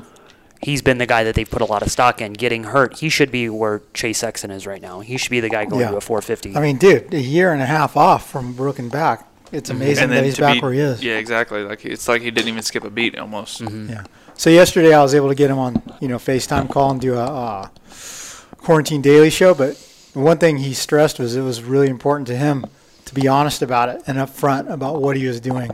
he's 0.62 0.82
been 0.82 0.98
the 0.98 1.06
guy 1.06 1.24
that 1.24 1.36
they've 1.36 1.50
put 1.50 1.62
a 1.62 1.66
lot 1.66 1.82
of 1.82 1.92
stock 1.92 2.22
in. 2.22 2.34
Getting 2.34 2.66
hurt, 2.66 3.00
he 3.00 3.10
should 3.10 3.32
be 3.32 3.50
where 3.50 3.82
Chase 3.94 4.20
Sexton 4.20 4.52
is 4.52 4.66
right 4.66 4.82
now. 4.82 5.02
He 5.02 5.18
should 5.18 5.32
be 5.32 5.40
the 5.40 5.50
guy 5.50 5.66
going 5.66 5.82
Yeah. 5.82 5.92
to 5.92 5.98
a 5.98 6.02
450. 6.02 6.56
I 6.56 6.62
mean, 6.62 6.78
dude, 6.78 7.14
a 7.14 7.20
year 7.20 7.54
and 7.54 7.62
a 7.62 7.66
half 7.66 7.96
off 7.98 8.30
from 8.30 8.54
broken 8.54 8.90
back. 8.90 9.28
It's 9.52 9.70
amazing 9.70 10.10
that 10.10 10.24
he's 10.24 10.38
back 10.38 10.56
be- 10.56 10.62
where 10.62 10.74
he 10.74 10.80
is. 10.80 11.04
Yeah, 11.04 11.18
exactly. 11.18 11.64
Like 11.64 11.86
it's 11.86 12.08
like 12.08 12.22
he 12.22 12.32
didn't 12.32 12.50
even 12.50 12.64
skip 12.64 12.84
a 12.84 12.90
beat 12.90 13.18
almost. 13.18 13.62
Yeah. 13.62 14.04
So 14.36 14.50
yesterday 14.50 14.94
I 14.94 15.02
was 15.02 15.16
able 15.16 15.30
to 15.30 15.36
get 15.36 15.50
him 15.50 15.58
on, 15.58 15.82
you 16.00 16.08
know, 16.08 16.18
FaceTime 16.18 16.70
call 16.70 16.92
and 16.92 17.02
do 17.02 17.16
a 17.16 17.24
uh, 17.26 17.68
quarantine 18.58 19.02
daily 19.02 19.30
show. 19.30 19.54
But 19.54 19.76
one 20.14 20.38
thing 20.38 20.58
he 20.58 20.74
stressed 20.74 21.20
was 21.20 21.36
it 21.36 21.42
was 21.42 21.64
really 21.64 21.88
important 21.90 22.28
to 22.28 22.36
him 22.36 22.66
to 23.06 23.14
be 23.16 23.28
honest 23.28 23.62
about 23.62 23.88
it 23.90 24.02
and 24.06 24.18
upfront 24.18 24.70
about 24.70 25.02
what 25.02 25.16
he 25.16 25.26
was 25.28 25.40
doing, 25.40 25.72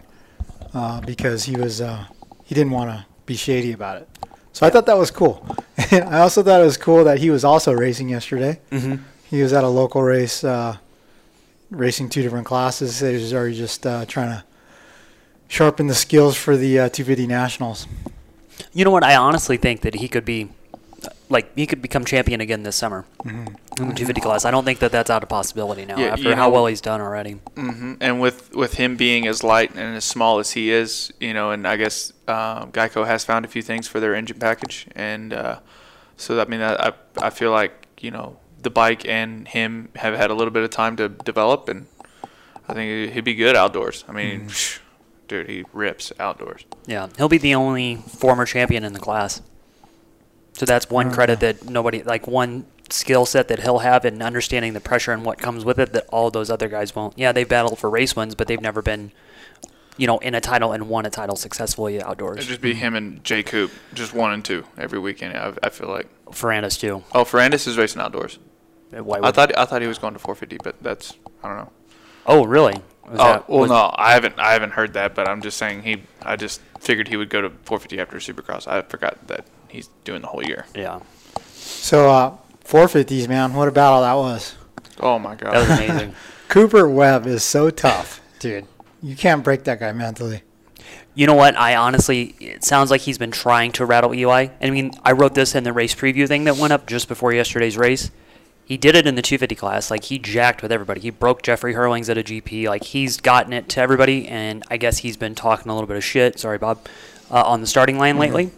uh, 0.73 1.01
because 1.01 1.45
he 1.45 1.55
was 1.55 1.81
uh, 1.81 2.05
he 2.43 2.53
didn't 2.53 2.71
want 2.71 2.89
to 2.91 3.05
be 3.25 3.35
shady 3.35 3.71
about 3.71 3.97
it. 4.01 4.07
So 4.53 4.67
I 4.67 4.69
thought 4.69 4.85
that 4.85 4.97
was 4.97 5.11
cool. 5.11 5.45
And 5.91 6.03
I 6.05 6.19
also 6.19 6.43
thought 6.43 6.61
it 6.61 6.63
was 6.63 6.77
cool 6.77 7.03
that 7.05 7.17
he 7.19 7.29
was 7.31 7.43
also 7.43 7.71
racing 7.73 8.09
yesterday. 8.09 8.59
Mhm. 8.71 8.99
He 9.29 9.41
was 9.41 9.51
at 9.53 9.63
a 9.63 9.67
local 9.67 10.01
race, 10.03 10.43
uh, 10.43 10.77
racing 11.73 12.09
two 12.09 12.21
different 12.21 12.45
classes. 12.45 12.99
He 12.99 13.07
are 13.33 13.37
already 13.37 13.55
just 13.55 13.85
uh, 13.85 14.05
trying 14.05 14.29
to 14.29 14.43
sharpen 15.47 15.87
the 15.87 15.95
skills 15.95 16.35
for 16.37 16.55
the 16.57 16.79
uh, 16.79 16.89
250 16.89 17.27
nationals. 17.27 17.87
You 18.71 18.85
know 18.85 18.91
what? 18.91 19.03
I 19.03 19.15
honestly 19.15 19.57
think 19.57 19.81
that 19.81 19.95
he 19.95 20.07
could 20.07 20.25
be, 20.25 20.49
like, 21.29 21.55
he 21.55 21.65
could 21.67 21.81
become 21.81 22.05
champion 22.05 22.39
again 22.41 22.63
this 22.63 22.75
summer 22.75 23.05
in 23.25 23.45
the 23.45 23.75
250 23.75 24.21
class. 24.21 24.45
I 24.45 24.51
don't 24.51 24.63
think 24.63 24.79
that 24.79 24.91
that's 24.91 25.09
out 25.09 25.23
of 25.23 25.29
possibility 25.29 25.85
now 25.85 25.97
Yeah, 25.99 26.13
after 26.13 26.29
you 26.29 26.35
how 26.35 26.47
know- 26.47 26.53
well 26.53 26.65
he's 26.67 26.81
done 26.81 27.01
already. 27.01 27.33
hmm 27.55 27.95
And 27.99 28.21
with 28.21 28.55
with 28.55 28.75
him 28.75 28.95
being 28.95 29.27
as 29.27 29.43
light 29.43 29.71
and 29.71 29.95
as 29.95 30.05
small 30.05 30.39
as 30.39 30.51
he 30.51 30.71
is, 30.71 31.11
you 31.19 31.33
know, 31.33 31.51
and 31.51 31.67
I 31.67 31.75
guess 31.77 32.13
uh, 32.27 32.65
Geico 32.67 33.05
has 33.05 33.25
found 33.25 33.45
a 33.45 33.47
few 33.47 33.61
things 33.61 33.87
for 33.87 33.99
their 33.99 34.13
engine 34.15 34.37
package, 34.39 34.87
and 34.95 35.33
uh, 35.33 35.59
so 36.17 36.39
I 36.39 36.45
mean, 36.45 36.61
I 36.61 36.89
I 36.89 36.93
I 37.21 37.29
feel 37.31 37.51
like 37.51 37.87
you 37.99 38.11
know 38.11 38.37
the 38.63 38.69
bike 38.69 39.07
and 39.07 39.47
him 39.47 39.89
have 39.95 40.15
had 40.15 40.31
a 40.31 40.33
little 40.33 40.51
bit 40.51 40.63
of 40.63 40.69
time 40.69 40.95
to 40.97 41.09
develop, 41.09 41.69
and 41.69 41.85
I 42.67 42.73
think 42.73 43.13
he'd 43.13 43.23
be 43.23 43.35
good 43.35 43.55
outdoors. 43.55 44.03
I 44.07 44.13
mean, 44.13 44.47
mm-hmm. 44.47 44.83
dude, 45.27 45.49
he 45.49 45.63
rips 45.73 46.11
outdoors. 46.19 46.65
Yeah, 46.87 47.09
he'll 47.17 47.29
be 47.29 47.37
the 47.37 47.55
only 47.55 47.97
former 47.97 48.45
champion 48.45 48.83
in 48.83 48.93
the 48.93 48.99
class. 48.99 49.41
So 50.53 50.65
that's 50.65 50.89
one 50.89 51.07
mm-hmm. 51.07 51.15
credit 51.15 51.39
that 51.41 51.69
nobody, 51.69 52.03
like 52.03 52.27
one 52.27 52.65
skill 52.89 53.25
set 53.25 53.47
that 53.47 53.59
he'll 53.59 53.79
have 53.79 54.05
in 54.05 54.21
understanding 54.21 54.73
the 54.73 54.79
pressure 54.79 55.11
and 55.11 55.25
what 55.25 55.39
comes 55.39 55.65
with 55.65 55.79
it 55.79 55.93
that 55.93 56.05
all 56.09 56.29
those 56.29 56.49
other 56.49 56.69
guys 56.69 56.95
won't. 56.95 57.17
Yeah, 57.17 57.31
they've 57.31 57.47
battled 57.47 57.79
for 57.79 57.89
race 57.89 58.15
wins, 58.15 58.35
but 58.35 58.47
they've 58.47 58.61
never 58.61 58.81
been, 58.81 59.11
you 59.97 60.07
know, 60.07 60.19
in 60.19 60.35
a 60.35 60.41
title 60.41 60.71
and 60.71 60.89
won 60.89 61.05
a 61.05 61.09
title 61.09 61.35
successfully 61.35 62.01
outdoors. 62.01 62.37
It'd 62.37 62.49
just 62.49 62.61
be 62.61 62.75
him 62.75 62.95
and 62.95 63.23
Jay 63.23 63.41
Coop, 63.43 63.71
just 63.93 64.13
one 64.13 64.31
and 64.31 64.45
two 64.45 64.65
every 64.77 64.99
weekend. 64.99 65.35
I, 65.35 65.53
I 65.63 65.69
feel 65.69 65.89
like. 65.89 66.07
Ferrandis 66.27 66.79
too. 66.79 67.03
Oh, 67.13 67.23
Ferrandis 67.23 67.67
is 67.67 67.77
racing 67.77 68.01
outdoors. 68.01 68.37
Why 69.01 69.19
I 69.23 69.31
thought 69.31 69.57
I 69.57 69.65
thought 69.65 69.81
he 69.81 69.87
was 69.87 69.97
going 69.97 70.13
to 70.13 70.19
450, 70.19 70.57
but 70.63 70.81
that's 70.81 71.13
I 71.43 71.47
don't 71.47 71.57
know. 71.57 71.71
Oh, 72.25 72.45
really? 72.45 72.73
Was 73.09 73.19
oh 73.19 73.23
that- 73.23 73.49
well, 73.49 73.59
was- 73.61 73.69
no, 73.69 73.93
I 73.95 74.13
haven't 74.13 74.35
I 74.39 74.53
haven't 74.53 74.71
heard 74.71 74.93
that, 74.93 75.13
but 75.15 75.27
I'm 75.27 75.41
just 75.41 75.57
saying 75.57 75.83
he. 75.83 76.03
I 76.21 76.35
just 76.35 76.61
figured 76.79 77.07
he 77.07 77.17
would 77.17 77.29
go 77.29 77.41
to 77.41 77.49
450 77.49 77.99
after 77.99 78.17
Supercross. 78.17 78.67
I 78.67 78.81
forgot 78.81 79.27
that 79.27 79.45
he's 79.67 79.89
doing 80.03 80.21
the 80.21 80.27
whole 80.27 80.43
year. 80.43 80.65
Yeah, 80.75 80.99
So 81.53 82.09
uh, 82.09 82.37
450s, 82.65 83.27
man, 83.27 83.53
what 83.53 83.67
a 83.67 83.71
battle 83.71 84.01
that 84.01 84.13
was. 84.13 84.55
Oh 84.99 85.17
my 85.19 85.35
god. 85.35 85.53
that 85.53 85.69
was 85.69 85.79
amazing. 85.79 86.15
Cooper 86.49 86.87
Webb 86.87 87.25
is 87.25 87.43
so 87.43 87.69
tough, 87.69 88.21
dude. 88.39 88.67
You 89.01 89.15
can't 89.15 89.43
break 89.43 89.63
that 89.65 89.79
guy 89.79 89.91
mentally. 89.91 90.43
You 91.15 91.27
know 91.27 91.33
what? 91.35 91.57
I 91.57 91.75
honestly, 91.75 92.35
it 92.39 92.63
sounds 92.63 92.89
like 92.89 93.01
he's 93.01 93.17
been 93.17 93.31
trying 93.31 93.71
to 93.73 93.85
rattle 93.85 94.13
Eli. 94.13 94.47
I 94.61 94.69
mean, 94.69 94.93
I 95.03 95.11
wrote 95.11 95.35
this 95.35 95.55
in 95.55 95.63
the 95.63 95.73
race 95.73 95.93
preview 95.93 96.27
thing 96.27 96.45
that 96.45 96.57
went 96.57 96.73
up 96.73 96.87
just 96.87 97.07
before 97.07 97.33
yesterday's 97.33 97.77
race. 97.77 98.11
He 98.65 98.77
did 98.77 98.95
it 98.95 99.05
in 99.05 99.15
the 99.15 99.21
250 99.21 99.55
class. 99.55 99.91
Like, 99.91 100.05
he 100.05 100.17
jacked 100.17 100.61
with 100.61 100.71
everybody. 100.71 101.01
He 101.01 101.09
broke 101.09 101.41
Jeffrey 101.41 101.73
Herlings 101.73 102.09
at 102.09 102.17
a 102.17 102.23
GP. 102.23 102.67
Like, 102.67 102.83
he's 102.85 103.19
gotten 103.19 103.51
it 103.51 103.67
to 103.69 103.81
everybody, 103.81 104.27
and 104.27 104.63
I 104.69 104.77
guess 104.77 104.99
he's 104.99 105.17
been 105.17 105.35
talking 105.35 105.69
a 105.69 105.75
little 105.75 105.87
bit 105.87 105.97
of 105.97 106.03
shit, 106.03 106.39
sorry, 106.39 106.57
Bob, 106.57 106.79
uh, 107.29 107.43
on 107.43 107.59
the 107.61 107.67
starting 107.67 107.97
line 107.97 108.17
lately. 108.17 108.51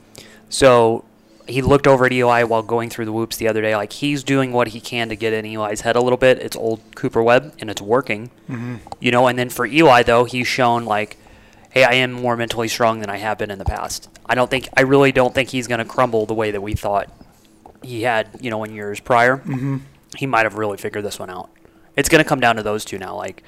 So 0.50 1.06
he 1.48 1.62
looked 1.64 1.88
over 1.88 2.06
at 2.06 2.14
Eli 2.14 2.44
while 2.44 2.62
going 2.62 2.90
through 2.92 3.06
the 3.06 3.12
whoops 3.14 3.38
the 3.38 3.48
other 3.48 3.62
day. 3.62 3.76
Like, 3.76 3.94
he's 3.94 4.24
doing 4.24 4.52
what 4.52 4.70
he 4.70 4.80
can 4.80 5.10
to 5.10 5.16
get 5.16 5.34
in 5.34 5.44
Eli's 5.46 5.82
head 5.82 5.96
a 5.96 6.02
little 6.02 6.18
bit. 6.18 6.38
It's 6.38 6.56
old 6.56 6.82
Cooper 6.94 7.24
Webb, 7.24 7.54
and 7.60 7.70
it's 7.72 7.82
working. 7.82 8.30
You 9.00 9.12
know, 9.12 9.26
and 9.28 9.40
then 9.40 9.50
for 9.50 9.66
Eli, 9.66 10.04
though, 10.04 10.26
he's 10.26 10.48
shown, 10.48 10.86
like, 10.86 11.18
hey, 11.72 11.84
I 11.84 11.94
am 11.96 12.12
more 12.12 12.38
mentally 12.38 12.68
strong 12.68 13.00
than 13.00 13.10
I 13.10 13.18
have 13.18 13.40
been 13.40 13.50
in 13.50 13.58
the 13.58 13.66
past. 13.66 14.08
I 14.28 14.36
don't 14.36 14.50
think, 14.52 14.70
I 14.78 14.82
really 14.82 15.12
don't 15.12 15.34
think 15.34 15.50
he's 15.50 15.68
going 15.68 15.80
to 15.80 15.86
crumble 15.86 16.28
the 16.28 16.36
way 16.36 16.52
that 16.52 16.62
we 16.62 16.74
thought 16.74 17.12
he 17.82 18.04
had, 18.04 18.30
you 18.40 18.50
know, 18.52 18.64
in 18.64 18.74
years 18.74 19.00
prior. 19.00 19.38
Mm-hmm. 19.38 19.78
He 20.16 20.26
might 20.26 20.44
have 20.44 20.56
really 20.56 20.78
figured 20.78 21.04
this 21.06 21.20
one 21.20 21.30
out. 21.30 21.50
It's 21.96 22.10
going 22.10 22.24
to 22.24 22.28
come 22.28 22.40
down 22.40 22.56
to 22.58 22.64
those 22.64 22.84
two 22.86 22.98
now. 22.98 23.16
Like, 23.16 23.44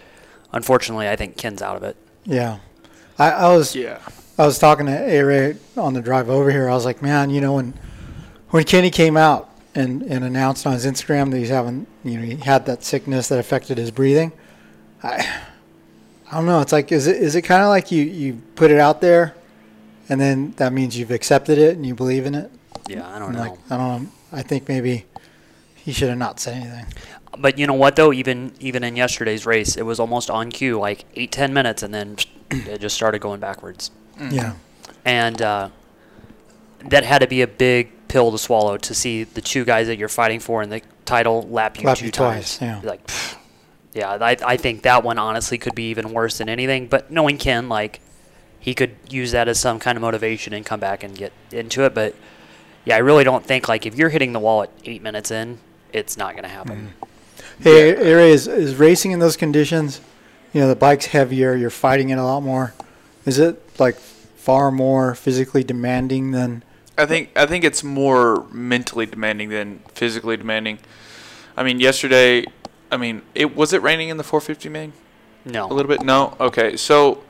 unfortunately, 0.54 1.10
I 1.10 1.16
think 1.16 1.38
Ken's 1.38 1.62
out 1.62 1.76
of 1.76 1.84
it. 1.84 1.96
Yeah. 2.26 2.60
I, 3.20 3.32
I 3.32 3.56
was 3.56 3.76
yeah. 3.76 4.00
I 4.38 4.46
was 4.46 4.60
talking 4.60 4.86
to 4.86 4.92
A 4.92 5.22
Ray 5.24 5.56
on 5.76 5.94
the 5.94 6.02
drive 6.02 6.30
over 6.30 6.52
here. 6.52 6.70
I 6.70 6.74
was 6.74 6.86
like, 6.86 7.02
man, 7.02 7.30
you 7.30 7.42
know, 7.42 7.54
when 7.56 7.74
when 8.50 8.64
Kenny 8.64 8.92
came 8.92 9.18
out 9.18 9.50
and, 9.74 10.04
and 10.04 10.24
announced 10.24 10.66
on 10.68 10.74
his 10.74 10.86
Instagram 10.86 11.32
that 11.32 11.38
he's 11.38 11.50
having, 11.50 11.88
you 12.04 12.18
know, 12.18 12.24
he 12.24 12.36
had 12.36 12.66
that 12.68 12.84
sickness 12.84 13.28
that 13.30 13.40
affected 13.40 13.78
his 13.78 13.90
breathing. 13.92 14.32
I 15.04 15.42
I 16.32 16.36
don't 16.36 16.46
know. 16.46 16.60
It's 16.62 16.72
like, 16.72 16.92
is 16.92 17.08
it 17.08 17.18
is 17.18 17.36
it 17.36 17.42
kind 17.42 17.64
of 17.64 17.70
like 17.70 17.92
you 17.92 18.04
you 18.04 18.42
put 18.56 18.70
it 18.70 18.80
out 18.80 19.02
there, 19.02 19.36
and 20.10 20.22
then 20.22 20.52
that 20.58 20.72
means 20.74 20.98
you've 20.98 21.12
accepted 21.12 21.58
it 21.58 21.76
and 21.76 21.86
you 21.86 21.96
believe 21.96 22.26
in 22.26 22.36
it? 22.36 22.52
Yeah, 22.88 23.08
I 23.10 23.18
don't 23.20 23.30
And 23.30 23.38
know. 23.38 23.44
like 23.44 23.60
I 23.72 23.78
don't 23.78 24.04
know. 24.04 24.12
I 24.32 24.42
think 24.44 24.68
maybe 24.70 25.06
he 25.88 25.94
should 25.94 26.10
have 26.10 26.18
not 26.18 26.38
said 26.38 26.56
anything. 26.56 26.86
But 27.38 27.58
you 27.58 27.66
know 27.66 27.74
what 27.74 27.96
though? 27.96 28.12
Even 28.12 28.52
even 28.60 28.84
in 28.84 28.98
yesterday's 28.98 29.46
race, 29.46 29.78
it 29.78 29.84
was 29.84 30.02
almost 30.02 30.30
on 30.30 30.52
cue, 30.52 30.78
like 30.78 31.06
eight 31.16 31.32
ten 31.32 31.54
minutes, 31.54 31.82
and 31.82 31.94
then 31.94 32.18
it 32.52 32.82
just 32.82 32.94
started 32.94 33.20
going 33.20 33.40
backwards. 33.40 33.90
Yeah. 34.30 34.56
And 35.06 35.42
uh, 35.42 35.70
that 36.90 37.06
had 37.06 37.20
to 37.20 37.28
be 37.28 37.42
a 37.42 37.48
big 37.48 37.92
pill 38.10 38.34
to 38.34 38.38
swallow 38.38 38.76
to 38.76 38.94
see 38.94 39.24
the 39.24 39.40
two 39.40 39.64
guys 39.64 39.88
that 39.88 39.98
you're 39.98 40.10
fighting 40.10 40.42
for 40.42 40.62
in 40.62 40.70
the 40.70 40.82
title 41.06 41.44
lap 41.44 41.80
you 41.80 41.88
Lap 41.88 42.00
two 42.00 42.08
you 42.08 42.12
times. 42.12 42.58
twice, 42.58 42.62
yeah. 42.62 42.82
Like, 42.84 43.08
pfft. 43.08 43.38
yeah, 43.94 44.18
I, 44.20 44.36
I 44.46 44.58
think 44.58 44.82
that 44.82 45.06
one 45.06 45.18
honestly 45.18 45.58
could 45.58 45.74
be 45.74 45.90
even 45.92 46.12
worse 46.12 46.40
than 46.40 46.50
anything. 46.50 46.88
But 46.88 47.10
knowing 47.12 47.38
Ken, 47.38 47.70
like, 47.70 48.02
he 48.60 48.74
could 48.74 48.98
use 49.10 49.32
that 49.32 49.48
as 49.48 49.58
some 49.58 49.80
kind 49.80 49.98
of 49.98 50.02
motivation 50.02 50.52
and 50.52 50.66
come 50.66 50.82
back 50.82 51.02
and 51.04 51.16
get 51.16 51.32
into 51.54 51.86
it. 51.86 51.94
But 51.94 52.14
yeah, 52.84 52.96
I 52.96 53.00
really 53.00 53.24
don't 53.24 53.46
think 53.46 53.70
like 53.70 53.86
if 53.86 53.96
you're 53.96 54.10
hitting 54.10 54.34
the 54.34 54.40
wall 54.42 54.64
at 54.64 54.72
eight 54.84 55.02
minutes 55.02 55.32
in, 55.32 55.60
it's 55.94 56.18
not 56.18 56.34
going 56.34 56.44
to 56.44 56.50
happen. 56.50 56.94
Hey, 57.60 57.94
Ray, 58.14 58.32
is, 58.32 58.48
is 58.48 58.76
racing 58.76 59.12
in 59.12 59.20
those 59.20 59.36
conditions? 59.38 60.00
You 60.54 60.62
know, 60.62 60.68
the 60.68 60.76
bike's 60.76 61.08
heavier. 61.08 61.56
You're 61.56 61.70
fighting 61.70 62.10
it 62.10 62.18
a 62.18 62.24
lot 62.24 62.42
more. 62.42 62.74
Is 63.26 63.40
it 63.40 63.62
like 63.80 63.96
far 63.96 64.72
more 64.72 65.16
physically 65.16 65.64
demanding 65.64 66.32
than? 66.32 66.64
I 66.98 67.06
think 67.06 67.30
I 67.36 67.46
think 67.46 67.64
it's 67.64 67.84
more 67.84 68.46
mentally 68.52 69.06
demanding 69.06 69.50
than 69.50 69.80
physically 69.94 70.38
demanding. 70.38 70.80
I 71.56 71.64
mean, 71.64 71.80
yesterday, 71.80 72.46
I 72.92 72.98
mean, 72.98 73.22
it 73.36 73.56
was 73.56 73.74
it 73.74 73.82
raining 73.82 74.10
in 74.10 74.18
the 74.18 74.24
450 74.24 74.70
main 74.70 74.94
No. 75.46 75.66
a 75.66 75.74
little 75.74 75.90
bit. 75.90 76.02
No, 76.04 76.36
okay, 76.40 76.78
so 76.78 77.24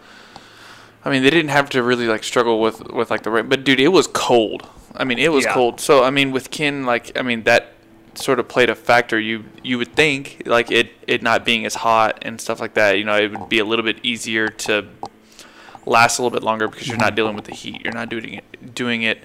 I 1.04 1.10
mean, 1.10 1.24
they 1.24 1.30
didn't 1.30 1.50
have 1.50 1.70
to 1.72 1.82
really 1.84 2.08
like 2.08 2.24
struggle 2.24 2.62
with 2.62 2.92
with 2.92 3.10
like 3.10 3.24
the 3.24 3.30
rain, 3.32 3.48
but 3.50 3.64
dude, 3.64 3.80
it 3.80 3.90
was 3.90 4.08
cold. 4.08 4.68
I 4.96 5.04
mean, 5.04 5.20
it 5.20 5.32
was 5.32 5.46
Yeah. 5.46 5.54
cold. 5.54 5.80
So 5.82 6.04
I 6.04 6.12
mean, 6.12 6.32
with 6.32 6.52
Ken, 6.52 6.86
like 6.86 7.18
I 7.18 7.22
mean 7.24 7.44
that 7.44 7.74
sort 8.18 8.40
of 8.40 8.48
played 8.48 8.70
a 8.70 8.76
factor. 8.76 9.20
You 9.20 9.46
you 9.64 9.78
would 9.78 9.96
think 9.96 10.44
like 10.46 10.72
it 10.72 10.92
it 11.08 11.22
not 11.22 11.46
being 11.46 11.66
as 11.66 11.76
hot 11.76 12.20
and 12.22 12.40
stuff 12.40 12.60
like 12.60 12.74
that. 12.76 12.98
You 12.98 13.04
know, 13.04 13.18
it 13.18 13.32
would 13.32 13.50
be 13.50 13.60
a 13.60 13.66
little 13.66 13.86
bit 13.86 14.00
easier 14.04 14.48
to 14.48 14.88
last 15.86 16.20
a 16.20 16.22
little 16.22 16.38
bit 16.38 16.44
longer 16.44 16.68
because 16.68 16.88
you're 16.88 16.98
not 16.98 17.16
dealing 17.16 17.36
with 17.36 17.46
the 17.46 17.56
heat. 17.56 17.82
You're 17.84 17.94
not 17.94 18.10
doing 18.10 18.36
it 18.36 18.76
doing 18.76 19.04
it 19.04 19.24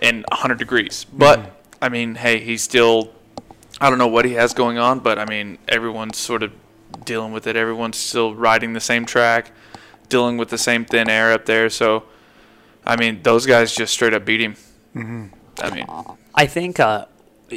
in 0.00 0.24
100 0.30 0.58
degrees. 0.58 1.04
But 1.12 1.62
I 1.80 1.88
mean, 1.88 2.16
hey, 2.16 2.40
he's 2.40 2.62
still. 2.62 3.12
I 3.80 3.90
don't 3.90 3.98
know 3.98 4.08
what 4.08 4.24
he 4.24 4.34
has 4.34 4.54
going 4.54 4.78
on, 4.78 5.00
but 5.00 5.18
I 5.18 5.24
mean, 5.24 5.58
everyone's 5.66 6.18
sort 6.18 6.42
of 6.42 6.52
dealing 7.04 7.32
with 7.32 7.46
it. 7.46 7.56
Everyone's 7.56 7.96
still 7.96 8.34
riding 8.34 8.74
the 8.74 8.80
same 8.80 9.04
track, 9.04 9.50
dealing 10.08 10.36
with 10.36 10.50
the 10.50 10.58
same 10.58 10.84
thin 10.84 11.08
air 11.10 11.32
up 11.32 11.46
there. 11.46 11.68
So, 11.68 12.04
I 12.86 12.96
mean, 12.96 13.22
those 13.22 13.44
guys 13.44 13.74
just 13.74 13.92
straight 13.92 14.14
up 14.14 14.24
beat 14.24 14.40
him. 14.40 14.54
Mm-hmm. 14.94 15.26
I 15.58 15.70
mean, 15.74 15.86
I 16.34 16.46
think, 16.46 16.78
uh, 16.78 17.06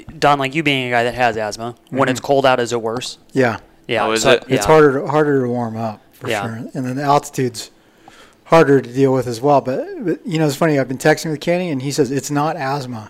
Don, 0.04 0.40
like 0.40 0.56
you 0.56 0.64
being 0.64 0.88
a 0.88 0.92
guy 0.92 1.04
that 1.04 1.14
has 1.16 1.38
asthma, 1.38 1.76
when 1.90 2.10
it's 2.10 2.20
cold 2.20 2.46
out, 2.46 2.60
is 2.60 2.72
it 2.74 2.82
worse? 2.82 3.18
Yeah, 3.34 3.60
Yeah. 3.88 4.06
Oh, 4.06 4.12
is 4.12 4.24
so- 4.24 4.32
it? 4.32 4.44
yeah. 4.48 4.56
it's 4.56 4.66
harder 4.66 5.00
to, 5.02 5.08
harder 5.08 5.42
to 5.44 5.48
warm 5.50 5.78
up 5.78 6.02
for 6.14 6.30
Yeah. 6.30 6.42
sure, 6.44 6.70
and 6.74 6.86
then 6.86 6.96
the 6.96 7.04
altitude's 7.04 7.72
harder 8.46 8.82
to 8.82 8.94
deal 8.94 9.14
with 9.14 9.28
as 9.28 9.42
well. 9.42 9.62
But, 9.62 9.86
but 10.06 10.26
you 10.26 10.38
know, 10.40 10.46
it's 10.48 10.56
funny. 10.56 10.78
I've 10.80 10.88
been 10.88 10.98
texting 10.98 11.32
with 11.32 11.40
Kenny, 11.42 11.70
and 11.70 11.82
he 11.82 11.92
says 11.92 12.12
it's 12.12 12.30
not 12.32 12.56
asthma. 12.58 13.10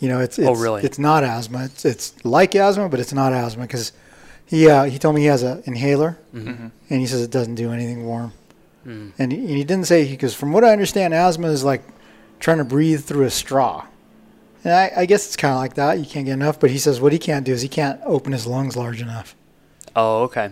You 0.00 0.08
know, 0.08 0.20
it's, 0.20 0.38
it's 0.38 0.46
Oh, 0.48 0.54
really? 0.54 0.82
It's 0.84 0.98
not 0.98 1.24
asthma. 1.24 1.64
It's 1.64 1.84
it's 1.84 2.14
like 2.24 2.54
asthma, 2.54 2.88
but 2.88 3.00
it's 3.00 3.12
not 3.12 3.32
asthma 3.32 3.62
because 3.62 3.90
he 4.46 4.68
uh, 4.70 4.84
he 4.84 4.98
told 4.98 5.14
me 5.16 5.22
he 5.22 5.26
has 5.26 5.42
an 5.42 5.62
inhaler, 5.66 6.16
Mm-hmm. 6.34 6.66
and 6.90 7.00
he 7.00 7.06
says 7.06 7.20
it 7.22 7.30
doesn't 7.32 7.56
do 7.56 7.72
anything 7.72 8.06
warm. 8.06 8.32
Mm. 8.86 9.12
And, 9.18 9.32
he, 9.32 9.38
and 9.38 9.48
he 9.50 9.64
didn't 9.64 9.86
say 9.86 10.08
because 10.08 10.34
from 10.34 10.52
what 10.52 10.64
I 10.64 10.70
understand, 10.70 11.12
asthma 11.14 11.48
is 11.48 11.64
like 11.64 11.82
trying 12.38 12.58
to 12.58 12.64
breathe 12.64 13.04
through 13.04 13.24
a 13.24 13.30
straw. 13.30 13.84
And 14.68 14.76
I, 14.76 14.92
I 15.00 15.06
guess 15.06 15.24
it's 15.24 15.36
kind 15.36 15.54
of 15.54 15.60
like 15.60 15.74
that. 15.74 15.98
You 15.98 16.04
can't 16.04 16.26
get 16.26 16.34
enough. 16.34 16.60
But 16.60 16.70
he 16.70 16.76
says 16.76 17.00
what 17.00 17.10
he 17.14 17.18
can't 17.18 17.46
do 17.46 17.52
is 17.52 17.62
he 17.62 17.68
can't 17.68 17.98
open 18.04 18.34
his 18.34 18.46
lungs 18.46 18.76
large 18.76 19.00
enough. 19.00 19.34
Oh, 19.96 20.24
okay. 20.24 20.50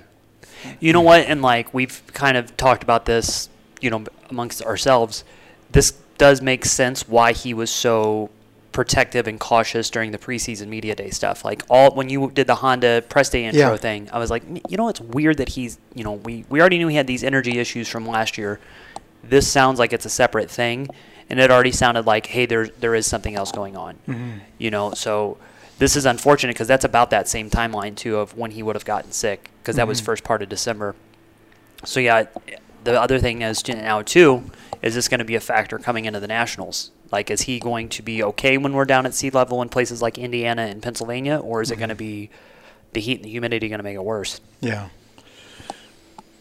You 0.80 0.94
know 0.94 1.02
what? 1.02 1.26
And 1.26 1.42
like 1.42 1.74
we've 1.74 2.02
kind 2.14 2.38
of 2.38 2.56
talked 2.56 2.82
about 2.82 3.04
this, 3.04 3.50
you 3.82 3.90
know, 3.90 4.04
amongst 4.30 4.62
ourselves. 4.62 5.22
This 5.70 5.90
does 6.16 6.40
make 6.40 6.64
sense 6.64 7.06
why 7.06 7.32
he 7.32 7.52
was 7.52 7.70
so 7.70 8.30
protective 8.72 9.26
and 9.26 9.38
cautious 9.38 9.90
during 9.90 10.12
the 10.12 10.18
preseason 10.18 10.68
media 10.68 10.94
day 10.94 11.10
stuff. 11.10 11.44
Like 11.44 11.62
all 11.68 11.94
when 11.94 12.08
you 12.08 12.30
did 12.30 12.46
the 12.46 12.54
Honda 12.54 13.02
press 13.10 13.28
day 13.28 13.44
intro 13.44 13.72
Yeah. 13.72 13.76
thing, 13.76 14.08
I 14.14 14.18
was 14.18 14.30
like, 14.30 14.44
you 14.70 14.78
know, 14.78 14.88
it's 14.88 15.00
weird 15.00 15.36
that 15.36 15.50
he's, 15.50 15.78
you 15.94 16.04
know, 16.04 16.12
we 16.12 16.46
we 16.48 16.58
already 16.58 16.78
knew 16.78 16.88
he 16.88 16.96
had 16.96 17.06
these 17.06 17.22
energy 17.22 17.58
issues 17.58 17.86
from 17.86 18.06
last 18.06 18.38
year. 18.38 18.60
This 19.22 19.46
sounds 19.46 19.78
like 19.78 19.92
it's 19.92 20.06
a 20.06 20.10
separate 20.10 20.50
thing, 20.50 20.88
and 21.28 21.40
it 21.40 21.50
already 21.50 21.72
sounded 21.72 22.06
like, 22.06 22.26
hey, 22.26 22.46
there 22.46 22.68
there 22.68 22.94
is 22.94 23.06
something 23.06 23.34
else 23.34 23.52
going 23.52 23.76
on. 23.76 23.96
Mm-hmm. 24.08 24.38
You 24.58 24.70
know, 24.70 24.92
so 24.92 25.38
this 25.78 25.96
is 25.96 26.06
unfortunate 26.06 26.54
because 26.54 26.68
that's 26.68 26.84
about 26.84 27.10
that 27.10 27.28
same 27.28 27.50
timeline 27.50 27.96
too 27.96 28.16
of 28.16 28.36
when 28.36 28.52
he 28.52 28.62
would 28.62 28.76
have 28.76 28.84
gotten 28.84 29.12
sick 29.12 29.50
because 29.62 29.76
that 29.76 29.86
was 29.86 29.98
mm-hmm. 29.98 30.06
first 30.06 30.24
part 30.24 30.42
of 30.42 30.48
December. 30.48 30.94
So 31.84 32.00
yeah, 32.00 32.26
the 32.84 33.00
other 33.00 33.18
thing 33.18 33.42
is 33.42 33.66
now 33.68 34.02
too 34.02 34.50
is 34.82 34.94
this 34.94 35.08
going 35.08 35.18
to 35.18 35.24
be 35.24 35.34
a 35.34 35.40
factor 35.40 35.78
coming 35.78 36.04
into 36.04 36.20
the 36.20 36.26
nationals? 36.26 36.90
Like, 37.10 37.30
is 37.30 37.42
he 37.42 37.58
going 37.58 37.88
to 37.90 38.02
be 38.02 38.22
okay 38.22 38.58
when 38.58 38.72
we're 38.72 38.84
down 38.84 39.06
at 39.06 39.14
sea 39.14 39.30
level 39.30 39.62
in 39.62 39.68
places 39.68 40.02
like 40.02 40.18
Indiana 40.18 40.62
and 40.62 40.82
Pennsylvania, 40.82 41.38
or 41.38 41.62
is 41.62 41.70
it 41.70 41.76
going 41.76 41.88
to 41.88 41.94
mm-hmm. 41.94 41.98
be 41.98 42.30
the 42.92 43.00
heat 43.00 43.16
and 43.16 43.24
the 43.24 43.30
humidity 43.30 43.68
going 43.68 43.78
to 43.78 43.84
make 43.84 43.96
it 43.96 44.04
worse? 44.04 44.40
Yeah. 44.60 44.88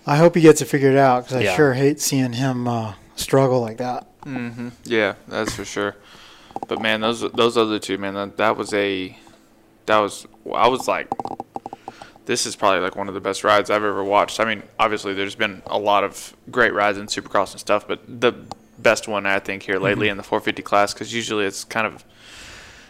I 0.08 0.18
hope 0.18 0.36
he 0.36 0.42
gets 0.42 0.62
it 0.62 0.66
figured 0.66 0.98
out 0.98 1.24
because 1.24 1.38
I 1.38 1.42
Yeah. 1.42 1.56
sure 1.56 1.74
hate 1.74 2.00
seeing 2.00 2.34
him 2.34 2.68
uh, 2.68 2.94
struggle 3.16 3.62
like 3.62 3.78
that. 3.78 4.08
Hmm 4.26 4.70
yeah, 4.84 5.16
that's 5.28 5.54
for 5.56 5.64
sure. 5.66 5.96
But 6.68 6.82
man, 6.82 7.02
those 7.02 7.22
those 7.32 7.58
other 7.58 7.80
two, 7.80 7.98
man, 7.98 8.14
that, 8.16 8.38
that 8.38 8.58
was 8.58 8.74
a 8.74 9.18
that 9.86 9.98
was 10.00 10.26
I 10.54 10.68
was 10.68 10.88
like, 10.88 11.08
this 12.26 12.46
is 12.46 12.56
probably 12.56 12.80
like 12.80 12.96
one 12.96 13.08
of 13.08 13.14
the 13.14 13.20
best 13.22 13.44
rides 13.44 13.70
I've 13.70 13.84
ever 13.84 14.04
watched. 14.04 14.40
I 14.40 14.46
mean, 14.46 14.64
obviously, 14.80 15.14
there's 15.14 15.36
been 15.36 15.62
a 15.68 15.78
lot 15.78 16.04
of 16.04 16.36
great 16.50 16.74
rides 16.74 16.98
in 16.98 17.06
Supercross 17.08 17.52
and 17.52 17.60
stuff, 17.60 17.88
but 17.88 18.00
the 18.08 18.34
best 18.80 19.08
one 19.08 19.26
I 19.26 19.40
think 19.40 19.64
here 19.64 19.80
lately 19.80 20.10
in 20.10 20.18
the 20.18 20.24
450 20.24 20.62
class 20.64 20.94
because 20.94 21.14
usually 21.14 21.46
it's 21.46 21.64
kind 21.64 21.88
of 21.88 22.04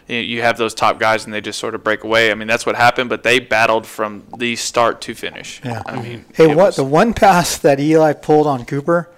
you, 0.08 0.16
know, 0.16 0.22
you 0.22 0.42
have 0.42 0.58
those 0.58 0.74
top 0.74 1.00
guys 1.00 1.26
and 1.26 1.34
they 1.34 1.42
just 1.42 1.60
sort 1.60 1.76
of 1.76 1.84
break 1.84 2.04
away. 2.04 2.32
I 2.32 2.36
mean, 2.36 2.48
that's 2.48 2.66
what 2.66 2.76
happened, 2.76 3.10
but 3.10 3.24
they 3.24 3.40
battled 3.40 3.86
from 3.86 4.24
the 4.38 4.56
start 4.56 5.02
to 5.02 5.14
finish. 5.16 5.62
Yeah. 5.64 5.82
I 5.86 6.02
mean, 6.02 6.26
Hey, 6.34 6.48
what 6.48 6.58
was- 6.58 6.76
the 6.78 6.84
one 6.84 7.14
pass 7.14 7.58
that 7.60 7.80
Eli 7.80 8.14
pulled 8.14 8.48
on 8.48 8.66
Cooper, 8.66 9.10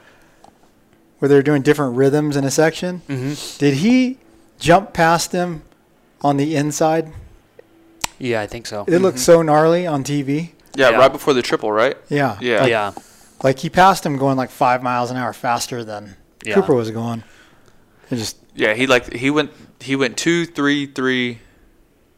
where 1.19 1.29
they're 1.29 1.41
doing 1.43 1.61
different 1.61 1.95
rhythms 1.95 2.35
in 2.35 2.43
a 2.43 2.51
section? 2.51 3.01
Mm-hmm. 3.07 3.57
Did 3.59 3.75
he 3.75 4.17
jump 4.59 4.93
past 4.93 5.31
him 5.31 5.63
on 6.21 6.37
the 6.37 6.55
inside? 6.55 7.11
Yeah, 8.19 8.41
I 8.41 8.47
think 8.47 8.65
so. 8.65 8.85
It 8.87 8.99
looked 8.99 9.19
so 9.19 9.41
gnarly 9.41 9.85
on 9.85 10.03
TV. 10.03 10.51
yeah, 10.75 10.89
yeah. 10.91 10.97
right 10.97 11.11
before 11.11 11.33
the 11.33 11.41
triple, 11.41 11.71
right? 11.71 11.95
Yeah. 12.09 12.37
Yeah. 12.41 12.61
Like, 12.61 12.69
yeah, 12.69 12.91
like 13.43 13.59
he 13.59 13.69
passed 13.69 14.05
him 14.05 14.17
going 14.17 14.37
like 14.37 14.49
five 14.49 14.81
miles 14.81 15.11
an 15.11 15.17
hour 15.17 15.33
faster 15.33 15.83
than 15.83 16.15
Yeah. 16.43 16.55
Cooper 16.55 16.73
was 16.73 16.89
going. 16.91 17.23
It 18.09 18.15
just 18.15 18.37
Yeah, 18.55 18.73
he 18.73 18.87
like 18.87 19.13
he 19.13 19.29
went 19.29 19.51
he 19.81 19.95
went 19.95 20.17
two, 20.17 20.45
three, 20.45 20.87
three, 20.87 21.39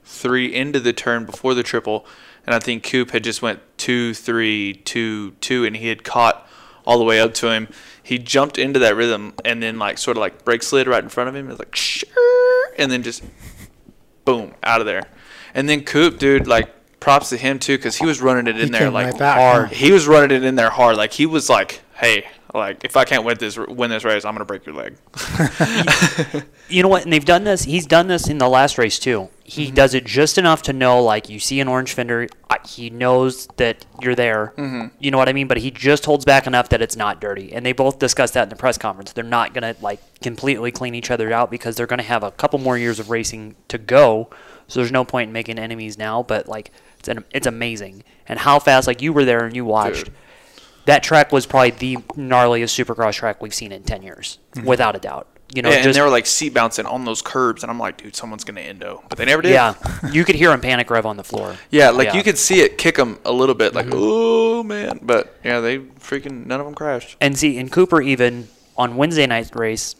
three 0.05 0.53
into 0.53 0.79
the 0.79 0.93
turn 0.93 1.25
before 1.25 1.53
the 1.53 1.63
triple, 1.63 2.05
and 2.45 2.55
I 2.55 2.59
think 2.59 2.83
Coop 2.83 3.12
had 3.12 3.23
just 3.23 3.41
went 3.41 3.59
two, 3.77 4.13
three, 4.13 4.73
two, 4.85 5.31
two, 5.41 5.65
and 5.65 5.75
he 5.75 5.88
had 5.88 6.03
caught 6.03 6.47
all 6.89 6.97
the 6.97 7.04
way 7.04 7.19
up 7.19 7.36
to 7.36 7.52
him. 7.52 7.67
He 8.02 8.17
jumped 8.17 8.58
into 8.58 8.80
that 8.80 8.95
rhythm 8.95 9.36
and 9.45 9.62
then 9.62 9.78
like 9.78 9.99
sort 9.99 10.17
of 10.17 10.21
like 10.21 10.43
brake 10.43 10.63
slid 10.63 10.88
right 10.88 11.04
in 11.04 11.10
front 11.10 11.30
of 11.30 11.36
him. 11.36 11.45
It 11.45 11.52
was 11.52 11.60
like 11.60 11.71
"Shirr," 11.73 12.63
and 12.80 12.91
then 12.91 13.04
just 13.04 13.23
boom 14.25 14.56
out 14.63 14.82
of 14.82 14.88
there. 14.88 15.04
And 15.54 15.69
then 15.69 15.84
Coop, 15.84 16.17
dude, 16.17 16.47
like 16.47 16.67
props 16.99 17.30
to 17.30 17.38
him 17.38 17.60
too 17.60 17.78
because 17.78 17.95
he 17.95 18.08
was 18.08 18.21
running 18.21 18.47
it 18.47 18.60
in 18.60 18.73
He 18.73 18.80
there 18.80 18.89
like 18.89 19.19
right 19.19 19.38
hard. 19.38 19.69
He 19.69 19.91
was 19.91 20.08
running 20.08 20.36
it 20.36 20.43
in 20.43 20.56
there 20.56 20.71
hard. 20.71 20.97
Like 20.97 21.13
he 21.13 21.28
was 21.28 21.47
like, 21.47 21.82
hey. 21.93 22.25
Like 22.52 22.84
if 22.84 22.97
I 22.97 23.06
can't 23.06 23.23
win 23.23 23.38
this 23.38 23.60
win 23.60 23.91
this 23.91 24.04
race, 24.04 24.25
I'm 24.25 24.34
gonna 24.34 24.43
break 24.43 24.65
your 24.65 24.73
leg. 24.73 24.97
you 26.67 26.82
know 26.82 26.89
what? 26.89 27.04
And 27.04 27.13
they've 27.13 27.23
done 27.23 27.43
this. 27.43 27.65
He's 27.65 27.86
done 27.86 28.08
this 28.08 28.28
in 28.28 28.39
the 28.39 28.49
last 28.49 28.80
race 28.80 28.97
too. 28.97 29.30
He 29.49 29.65
Mm-hmm. 29.65 29.73
does 29.75 29.93
it 29.95 30.05
just 30.05 30.38
enough 30.38 30.62
to 30.63 30.73
know, 30.73 31.01
like 31.03 31.27
you 31.29 31.39
see 31.39 31.59
an 31.59 31.67
orange 31.67 31.93
fender, 31.93 32.27
he 32.67 32.89
knows 32.91 33.47
that 33.57 33.85
you're 34.01 34.13
there. 34.15 34.53
Mm-hmm. 34.57 34.88
You 34.99 35.09
know 35.12 35.17
what 35.17 35.27
I 35.27 35.33
mean? 35.33 35.47
But 35.47 35.57
he 35.57 35.71
just 35.71 36.05
holds 36.05 36.23
back 36.23 36.45
enough 36.45 36.69
that 36.69 36.81
it's 36.81 36.95
not 36.95 37.19
dirty. 37.19 37.51
And 37.53 37.65
they 37.65 37.71
both 37.73 37.97
discussed 37.99 38.35
that 38.35 38.43
in 38.43 38.49
the 38.49 38.55
press 38.55 38.77
conference. 38.77 39.12
They're 39.13 39.23
not 39.23 39.53
gonna 39.55 39.75
like 39.81 39.99
completely 40.21 40.71
clean 40.71 40.93
each 40.93 41.09
other 41.09 41.31
out 41.33 41.49
because 41.49 41.75
they're 41.75 41.88
gonna 41.88 42.03
have 42.03 42.21
a 42.23 42.31
couple 42.31 42.59
more 42.59 42.77
years 42.77 42.99
of 42.99 43.09
racing 43.09 43.55
to 43.69 43.77
go. 43.79 44.29
So 44.67 44.79
there's 44.79 44.91
no 44.91 45.03
point 45.03 45.29
in 45.29 45.33
making 45.33 45.57
enemies 45.57 45.97
now. 45.97 46.21
But 46.21 46.47
like 46.47 46.71
it's 46.99 47.07
an, 47.09 47.25
it's 47.31 47.47
amazing 47.47 48.03
and 48.27 48.38
how 48.39 48.59
fast. 48.59 48.85
Like 48.88 49.01
you 49.01 49.13
were 49.13 49.25
there 49.25 49.45
and 49.45 49.55
you 49.55 49.65
watched. 49.65 50.05
Dude. 50.05 50.13
That 50.85 51.01
track 51.03 51.31
was 51.31 51.45
probably 51.45 51.71
the 51.71 51.95
gnarliest 52.15 52.73
supercross 52.83 53.13
track 53.15 53.41
we've 53.41 53.53
seen 53.53 53.71
in 53.71 53.83
ten 53.83 54.01
years, 54.03 54.38
without 54.63 54.95
a 54.95 54.99
doubt. 54.99 55.27
You 55.53 55.63
know, 55.63 55.69
Mm-hmm. 55.69 55.79
yeah, 55.79 55.85
and 55.88 55.95
they 55.95 56.01
were 56.01 56.09
like 56.09 56.27
seat 56.27 56.53
bouncing 56.53 56.85
on 56.85 57.05
those 57.05 57.21
curbs, 57.23 57.63
and 57.63 57.71
I'm 57.71 57.79
like, 57.79 57.97
dude, 57.97 58.15
someone's 58.15 58.43
gonna 58.43 58.62
endo, 58.62 59.03
but 59.09 59.17
they 59.17 59.25
never 59.25 59.41
did. 59.41 59.51
Yeah, 59.51 59.73
you 60.12 60.23
could 60.23 60.35
hear 60.35 60.51
him 60.51 60.62
panic 60.62 60.89
rev 60.91 61.05
on 61.07 61.17
the 61.17 61.23
floor. 61.23 61.55
yeah, 61.71 61.89
like 61.89 62.05
Yeah. 62.05 62.09
Mm-hmm. 62.09 62.17
you 62.17 62.23
could 62.23 62.38
see 62.38 62.62
it 62.62 62.77
kick 62.77 62.97
him 62.97 63.17
a 63.25 63.31
little 63.31 63.55
bit, 63.55 63.73
like, 63.73 63.88
oh 63.91 64.62
man, 64.63 64.99
but 65.01 65.35
yeah, 65.43 65.59
they 65.59 65.79
freaking 65.79 66.45
none 66.45 66.59
of 66.59 66.65
them 66.67 66.75
crashed. 66.75 67.17
And 67.19 67.38
see, 67.38 67.57
in 67.57 67.69
Cooper, 67.69 67.99
even 68.01 68.47
on 68.77 68.95
Wednesday 68.95 69.25
night 69.25 69.49
race, 69.55 69.95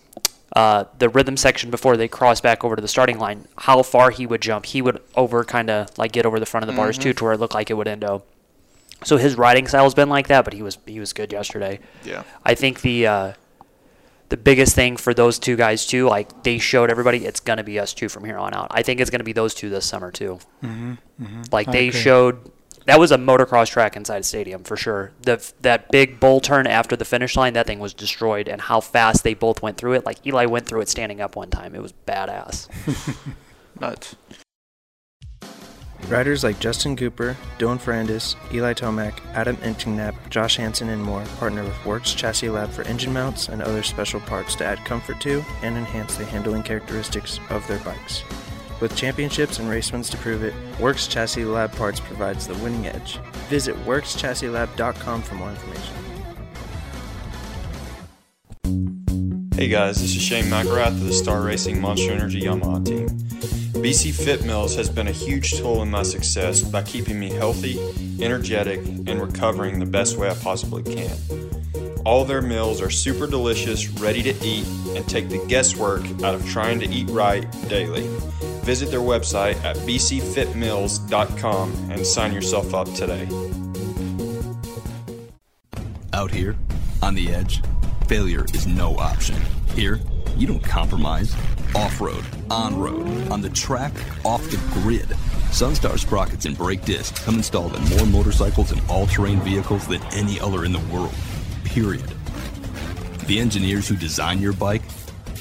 uh, 0.55 0.83
the 0.99 1.09
rhythm 1.09 1.35
section 1.38 1.69
before 1.71 1.97
they 1.97 2.07
cross 2.07 2.41
back 2.41 2.63
over 2.63 2.75
to 2.75 2.81
the 2.81 2.88
starting 2.88 3.17
line, 3.17 3.47
how 3.57 3.81
far 3.83 4.12
he 4.12 4.25
would 4.27 4.41
jump. 4.41 4.65
He 4.67 4.81
would 4.83 5.01
over 5.15 5.43
kind 5.43 5.69
of 5.71 5.97
like 5.97 6.12
get 6.12 6.25
over 6.27 6.39
the 6.39 6.45
front 6.45 6.63
of 6.63 6.67
the 6.67 6.75
bars 6.75 6.97
too, 6.97 7.13
to 7.13 7.23
where 7.23 7.33
it 7.33 7.39
looked 7.39 7.53
like 7.55 7.69
it 7.71 7.73
would 7.75 7.88
endo. 7.88 8.23
So 9.03 9.17
his 9.17 9.35
riding 9.35 9.67
style's 9.67 9.93
been 9.95 10.09
like 10.09 10.27
that, 10.27 10.45
but 10.45 10.53
he 10.53 10.62
was 10.62 10.77
he 10.85 10.99
was 10.99 11.12
good 11.13 11.31
yesterday. 11.31 11.79
Yeah. 12.03 12.23
I 12.45 12.53
think 12.55 12.81
the 12.81 13.07
uh, 13.07 13.33
the 14.29 14.37
biggest 14.37 14.75
thing 14.75 14.95
for 14.97 15.13
those 15.13 15.37
two 15.39 15.55
guys 15.55 15.85
too, 15.85 16.07
like 16.07 16.43
they 16.43 16.57
showed 16.59 16.89
everybody, 16.89 17.25
it's 17.25 17.39
gonna 17.39 17.63
be 17.63 17.79
us 17.79 17.93
two 17.93 18.09
from 18.09 18.23
here 18.25 18.37
on 18.37 18.53
out. 18.53 18.67
I 18.71 18.83
think 18.83 18.99
it's 19.01 19.09
gonna 19.09 19.23
be 19.23 19.33
those 19.33 19.53
two 19.53 19.69
this 19.69 19.85
summer 19.85 20.11
too. 20.11 20.39
Mm-hmm, 20.63 21.41
Like 21.51 21.67
I 21.67 21.71
they 21.71 21.87
agree. 21.89 21.99
showed 21.99 22.51
that 22.85 22.99
was 22.99 23.11
a 23.11 23.17
motocross 23.17 23.69
track 23.69 23.95
inside 23.95 24.21
a 24.21 24.23
stadium 24.23 24.63
for 24.63 24.75
sure. 24.77 25.11
The 25.21 25.51
that 25.61 25.91
big 25.91 26.19
bull 26.19 26.39
turn 26.39 26.65
after 26.65 26.95
the 26.95 27.05
finish 27.05 27.35
line, 27.35 27.53
that 27.53 27.67
thing 27.67 27.79
was 27.79 27.93
destroyed, 27.93 28.47
and 28.47 28.61
how 28.61 28.79
fast 28.79 29.23
they 29.23 29.33
both 29.33 29.61
went 29.61 29.77
through 29.77 29.93
it. 29.93 30.05
Like 30.05 30.25
Eli 30.25 30.45
went 30.45 30.65
through 30.65 30.81
it 30.81 30.89
standing 30.89 31.21
up 31.21 31.35
one 31.35 31.49
time. 31.49 31.75
It 31.75 31.81
was 31.81 31.93
badass. 32.07 32.67
Nuts. 33.79 34.15
Riders 36.07 36.43
like 36.43 36.59
Justin 36.59 36.95
Cooper, 36.95 37.38
Dylan 37.59 37.79
Ferrandis, 37.79 38.35
Eli 38.53 38.73
Tomac, 38.73 39.19
Adam 39.33 39.57
Enticknap, 39.57 40.15
Josh 40.29 40.57
Hansen, 40.57 40.89
and 40.89 41.03
more 41.03 41.23
partner 41.38 41.63
with 41.63 41.85
Works 41.85 42.13
Chassis 42.13 42.49
Lab 42.49 42.71
for 42.71 42.83
engine 42.83 43.13
mounts 43.13 43.49
and 43.49 43.62
other 43.62 43.83
special 43.83 44.19
parts 44.21 44.55
to 44.55 44.65
add 44.65 44.83
comfort 44.85 45.21
to 45.21 45.43
and 45.62 45.77
enhance 45.77 46.15
the 46.15 46.25
handling 46.25 46.63
characteristics 46.63 47.39
of 47.49 47.67
their 47.67 47.79
bikes. 47.79 48.23
With 48.81 48.95
championships 48.95 49.59
and 49.59 49.69
race 49.69 49.91
wins 49.91 50.09
to 50.09 50.17
prove 50.17 50.43
it, 50.43 50.53
Works 50.79 51.05
Chassis 51.05 51.45
Lab 51.45 51.73
Parts 51.73 51.99
provides 51.99 52.47
the 52.47 52.55
winning 52.55 52.88
edge. 52.88 53.19
Visit 53.49 53.75
WorksChassisLab.com 53.85 55.21
for 55.21 55.35
more 55.35 55.49
information. 55.49 55.95
Hey 59.53 59.67
guys, 59.67 59.99
this 59.99 60.15
is 60.15 60.21
Shane 60.21 60.45
McElrath 60.45 60.88
of 60.88 61.01
the 61.01 61.12
Star 61.12 61.41
Racing 61.41 61.81
Monster 61.81 62.13
Energy 62.13 62.39
Yamaha 62.39 62.85
team. 62.85 63.68
BC 63.79 64.13
Fit 64.13 64.43
Mills 64.43 64.75
has 64.75 64.89
been 64.89 65.07
a 65.07 65.11
huge 65.11 65.53
tool 65.53 65.81
in 65.81 65.89
my 65.89 66.03
success 66.03 66.61
by 66.61 66.83
keeping 66.83 67.17
me 67.17 67.29
healthy, 67.29 67.79
energetic, 68.21 68.85
and 68.85 69.21
recovering 69.21 69.79
the 69.79 69.85
best 69.85 70.17
way 70.17 70.29
I 70.29 70.33
possibly 70.33 70.83
can. 70.83 71.17
All 72.05 72.25
their 72.25 72.41
meals 72.41 72.81
are 72.81 72.89
super 72.89 73.25
delicious, 73.25 73.87
ready 73.87 74.21
to 74.23 74.35
eat, 74.45 74.67
and 74.97 75.07
take 75.07 75.29
the 75.29 75.37
guesswork 75.47 76.03
out 76.23 76.35
of 76.35 76.45
trying 76.45 76.81
to 76.81 76.87
eat 76.87 77.09
right 77.09 77.49
daily. 77.69 78.05
Visit 78.65 78.91
their 78.91 78.99
website 78.99 79.55
at 79.63 79.77
bcfitmills.com 79.77 81.89
and 81.89 82.05
sign 82.05 82.33
yourself 82.33 82.73
up 82.73 82.93
today. 82.93 83.29
Out 86.11 86.31
here, 86.31 86.57
on 87.01 87.15
the 87.15 87.29
edge, 87.29 87.61
failure 88.07 88.43
is 88.53 88.67
no 88.67 88.97
option. 88.97 89.37
Here, 89.73 90.01
you 90.37 90.47
don't 90.47 90.63
compromise. 90.63 91.35
Off 91.75 92.01
road, 92.01 92.25
on 92.49 92.79
road, 92.79 93.31
on 93.31 93.41
the 93.41 93.49
track, 93.49 93.93
off 94.25 94.43
the 94.49 94.57
grid. 94.81 95.07
Sunstar 95.51 95.97
sprockets 95.97 96.45
and 96.45 96.57
brake 96.57 96.83
discs 96.85 97.23
come 97.23 97.35
installed 97.35 97.75
in 97.75 97.83
more 97.89 98.05
motorcycles 98.05 98.71
and 98.71 98.81
all 98.89 99.07
terrain 99.07 99.39
vehicles 99.41 99.87
than 99.87 100.01
any 100.13 100.39
other 100.39 100.65
in 100.65 100.71
the 100.71 100.79
world. 100.91 101.13
Period. 101.63 102.07
The 103.27 103.39
engineers 103.39 103.87
who 103.87 103.95
design 103.95 104.39
your 104.39 104.53
bike 104.53 104.81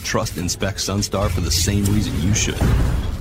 trust 0.09 0.39
and 0.39 0.51
spec 0.51 0.77
Sunstar 0.77 1.29
for 1.29 1.43
the 1.43 1.51
same 1.51 1.85
reason 1.85 2.19
you 2.23 2.35
should. 2.35 2.59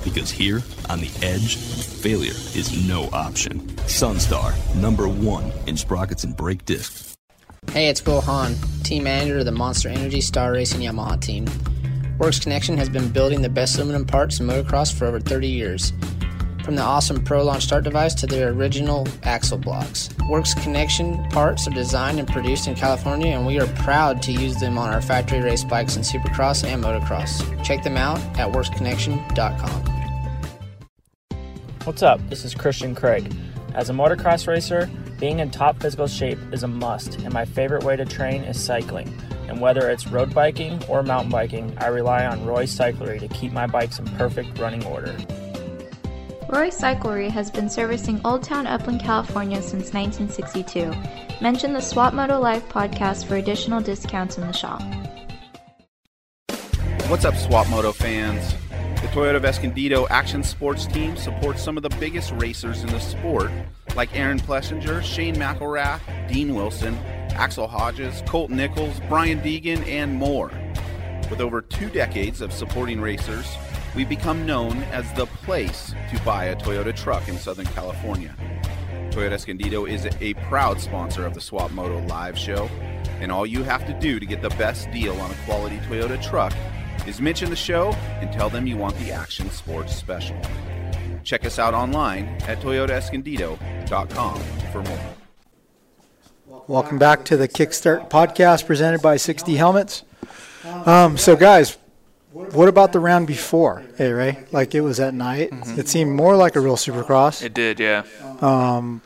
Because 0.04 0.30
here, 0.30 0.62
on 0.88 1.00
the 1.00 1.10
edge, 1.22 1.56
failure 1.56 2.32
is 2.54 2.88
no 2.88 3.10
option. 3.12 3.60
Sunstar, 3.86 4.54
number 4.74 5.06
one 5.06 5.52
in 5.66 5.76
sprockets 5.76 6.24
and 6.24 6.34
brake 6.34 6.64
discs. 6.64 7.07
Hey, 7.72 7.88
it's 7.88 8.04
Will 8.04 8.22
Hahn, 8.22 8.54
team 8.82 9.04
manager 9.04 9.38
of 9.38 9.44
the 9.44 9.52
Monster 9.52 9.90
Energy 9.90 10.22
Star 10.22 10.52
Racing 10.52 10.80
Yamaha 10.80 11.20
team. 11.20 11.44
Works 12.18 12.40
Connection 12.40 12.78
has 12.78 12.88
been 12.88 13.10
building 13.10 13.42
the 13.42 13.50
best 13.50 13.76
aluminum 13.76 14.06
parts 14.06 14.40
in 14.40 14.46
motocross 14.46 14.92
for 14.92 15.04
over 15.04 15.20
30 15.20 15.46
years. 15.46 15.92
From 16.64 16.76
the 16.76 16.82
awesome 16.82 17.22
Pro 17.22 17.44
Launch 17.44 17.64
start 17.64 17.84
device 17.84 18.14
to 18.14 18.26
their 18.26 18.48
original 18.52 19.06
axle 19.22 19.58
blocks. 19.58 20.08
Works 20.30 20.54
Connection 20.54 21.22
parts 21.28 21.68
are 21.68 21.72
designed 21.72 22.18
and 22.18 22.26
produced 22.26 22.66
in 22.68 22.74
California, 22.74 23.36
and 23.36 23.46
we 23.46 23.60
are 23.60 23.66
proud 23.74 24.22
to 24.22 24.32
use 24.32 24.58
them 24.58 24.78
on 24.78 24.88
our 24.92 25.02
factory 25.02 25.40
race 25.40 25.62
bikes 25.62 25.94
in 25.96 26.02
Supercross 26.02 26.64
and 26.64 26.82
Motocross. 26.82 27.62
Check 27.62 27.84
them 27.84 27.98
out 27.98 28.18
at 28.38 28.50
worksconnection.com. 28.50 29.84
What's 31.84 32.02
up? 32.02 32.26
This 32.30 32.46
is 32.46 32.54
Christian 32.54 32.94
Craig. 32.94 33.30
As 33.74 33.90
a 33.90 33.92
motocross 33.92 34.48
racer, 34.48 34.90
being 35.18 35.40
in 35.40 35.50
top 35.50 35.80
physical 35.80 36.06
shape 36.06 36.38
is 36.52 36.62
a 36.62 36.68
must, 36.68 37.16
and 37.16 37.32
my 37.32 37.44
favorite 37.44 37.82
way 37.82 37.96
to 37.96 38.04
train 38.04 38.44
is 38.44 38.62
cycling. 38.62 39.12
And 39.48 39.60
whether 39.60 39.90
it's 39.90 40.06
road 40.06 40.32
biking 40.32 40.80
or 40.88 41.02
mountain 41.02 41.30
biking, 41.30 41.76
I 41.78 41.88
rely 41.88 42.24
on 42.24 42.46
Roy 42.46 42.64
Cyclery 42.64 43.18
to 43.18 43.28
keep 43.28 43.50
my 43.50 43.66
bikes 43.66 43.98
in 43.98 44.04
perfect 44.16 44.58
running 44.58 44.84
order. 44.84 45.16
Roy 46.48 46.68
Cyclery 46.70 47.28
has 47.30 47.50
been 47.50 47.68
servicing 47.68 48.20
Old 48.24 48.42
Town 48.42 48.66
Upland, 48.66 49.00
California 49.00 49.60
since 49.60 49.92
1962. 49.92 50.92
Mention 51.42 51.72
the 51.72 51.80
Swap 51.80 52.14
Moto 52.14 52.38
Live 52.38 52.66
podcast 52.68 53.26
for 53.26 53.36
additional 53.36 53.80
discounts 53.80 54.38
in 54.38 54.46
the 54.46 54.52
shop. 54.52 54.82
What's 57.08 57.24
up, 57.24 57.34
Swap 57.34 57.68
Moto 57.68 57.90
fans? 57.90 58.54
The 59.00 59.08
Toyota 59.08 59.36
of 59.36 59.44
Escondido 59.44 60.06
Action 60.08 60.42
Sports 60.42 60.86
team 60.86 61.16
supports 61.16 61.62
some 61.62 61.76
of 61.76 61.82
the 61.82 61.96
biggest 62.00 62.32
racers 62.32 62.82
in 62.82 62.88
the 62.88 62.98
sport, 62.98 63.50
like 63.96 64.14
Aaron 64.16 64.38
Plessinger, 64.38 65.02
Shane 65.02 65.36
McElrath, 65.36 66.00
Dean 66.28 66.54
Wilson, 66.54 66.94
Axell 67.32 67.68
Hodges, 67.68 68.22
Colt 68.26 68.50
Nichols, 68.50 69.00
Brian 69.08 69.40
Deegan, 69.40 69.86
and 69.86 70.14
more. 70.14 70.50
With 71.30 71.40
over 71.40 71.60
two 71.60 71.88
decades 71.90 72.40
of 72.40 72.52
supporting 72.52 73.00
racers, 73.00 73.46
we've 73.94 74.08
become 74.08 74.46
known 74.46 74.78
as 74.84 75.12
the 75.12 75.26
place 75.26 75.94
to 76.12 76.20
buy 76.24 76.46
a 76.46 76.56
Toyota 76.56 76.94
truck 76.94 77.28
in 77.28 77.36
Southern 77.36 77.66
California. 77.66 78.34
Toyota 79.10 79.32
Escondido 79.32 79.84
is 79.84 80.06
a 80.20 80.34
proud 80.48 80.80
sponsor 80.80 81.26
of 81.26 81.34
the 81.34 81.40
Swap 81.40 81.70
Moto 81.70 82.00
Live 82.06 82.38
show, 82.38 82.66
and 83.20 83.32
all 83.32 83.46
you 83.46 83.62
have 83.62 83.86
to 83.86 83.92
do 83.98 84.20
to 84.20 84.26
get 84.26 84.42
the 84.42 84.50
best 84.50 84.90
deal 84.90 85.18
on 85.20 85.30
a 85.30 85.34
quality 85.44 85.78
Toyota 85.78 86.22
truck 86.22 86.52
is 87.06 87.20
mention 87.20 87.50
the 87.50 87.56
show 87.56 87.92
and 88.20 88.32
tell 88.32 88.50
them 88.50 88.66
you 88.66 88.76
want 88.76 88.96
the 88.98 89.10
Action 89.10 89.50
Sports 89.50 89.94
Special. 89.94 90.36
Check 91.28 91.44
us 91.44 91.58
out 91.58 91.74
online 91.74 92.24
at 92.46 92.58
toyotaescondido.com 92.62 94.40
for 94.72 94.82
more. 94.82 95.00
Welcome 96.66 96.98
back 96.98 97.26
to 97.26 97.36
the 97.36 97.46
Kickstart 97.46 98.08
podcast 98.08 98.66
presented 98.66 99.02
by 99.02 99.16
6D 99.16 99.58
Helmets. 99.58 100.04
Um, 100.64 101.18
so, 101.18 101.36
guys, 101.36 101.76
what 102.32 102.66
about 102.66 102.94
the 102.94 103.00
round 103.00 103.26
before? 103.26 103.84
Hey, 103.98 104.10
Ray, 104.10 104.46
like 104.52 104.74
it 104.74 104.80
was 104.80 105.00
at 105.00 105.12
night. 105.12 105.50
It 105.76 105.86
seemed 105.86 106.12
more 106.12 106.34
like 106.34 106.56
a 106.56 106.60
real 106.60 106.76
Supercross. 106.76 107.44
It 107.44 107.52
did, 107.52 107.78
yeah. 107.78 108.04
Um, 108.40 109.02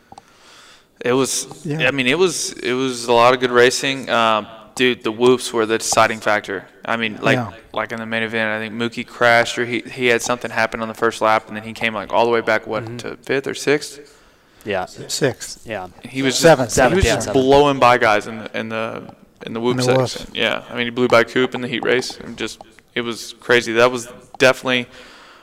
It 1.04 1.14
was. 1.14 1.66
Yeah. 1.66 1.88
I 1.88 1.90
mean, 1.90 2.06
it 2.06 2.18
was. 2.18 2.52
It 2.52 2.74
was 2.74 3.06
a 3.06 3.12
lot 3.12 3.34
of 3.34 3.40
good 3.40 3.50
racing. 3.50 4.08
Um, 4.08 4.46
dude, 4.74 5.02
the 5.04 5.12
whoops 5.12 5.52
were 5.52 5.66
the 5.66 5.78
deciding 5.78 6.20
factor. 6.20 6.66
I 6.84 6.96
mean, 6.96 7.18
like 7.22 7.36
Yeah. 7.36 7.52
like 7.72 7.92
in 7.92 7.98
the 7.98 8.06
main 8.06 8.22
event, 8.22 8.50
I 8.50 8.58
think 8.58 8.74
Mookie 8.74 9.06
crashed 9.06 9.58
or 9.58 9.64
he 9.66 9.80
he 9.80 10.06
had 10.06 10.22
something 10.22 10.50
happen 10.50 10.80
on 10.82 10.88
the 10.88 10.94
first 10.94 11.20
lap, 11.20 11.48
and 11.48 11.56
then 11.56 11.64
he 11.64 11.72
came 11.72 11.94
like 11.94 12.12
all 12.12 12.24
the 12.24 12.30
way 12.30 12.40
back 12.40 12.66
what 12.66 12.84
Mm-hmm. 12.84 12.96
to 12.98 13.16
fifth 13.18 13.46
or 13.46 13.54
sixth. 13.54 14.18
Yeah, 14.64 14.84
sixth. 14.86 15.66
yeah. 15.66 15.88
He 16.04 16.22
was 16.22 16.34
just, 16.40 16.42
Seventh. 16.42 16.74
He 16.92 16.96
was 16.96 17.04
yeah, 17.04 17.14
just 17.16 17.26
seventh. 17.26 17.44
blowing 17.44 17.78
by 17.80 17.98
guys 17.98 18.26
in 18.28 18.38
the 18.38 18.58
in 18.58 18.68
the 18.68 19.14
in 19.44 19.54
the 19.54 19.60
whoop 19.60 19.78
In 19.80 19.86
the 19.86 19.94
whoops. 19.96 20.12
section. 20.12 20.34
Yeah, 20.34 20.62
I 20.70 20.76
mean, 20.76 20.84
he 20.84 20.90
blew 20.90 21.08
by 21.08 21.24
Coop 21.24 21.54
in 21.54 21.60
the 21.62 21.68
heat 21.68 21.82
race. 21.84 22.16
And 22.18 22.36
just 22.38 22.62
it 22.94 23.00
was 23.00 23.34
crazy. 23.40 23.72
That 23.72 23.90
was 23.90 24.06
definitely 24.38 24.86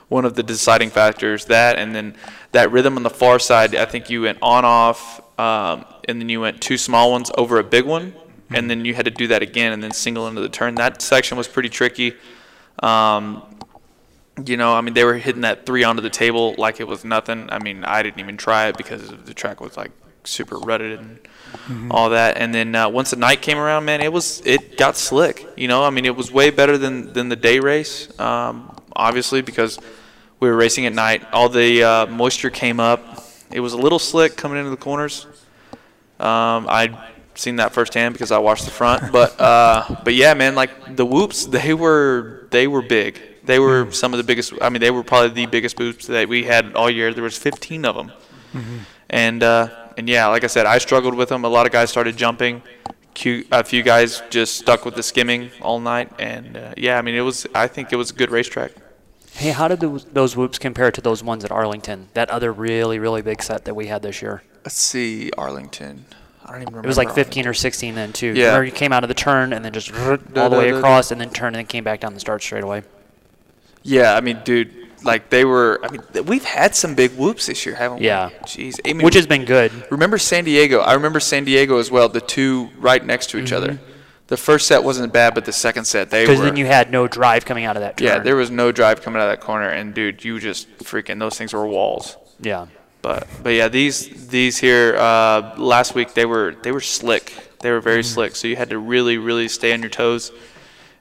one 0.07 0.23
of 0.23 0.35
the 0.35 0.43
deciding 0.43 0.89
factors. 0.89 1.45
That 1.45 1.77
and 1.77 1.93
then 1.93 2.15
that 2.53 2.71
rhythm 2.71 2.95
on 2.95 3.03
the 3.03 3.09
far 3.09 3.39
side. 3.39 3.75
I 3.75 3.83
think 3.85 4.09
you 4.09 4.21
went 4.21 4.37
on 4.41 4.63
off, 4.63 5.19
um, 5.37 5.83
and 6.07 6.21
then 6.21 6.29
you 6.29 6.39
went 6.39 6.61
two 6.61 6.77
small 6.77 7.11
ones 7.11 7.29
over 7.37 7.59
a 7.59 7.63
big 7.63 7.85
one, 7.85 8.13
and 8.53 8.69
then 8.69 8.85
you 8.85 8.93
had 8.93 9.05
to 9.05 9.11
do 9.11 9.27
that 9.27 9.41
again, 9.41 9.73
and 9.73 9.83
then 9.83 9.91
single 9.91 10.27
into 10.27 10.41
the 10.41 10.49
turn. 10.49 10.75
That 10.75 11.01
section 11.01 11.37
was 11.37 11.47
pretty 11.47 11.69
tricky. 11.69 12.15
Um, 12.81 13.43
you 14.45 14.57
know, 14.57 14.73
I 14.73 14.81
mean, 14.81 14.93
they 14.93 15.03
were 15.03 15.15
hitting 15.15 15.41
that 15.41 15.65
three 15.65 15.83
onto 15.83 16.01
the 16.01 16.09
table 16.09 16.55
like 16.57 16.79
it 16.79 16.87
was 16.87 17.03
nothing. 17.03 17.49
I 17.51 17.59
mean, 17.59 17.83
I 17.83 18.03
didn't 18.03 18.19
even 18.19 18.37
try 18.37 18.67
it 18.67 18.77
because 18.77 19.09
the 19.25 19.33
track 19.33 19.59
was 19.61 19.75
like 19.75 19.91
super 20.23 20.57
rutted 20.57 20.99
and 20.99 21.19
all 21.91 22.11
that. 22.11 22.37
And 22.37 22.53
then 22.53 22.75
uh, 22.75 22.89
once 22.89 23.09
the 23.11 23.15
night 23.17 23.41
came 23.41 23.57
around, 23.57 23.85
man, 23.85 24.01
it 24.01 24.11
was 24.13 24.41
it 24.45 24.77
got 24.77 24.95
slick. 24.97 25.45
You 25.57 25.67
know, 25.67 25.83
I 25.83 25.89
mean, 25.89 26.05
it 26.05 26.15
was 26.15 26.31
way 26.31 26.49
better 26.49 26.77
than 26.77 27.13
than 27.13 27.29
the 27.29 27.35
day 27.35 27.59
race. 27.59 28.07
Um, 28.19 28.75
obviously, 28.95 29.41
because 29.41 29.79
we 30.39 30.49
were 30.49 30.55
racing 30.55 30.85
at 30.85 30.93
night, 30.93 31.25
all 31.33 31.49
the 31.49 31.83
uh, 31.83 32.05
moisture 32.07 32.49
came 32.49 32.79
up. 32.79 33.25
It 33.51 33.59
was 33.59 33.73
a 33.73 33.77
little 33.77 33.99
slick 33.99 34.37
coming 34.37 34.57
into 34.57 34.69
the 34.69 34.77
corners. 34.77 35.25
Um, 36.19 36.67
I'd 36.69 36.97
seen 37.39 37.55
that 37.57 37.73
firsthand 37.73 38.13
because 38.13 38.31
I 38.31 38.37
watched 38.37 38.65
the 38.65 38.71
front, 38.71 39.11
but 39.11 39.39
uh, 39.39 39.95
but 40.03 40.13
yeah, 40.13 40.33
man, 40.33 40.55
like 40.55 40.95
the 40.95 41.05
whoops, 41.05 41.45
they 41.45 41.73
were 41.73 42.47
they 42.51 42.67
were 42.67 42.81
big. 42.81 43.19
They 43.43 43.59
were 43.59 43.91
some 43.91 44.13
of 44.13 44.17
the 44.17 44.23
biggest. 44.23 44.53
I 44.61 44.69
mean, 44.69 44.81
they 44.81 44.91
were 44.91 45.03
probably 45.03 45.29
the 45.29 45.45
biggest 45.47 45.79
whoops 45.79 46.07
that 46.07 46.29
we 46.29 46.43
had 46.43 46.75
all 46.75 46.89
year. 46.89 47.13
There 47.13 47.23
was 47.23 47.37
15 47.37 47.85
of 47.85 47.95
them, 47.95 48.11
and 49.09 49.41
uh, 49.41 49.69
and 49.97 50.07
yeah, 50.07 50.27
like 50.27 50.43
I 50.43 50.47
said, 50.47 50.65
I 50.65 50.77
struggled 50.77 51.15
with 51.15 51.29
them. 51.29 51.43
A 51.45 51.49
lot 51.49 51.65
of 51.65 51.71
guys 51.71 51.89
started 51.89 52.15
jumping. 52.17 52.61
A 53.51 53.63
few 53.63 53.83
guys 53.83 54.21
just 54.29 54.55
stuck 54.55 54.85
with 54.85 54.95
the 54.95 55.03
skimming 55.03 55.51
all 55.61 55.79
night, 55.79 56.09
and 56.19 56.55
uh, 56.55 56.73
yeah, 56.77 56.97
I 56.97 57.01
mean 57.01 57.15
it 57.15 57.21
was. 57.21 57.47
I 57.55 57.67
think 57.67 57.91
it 57.91 57.95
was 57.95 58.11
a 58.11 58.13
good 58.13 58.31
racetrack. 58.31 58.71
Hey, 59.33 59.51
how 59.51 59.67
did 59.67 59.79
those, 59.79 60.03
those 60.05 60.35
whoops 60.35 60.59
compare 60.59 60.91
to 60.91 60.99
those 60.99 61.23
ones 61.23 61.45
at 61.45 61.51
Arlington? 61.51 62.09
That 62.13 62.29
other 62.29 62.51
really, 62.51 62.99
really 62.99 63.21
big 63.21 63.41
set 63.41 63.63
that 63.65 63.73
we 63.73 63.87
had 63.87 64.01
this 64.01 64.21
year. 64.21 64.43
Let's 64.65 64.75
see, 64.75 65.31
Arlington. 65.37 66.05
I 66.49 66.53
don't 66.53 66.61
even 66.63 66.73
remember. 66.73 66.87
It 66.87 66.89
was 66.89 66.97
like 66.97 67.13
15 67.13 67.47
or 67.47 67.53
16 67.53 67.95
then 67.95 68.11
too. 68.11 68.33
Yeah. 68.35 68.47
Remember 68.47 68.65
you 68.65 68.71
came 68.71 68.91
out 68.91 69.03
of 69.03 69.07
the 69.07 69.13
turn 69.13 69.53
and 69.53 69.63
then 69.63 69.71
just 69.71 69.93
all 70.35 70.49
the 70.49 70.57
way 70.57 70.71
across 70.71 71.11
and 71.11 71.21
then 71.21 71.29
turned 71.29 71.55
and 71.55 71.61
then 71.61 71.67
came 71.67 71.83
back 71.83 71.99
down 71.99 72.13
the 72.13 72.19
start 72.19 72.41
straight 72.41 72.63
away. 72.63 72.83
Yeah, 73.83 74.15
I 74.15 74.21
mean, 74.21 74.41
dude, 74.43 74.73
like 75.03 75.29
they 75.29 75.45
were. 75.45 75.79
I 75.83 75.89
mean, 75.91 76.01
we've 76.25 76.43
had 76.43 76.75
some 76.75 76.95
big 76.95 77.11
whoops 77.11 77.45
this 77.45 77.65
year, 77.65 77.75
haven't 77.75 77.99
we? 77.99 78.05
Yeah. 78.05 78.29
Jeez, 78.43 78.79
I 78.85 78.93
mean, 78.93 79.05
Which 79.05 79.15
has 79.15 79.27
been 79.27 79.45
good. 79.45 79.71
Remember 79.91 80.17
San 80.17 80.43
Diego? 80.43 80.79
I 80.79 80.93
remember 80.93 81.19
San 81.19 81.45
Diego 81.45 81.77
as 81.77 81.89
well. 81.89 82.09
The 82.09 82.19
two 82.21 82.69
right 82.77 83.03
next 83.05 83.29
to 83.29 83.37
each 83.37 83.51
other. 83.53 83.73
Mm-hmm. 83.73 83.83
The 84.27 84.37
first 84.37 84.67
set 84.67 84.83
wasn't 84.83 85.11
bad, 85.11 85.33
but 85.33 85.45
the 85.45 85.51
second 85.51 85.85
set 85.85 86.11
they 86.11 86.21
were. 86.21 86.27
Because 86.27 86.41
then 86.43 86.55
you 86.55 86.65
had 86.67 86.91
no 86.91 87.07
drive 87.07 87.45
coming 87.45 87.65
out 87.65 87.77
of 87.77 87.81
that 87.81 87.97
turn. 87.97 88.07
yeah, 88.07 88.19
there 88.19 88.35
was 88.35 88.51
no 88.51 88.71
drive 88.71 89.01
coming 89.01 89.19
out 89.19 89.27
of 89.27 89.31
that 89.39 89.43
corner, 89.43 89.69
and 89.69 89.93
dude, 89.93 90.23
you 90.23 90.39
just 90.39 90.69
freaking 90.79 91.19
those 91.19 91.35
things 91.35 91.51
were 91.51 91.65
walls. 91.65 92.15
Yeah. 92.39 92.67
But 93.01 93.27
but 93.43 93.51
yeah, 93.51 93.67
these 93.69 94.27
these 94.27 94.57
here 94.57 94.95
uh, 94.97 95.55
last 95.57 95.95
week 95.95 96.13
they 96.13 96.25
were 96.25 96.55
they 96.63 96.71
were 96.71 96.81
slick. 96.81 97.33
They 97.59 97.71
were 97.71 97.81
very 97.81 98.03
slick. 98.03 98.35
So 98.35 98.47
you 98.47 98.55
had 98.55 98.69
to 98.71 98.79
really 98.79 99.17
really 99.17 99.47
stay 99.47 99.73
on 99.73 99.81
your 99.81 99.89
toes. 99.89 100.31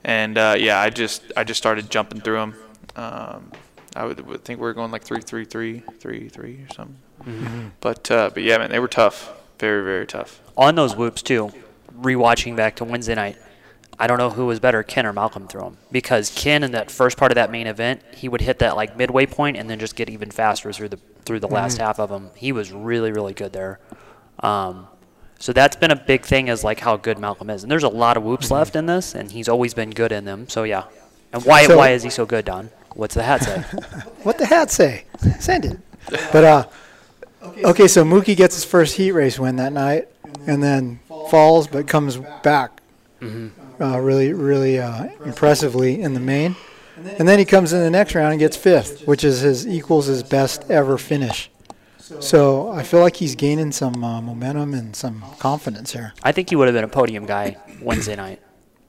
And 0.04 0.38
uh, 0.38 0.54
yeah, 0.58 0.78
I 0.80 0.90
just 0.90 1.22
I 1.36 1.44
just 1.44 1.58
started 1.58 1.90
jumping 1.90 2.20
through 2.20 2.38
them. 2.38 2.54
Um, 2.96 3.52
I 3.96 4.04
would, 4.04 4.20
would 4.26 4.44
think 4.44 4.60
we 4.60 4.64
were 4.64 4.74
going 4.74 4.90
like 4.92 5.02
three 5.02 5.20
three 5.20 5.44
three 5.44 5.80
three 6.00 6.28
three 6.28 6.64
or 6.68 6.74
something. 6.74 6.96
Mhm. 7.24 7.70
But 7.80 8.10
uh, 8.10 8.30
but 8.32 8.42
yeah, 8.44 8.58
man, 8.58 8.70
they 8.70 8.78
were 8.78 8.88
tough. 8.88 9.32
Very 9.58 9.82
very 9.82 10.06
tough. 10.06 10.40
On 10.56 10.74
those 10.76 10.94
whoops 10.94 11.20
too, 11.20 11.50
rewatching 12.00 12.54
back 12.54 12.76
to 12.76 12.84
Wednesday 12.84 13.16
night, 13.16 13.36
I 14.00 14.06
don't 14.06 14.18
know 14.18 14.30
who 14.30 14.46
was 14.46 14.60
better, 14.60 14.82
Ken 14.82 15.06
or 15.06 15.12
Malcolm 15.12 15.48
through 15.48 15.62
him. 15.64 15.76
Because 15.90 16.30
Ken 16.34 16.62
in 16.62 16.70
that 16.72 16.90
first 16.90 17.16
part 17.16 17.32
of 17.32 17.36
that 17.36 17.50
main 17.50 17.66
event, 17.66 18.00
he 18.14 18.28
would 18.28 18.40
hit 18.40 18.60
that 18.60 18.76
like 18.76 18.96
midway 18.96 19.26
point 19.26 19.56
and 19.56 19.68
then 19.68 19.78
just 19.78 19.96
get 19.96 20.08
even 20.08 20.30
faster 20.30 20.72
through 20.72 20.90
the 20.90 20.98
through 21.24 21.40
the 21.40 21.48
last 21.48 21.76
Mhm. 21.78 21.80
half 21.82 21.98
of 21.98 22.10
him. 22.10 22.30
He 22.36 22.52
was 22.52 22.70
really 22.72 23.10
really 23.12 23.34
good 23.34 23.52
there. 23.52 23.80
Um, 24.40 24.86
so 25.40 25.52
that's 25.52 25.76
been 25.76 25.90
a 25.90 25.96
big 25.96 26.24
thing 26.24 26.48
is 26.48 26.62
like 26.64 26.80
how 26.80 26.96
good 26.96 27.18
Malcolm 27.18 27.50
is. 27.50 27.62
And 27.62 27.70
there's 27.70 27.82
a 27.84 27.88
lot 27.88 28.16
of 28.16 28.22
whoops 28.22 28.50
left 28.50 28.76
in 28.76 28.86
this, 28.86 29.14
and 29.14 29.30
he's 29.32 29.48
always 29.48 29.74
been 29.74 29.90
good 29.90 30.12
in 30.12 30.24
them. 30.24 30.48
So 30.48 30.62
yeah. 30.62 30.84
And 31.32 31.44
why 31.44 31.66
So- 31.66 31.76
why 31.76 31.90
is 31.90 32.02
he 32.04 32.10
so 32.10 32.24
good, 32.24 32.44
Don? 32.44 32.70
What's 32.94 33.14
the 33.14 33.22
hat 33.24 33.42
say? 33.42 33.64
What 34.22 34.38
the 34.38 34.46
hat 34.46 34.70
say? 34.70 35.04
Send 35.40 35.64
it. 35.64 35.78
But 36.32 36.44
uh, 36.44 36.64
okay, 37.64 37.86
so 37.88 38.04
Mookie 38.04 38.36
gets 38.36 38.54
his 38.54 38.64
first 38.64 38.96
heat 38.96 39.12
race 39.12 39.38
win 39.38 39.56
that 39.56 39.72
night, 39.72 40.08
and 40.46 40.62
then 40.62 41.00
falls 41.30 41.66
but 41.66 41.86
comes 41.86 42.16
back 42.42 42.80
Mhm. 43.20 43.50
Uh, 43.80 43.98
really, 44.00 44.32
really 44.32 44.78
uh, 44.78 45.08
impressively 45.24 46.00
in 46.00 46.14
the 46.14 46.20
main, 46.20 46.56
and 47.18 47.28
then 47.28 47.38
he 47.38 47.44
comes 47.44 47.72
in 47.72 47.80
the 47.80 47.90
next 47.90 48.14
round 48.14 48.32
and 48.32 48.40
gets 48.40 48.56
fifth, 48.56 49.06
which 49.06 49.24
is 49.24 49.40
his 49.40 49.66
equals 49.66 50.06
his 50.06 50.22
best 50.22 50.70
ever 50.70 50.98
finish. 50.98 51.50
So 52.20 52.70
I 52.70 52.82
feel 52.82 53.00
like 53.00 53.16
he's 53.16 53.34
gaining 53.34 53.70
some 53.70 54.02
uh, 54.02 54.20
momentum 54.20 54.72
and 54.72 54.96
some 54.96 55.22
confidence 55.38 55.92
here. 55.92 56.14
I 56.22 56.32
think 56.32 56.48
he 56.48 56.56
would 56.56 56.66
have 56.66 56.74
been 56.74 56.84
a 56.84 56.88
podium 56.88 57.26
guy 57.26 57.58
Wednesday 57.82 58.16
night. 58.16 58.40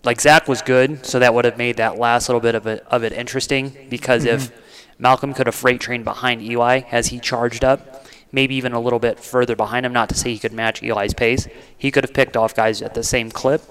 Like 0.03 0.21
Zach 0.21 0.47
was 0.47 0.61
good, 0.61 1.05
so 1.05 1.19
that 1.19 1.33
would 1.33 1.43
have 1.43 1.57
made 1.57 1.77
that 1.77 1.97
last 1.97 2.29
little 2.29 2.39
bit 2.39 2.55
of 2.55 2.65
it 2.65 2.85
of 2.87 3.03
it 3.03 3.11
interesting. 3.11 3.75
Because 3.89 4.23
if 4.23 4.51
Malcolm 4.97 5.33
could 5.33 5.47
have 5.47 5.55
freight 5.55 5.81
trained 5.81 6.05
behind 6.05 6.41
Eli 6.41 6.81
as 6.91 7.07
he 7.07 7.19
charged 7.19 7.65
up, 7.65 8.05
maybe 8.31 8.55
even 8.55 8.71
a 8.71 8.79
little 8.79 8.99
bit 8.99 9.19
further 9.19 9.55
behind 9.55 9.85
him, 9.85 9.91
not 9.91 10.07
to 10.09 10.15
say 10.15 10.31
he 10.31 10.39
could 10.39 10.53
match 10.53 10.81
Eli's 10.81 11.13
pace, 11.13 11.47
he 11.77 11.91
could 11.91 12.05
have 12.05 12.13
picked 12.13 12.37
off 12.37 12.55
guys 12.55 12.81
at 12.81 12.93
the 12.93 13.03
same 13.03 13.29
clip, 13.29 13.61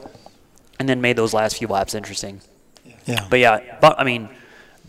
and 0.78 0.88
then 0.88 1.00
made 1.00 1.16
those 1.16 1.34
last 1.34 1.58
few 1.58 1.68
laps 1.68 1.94
interesting. 1.94 2.40
Yeah. 3.06 3.26
But 3.30 3.40
yeah, 3.40 3.78
bu- 3.80 3.94
I 3.96 4.04
mean, 4.04 4.28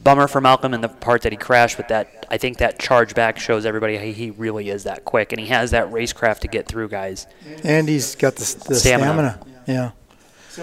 bummer 0.03 0.27
for 0.27 0.41
Malcolm 0.41 0.73
in 0.73 0.81
the 0.81 0.89
part 0.89 1.21
that 1.23 1.31
he 1.31 1.37
crashed, 1.37 1.77
but 1.77 1.87
that 1.89 2.25
I 2.29 2.37
think 2.37 2.57
that 2.57 2.79
charge 2.79 3.15
back 3.15 3.39
shows 3.39 3.65
everybody 3.65 3.97
he, 3.97 4.11
he 4.13 4.31
really 4.31 4.69
is 4.69 4.83
that 4.83 5.05
quick, 5.05 5.31
and 5.31 5.39
he 5.39 5.47
has 5.47 5.71
that 5.71 5.87
racecraft 5.89 6.39
to 6.39 6.47
get 6.47 6.67
through 6.67 6.89
guys. 6.89 7.27
And 7.63 7.87
he's 7.87 8.15
got 8.15 8.35
the, 8.35 8.41
the 8.67 8.75
Stamina. 8.75 9.39
stamina. 9.39 9.39
Yeah. 9.67 9.91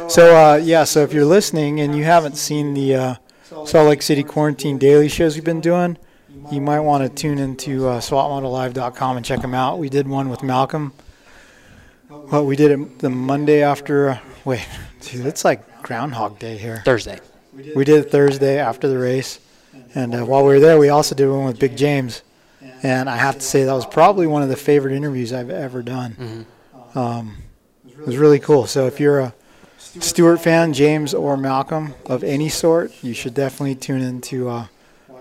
So 0.08 0.36
uh, 0.36 0.56
yeah, 0.56 0.84
so 0.84 1.02
if 1.02 1.12
you're 1.12 1.24
listening 1.24 1.80
and 1.80 1.96
you 1.96 2.04
haven't 2.04 2.36
seen 2.36 2.74
the 2.74 2.94
uh, 2.94 3.14
Salt 3.42 3.74
Lake 3.88 4.02
City 4.02 4.22
quarantine 4.22 4.76
daily 4.76 5.08
shows 5.08 5.34
we've 5.36 5.44
been 5.44 5.60
doing, 5.60 5.96
you 6.52 6.60
might 6.60 6.80
want 6.80 7.02
to 7.02 7.08
tune 7.08 7.38
into 7.38 7.88
uh, 7.88 8.00
SwapMotoLive.com 8.00 9.16
and 9.16 9.24
check 9.24 9.40
them 9.40 9.54
out. 9.54 9.78
We 9.78 9.88
did 9.88 10.06
one 10.06 10.28
with 10.28 10.42
Malcolm. 10.42 10.92
Well, 12.30 12.44
we 12.44 12.56
did 12.56 12.72
it 12.72 12.98
the 12.98 13.10
Monday 13.10 13.62
after. 13.62 14.10
Uh, 14.10 14.18
wait, 14.44 14.66
dude, 15.00 15.26
it's 15.26 15.44
like 15.44 15.82
Groundhog 15.82 16.38
Day 16.38 16.56
here. 16.56 16.82
Thursday. 16.84 17.20
We 17.74 17.84
did 17.84 18.04
it 18.04 18.10
Thursday 18.10 18.58
after 18.58 18.88
the 18.88 18.98
race, 18.98 19.38
and 19.94 20.14
uh, 20.14 20.24
while 20.24 20.42
we 20.42 20.48
were 20.54 20.60
there, 20.60 20.78
we 20.78 20.88
also 20.88 21.14
did 21.14 21.28
one 21.28 21.44
with 21.46 21.58
Big 21.58 21.76
James. 21.76 22.22
And 22.82 23.08
I 23.08 23.16
have 23.16 23.36
to 23.36 23.40
say 23.40 23.64
that 23.64 23.72
was 23.72 23.86
probably 23.86 24.26
one 24.26 24.42
of 24.42 24.48
the 24.48 24.56
favorite 24.56 24.92
interviews 24.92 25.32
I've 25.32 25.50
ever 25.50 25.82
done. 25.82 26.46
Um, 26.94 27.36
it 27.88 28.06
was 28.06 28.16
really 28.18 28.38
cool. 28.38 28.66
So 28.66 28.86
if 28.86 29.00
you're 29.00 29.20
a 29.20 29.34
Stewart 29.78 30.40
fan, 30.40 30.72
James 30.74 31.14
or 31.14 31.36
Malcolm 31.36 31.94
of 32.04 32.22
any 32.22 32.48
sort, 32.48 32.92
you 33.02 33.14
should 33.14 33.34
definitely 33.34 33.76
tune 33.76 34.02
in 34.02 34.20
to 34.22 34.48
uh, 34.48 34.66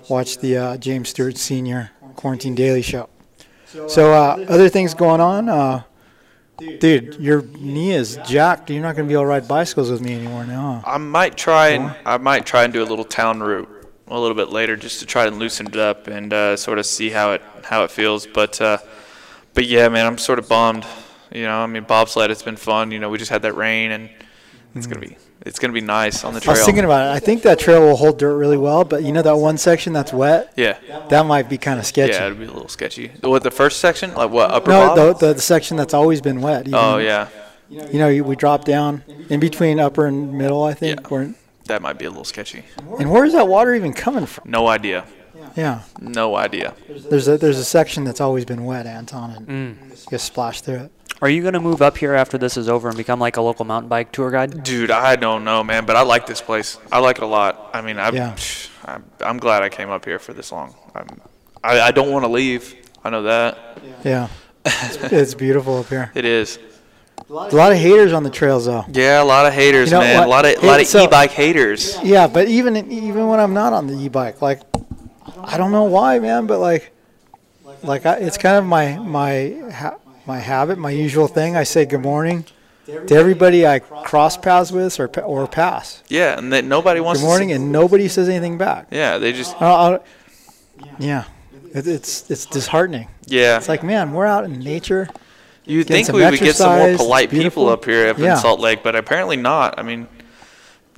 watch 0.09 0.39
the 0.39 0.57
uh, 0.57 0.77
James 0.77 1.09
Stewart 1.09 1.37
Senior 1.37 1.91
Quarantine 2.15 2.55
Daily 2.55 2.81
Show. 2.81 3.09
So 3.87 4.11
uh, 4.13 4.45
other 4.49 4.67
things 4.69 4.93
going 4.93 5.21
on, 5.21 5.83
uh, 6.59 6.71
dude. 6.79 7.15
Your 7.19 7.41
knee 7.43 7.91
is 7.91 8.19
jacked. 8.25 8.69
You're 8.69 8.81
not 8.81 8.95
going 8.95 9.07
to 9.07 9.09
be 9.09 9.13
able 9.13 9.23
to 9.23 9.27
ride 9.27 9.47
bicycles 9.47 9.91
with 9.91 10.01
me 10.01 10.13
anymore 10.15 10.45
now. 10.45 10.81
huh? 10.85 10.91
I 10.91 10.97
might 10.97 11.37
try 11.37 11.69
and 11.69 11.95
I 12.05 12.17
might 12.17 12.45
try 12.45 12.63
and 12.63 12.73
do 12.73 12.83
a 12.83 12.85
little 12.85 13.05
town 13.05 13.41
route 13.41 13.69
a 14.07 14.19
little 14.19 14.35
bit 14.35 14.49
later 14.49 14.75
just 14.75 14.99
to 14.99 15.05
try 15.05 15.25
and 15.25 15.39
loosen 15.39 15.67
it 15.67 15.75
up 15.75 16.07
and 16.07 16.31
uh, 16.31 16.55
sort 16.55 16.79
of 16.79 16.85
see 16.85 17.09
how 17.09 17.31
it 17.33 17.41
how 17.63 17.83
it 17.83 17.91
feels. 17.91 18.27
But 18.27 18.59
uh, 18.61 18.77
but 19.53 19.65
yeah, 19.65 19.89
man, 19.89 20.05
I'm 20.05 20.17
sort 20.17 20.39
of 20.39 20.47
bummed. 20.47 20.85
You 21.31 21.43
know, 21.43 21.57
I 21.59 21.65
mean, 21.65 21.83
bobsled 21.83 22.31
it's 22.31 22.43
been 22.43 22.55
fun. 22.55 22.91
You 22.91 22.99
know, 22.99 23.09
we 23.09 23.17
just 23.17 23.31
had 23.31 23.41
that 23.41 23.55
rain 23.55 23.91
and 23.91 24.09
it's 24.75 24.87
gonna 24.87 25.01
be 25.01 25.15
it's 25.45 25.57
gonna 25.59 25.73
be 25.73 25.81
nice 25.81 26.23
on 26.23 26.33
the 26.33 26.39
trail. 26.39 26.55
I 26.55 26.59
was 26.59 26.65
thinking 26.65 26.83
about 26.83 27.07
it. 27.07 27.15
I 27.15 27.19
think 27.19 27.43
that 27.43 27.59
trail 27.59 27.81
will 27.81 27.95
hold 27.95 28.19
dirt 28.19 28.35
really 28.37 28.57
well, 28.57 28.83
but 28.83 29.03
you 29.03 29.11
know 29.13 29.21
that 29.21 29.37
one 29.37 29.57
section 29.57 29.93
that's 29.93 30.11
wet? 30.13 30.51
Yeah. 30.55 30.77
That 31.09 31.25
might 31.25 31.49
be 31.49 31.57
kind 31.57 31.79
of 31.79 31.85
sketchy. 31.85 32.13
Yeah, 32.13 32.25
it'd 32.27 32.39
be 32.39 32.45
a 32.45 32.51
little 32.51 32.67
sketchy. 32.67 33.11
What 33.21 33.43
the 33.43 33.51
first 33.51 33.79
section? 33.79 34.13
Like 34.13 34.31
what 34.31 34.51
upper 34.51 34.71
no, 34.71 34.95
the, 35.13 35.13
the, 35.27 35.33
the 35.33 35.41
section 35.41 35.77
that's 35.77 35.93
always 35.93 36.21
been 36.21 36.41
wet. 36.41 36.61
even- 36.67 36.75
Oh 36.75 36.97
yeah, 36.97 37.29
You 37.69 37.99
know, 37.99 38.23
we 38.23 38.35
drop 38.35 38.65
down 38.65 39.03
in 39.29 39.39
between 39.39 39.79
upper 39.79 40.05
and 40.07 40.33
middle, 40.33 40.63
I 40.63 40.73
think. 40.73 41.09
We're- 41.09 41.33
that 41.67 41.81
might 41.81 41.97
be 41.97 42.05
a 42.05 42.09
little 42.09 42.23
sketchy. 42.25 42.63
and 42.99 43.09
where 43.11 43.25
is 43.25 43.33
that 43.33 43.47
water 43.47 43.73
even 43.73 43.91
coming 43.93 44.25
from? 44.27 44.49
No 44.51 44.67
idea. 44.67 45.05
Yeah. 45.55 45.81
No 46.01 46.35
idea. 46.35 46.73
There's 47.09 47.27
a 47.27 47.37
there's 47.37 47.57
a 47.57 47.63
section 47.63 48.03
that's 48.03 48.19
always 48.19 48.43
been 48.45 48.65
wet, 48.65 48.85
Anton, 48.85 49.31
and 49.31 49.47
Mm. 49.47 50.11
you 50.11 50.17
splash 50.17 50.61
through 50.61 50.75
it. 50.75 50.91
Are 51.25 51.29
you 51.29 51.41
going 51.41 51.55
to 51.55 51.59
move 51.59 51.81
up 51.81 51.97
here 51.97 52.13
after 52.13 52.37
this 52.37 52.55
is 52.55 52.69
over 52.69 52.87
and 52.87 52.95
become 52.95 53.19
like 53.19 53.35
a 53.37 53.41
local 53.41 53.65
mountain 53.65 53.89
bike 53.89 54.11
tour 54.11 54.29
guide? 54.29 54.61
Dude, 54.61 54.91
I 54.91 55.15
don't 55.15 55.43
know, 55.43 55.63
man, 55.63 55.83
but 55.87 55.95
I 55.95 56.03
like 56.03 56.27
this 56.27 56.39
place. 56.39 56.77
I 56.91 56.99
like 56.99 57.17
it 57.17 57.23
a 57.23 57.25
lot. 57.25 57.71
I 57.73 57.81
mean, 57.81 57.97
I'm, 57.97 58.13
Yeah. 58.13 58.35
I'm, 58.85 59.03
I'm 59.21 59.37
glad 59.39 59.63
I 59.63 59.69
came 59.69 59.89
up 59.89 60.05
here 60.05 60.19
for 60.19 60.33
this 60.33 60.51
long. 60.51 60.75
I'm, 60.93 61.07
I, 61.63 61.81
I 61.81 61.89
don't 61.91 62.11
want 62.11 62.25
to 62.25 62.27
leave. 62.29 62.75
I 63.03 63.09
know 63.09 63.23
that. 63.23 63.57
Yeah. 64.03 64.27
It's, 64.65 64.95
it's 65.11 65.33
beautiful 65.33 65.79
up 65.79 65.87
here. 65.87 66.11
It 66.13 66.25
is. 66.25 66.59
A 67.27 67.33
lot 67.33 67.71
of 67.71 67.77
haters 67.79 68.13
on 68.13 68.21
the 68.21 68.29
trails, 68.29 68.65
though. 68.67 68.85
Yeah, 68.93 69.23
a 69.23 69.25
lot 69.25 69.47
of 69.47 69.53
haters, 69.53 69.89
You 69.89 69.95
know 69.95 70.01
man. 70.01 70.17
what? 70.19 70.27
A 70.27 70.29
lot 70.29 70.45
of, 70.45 70.59
Hey, 70.61 70.67
lot 70.67 70.79
of 70.79 70.85
so- 70.85 71.05
e-bike 71.05 71.31
haters. 71.31 71.97
Yeah, 72.03 72.27
but 72.27 72.47
even 72.49 72.75
even 72.91 73.25
when 73.29 73.39
I'm 73.39 73.55
not 73.55 73.73
on 73.73 73.87
the 73.87 73.95
e-bike, 73.95 74.43
like 74.43 74.61
I 75.43 75.57
don't 75.57 75.71
know 75.71 75.85
why, 75.85 76.19
man, 76.19 76.45
but 76.45 76.59
like 76.59 76.91
like 77.81 78.05
I, 78.05 78.17
it's 78.17 78.37
kind 78.37 78.57
of 78.57 78.65
my 78.65 78.99
my 78.99 79.55
ha- 79.73 79.97
my 80.25 80.39
habit, 80.39 80.77
my 80.77 80.91
usual 80.91 81.27
thing. 81.27 81.55
I 81.55 81.63
say 81.63 81.85
good 81.85 82.01
morning 82.01 82.45
to 82.85 83.15
everybody 83.15 83.65
I 83.65 83.79
cross 83.79 84.37
paths 84.37 84.71
with 84.71 84.99
or 84.99 85.07
or 85.21 85.47
pass. 85.47 86.03
Yeah, 86.07 86.37
and 86.37 86.51
that 86.53 86.65
nobody 86.65 86.99
wants 86.99 87.21
Good 87.21 87.25
to 87.25 87.29
morning, 87.29 87.51
and 87.51 87.71
nobody 87.71 88.07
says 88.07 88.29
anything 88.29 88.57
back. 88.57 88.87
Yeah, 88.91 89.17
they 89.17 89.31
just. 89.33 89.59
I- 89.61 89.95
I- 89.95 89.99
yeah, 90.99 91.23
it, 91.73 91.87
it's 91.87 92.29
it's 92.29 92.45
disheartening. 92.45 93.07
Yeah. 93.27 93.57
it's 93.57 93.69
like 93.69 93.81
man, 93.83 94.11
we're 94.13 94.25
out 94.25 94.43
in 94.43 94.59
nature. 94.59 95.07
You 95.65 95.83
think 95.83 96.09
we 96.09 96.23
would 96.23 96.37
get 96.39 96.55
some 96.55 96.77
more 96.77 96.95
polite 96.97 97.31
people 97.31 97.69
up 97.69 97.85
here 97.85 98.07
up 98.09 98.19
Yeah. 98.19 98.33
in 98.33 98.37
Salt 98.39 98.59
Lake, 98.59 98.83
but 98.83 98.95
apparently 98.95 99.35
not. 99.37 99.79
I 99.79 99.83
mean, 99.83 100.07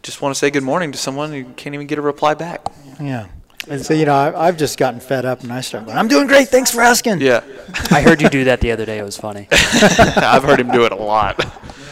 just 0.04 0.22
want 0.22 0.36
to 0.36 0.40
say 0.40 0.50
good 0.50 0.64
morning 0.64 0.92
to 0.92 0.98
someone, 0.98 1.32
you 1.34 1.46
can't 1.56 1.74
even 1.74 1.88
get 1.88 1.98
a 2.00 2.02
reply 2.02 2.34
back. 2.34 2.62
Yeah. 3.00 3.28
And 3.70 3.86
so 3.86 3.94
you 3.94 4.06
know, 4.06 4.14
I, 4.14 4.48
I've 4.48 4.58
just 4.58 4.78
gotten 4.78 5.00
fed 5.00 5.26
up, 5.26 5.42
and 5.44 5.52
I 5.52 5.62
start 5.62 5.86
going, 5.86 5.98
"I'm 5.98 6.08
doing 6.08 6.28
great. 6.28 6.48
Thanks 6.50 6.72
for 6.72 6.82
asking." 6.82 7.22
Yeah. 7.22 7.44
I 7.92 8.02
heard 8.02 8.22
you 8.22 8.30
do 8.30 8.46
that 8.46 8.62
the 8.62 8.72
other 8.72 8.86
day. 8.86 8.98
It 9.00 9.04
was 9.04 9.18
funny. 9.18 9.48
I've 9.52 10.44
heard 10.44 10.60
him 10.60 10.72
do 10.72 10.86
it 10.86 10.92
a 10.92 10.96
lot. 10.96 11.44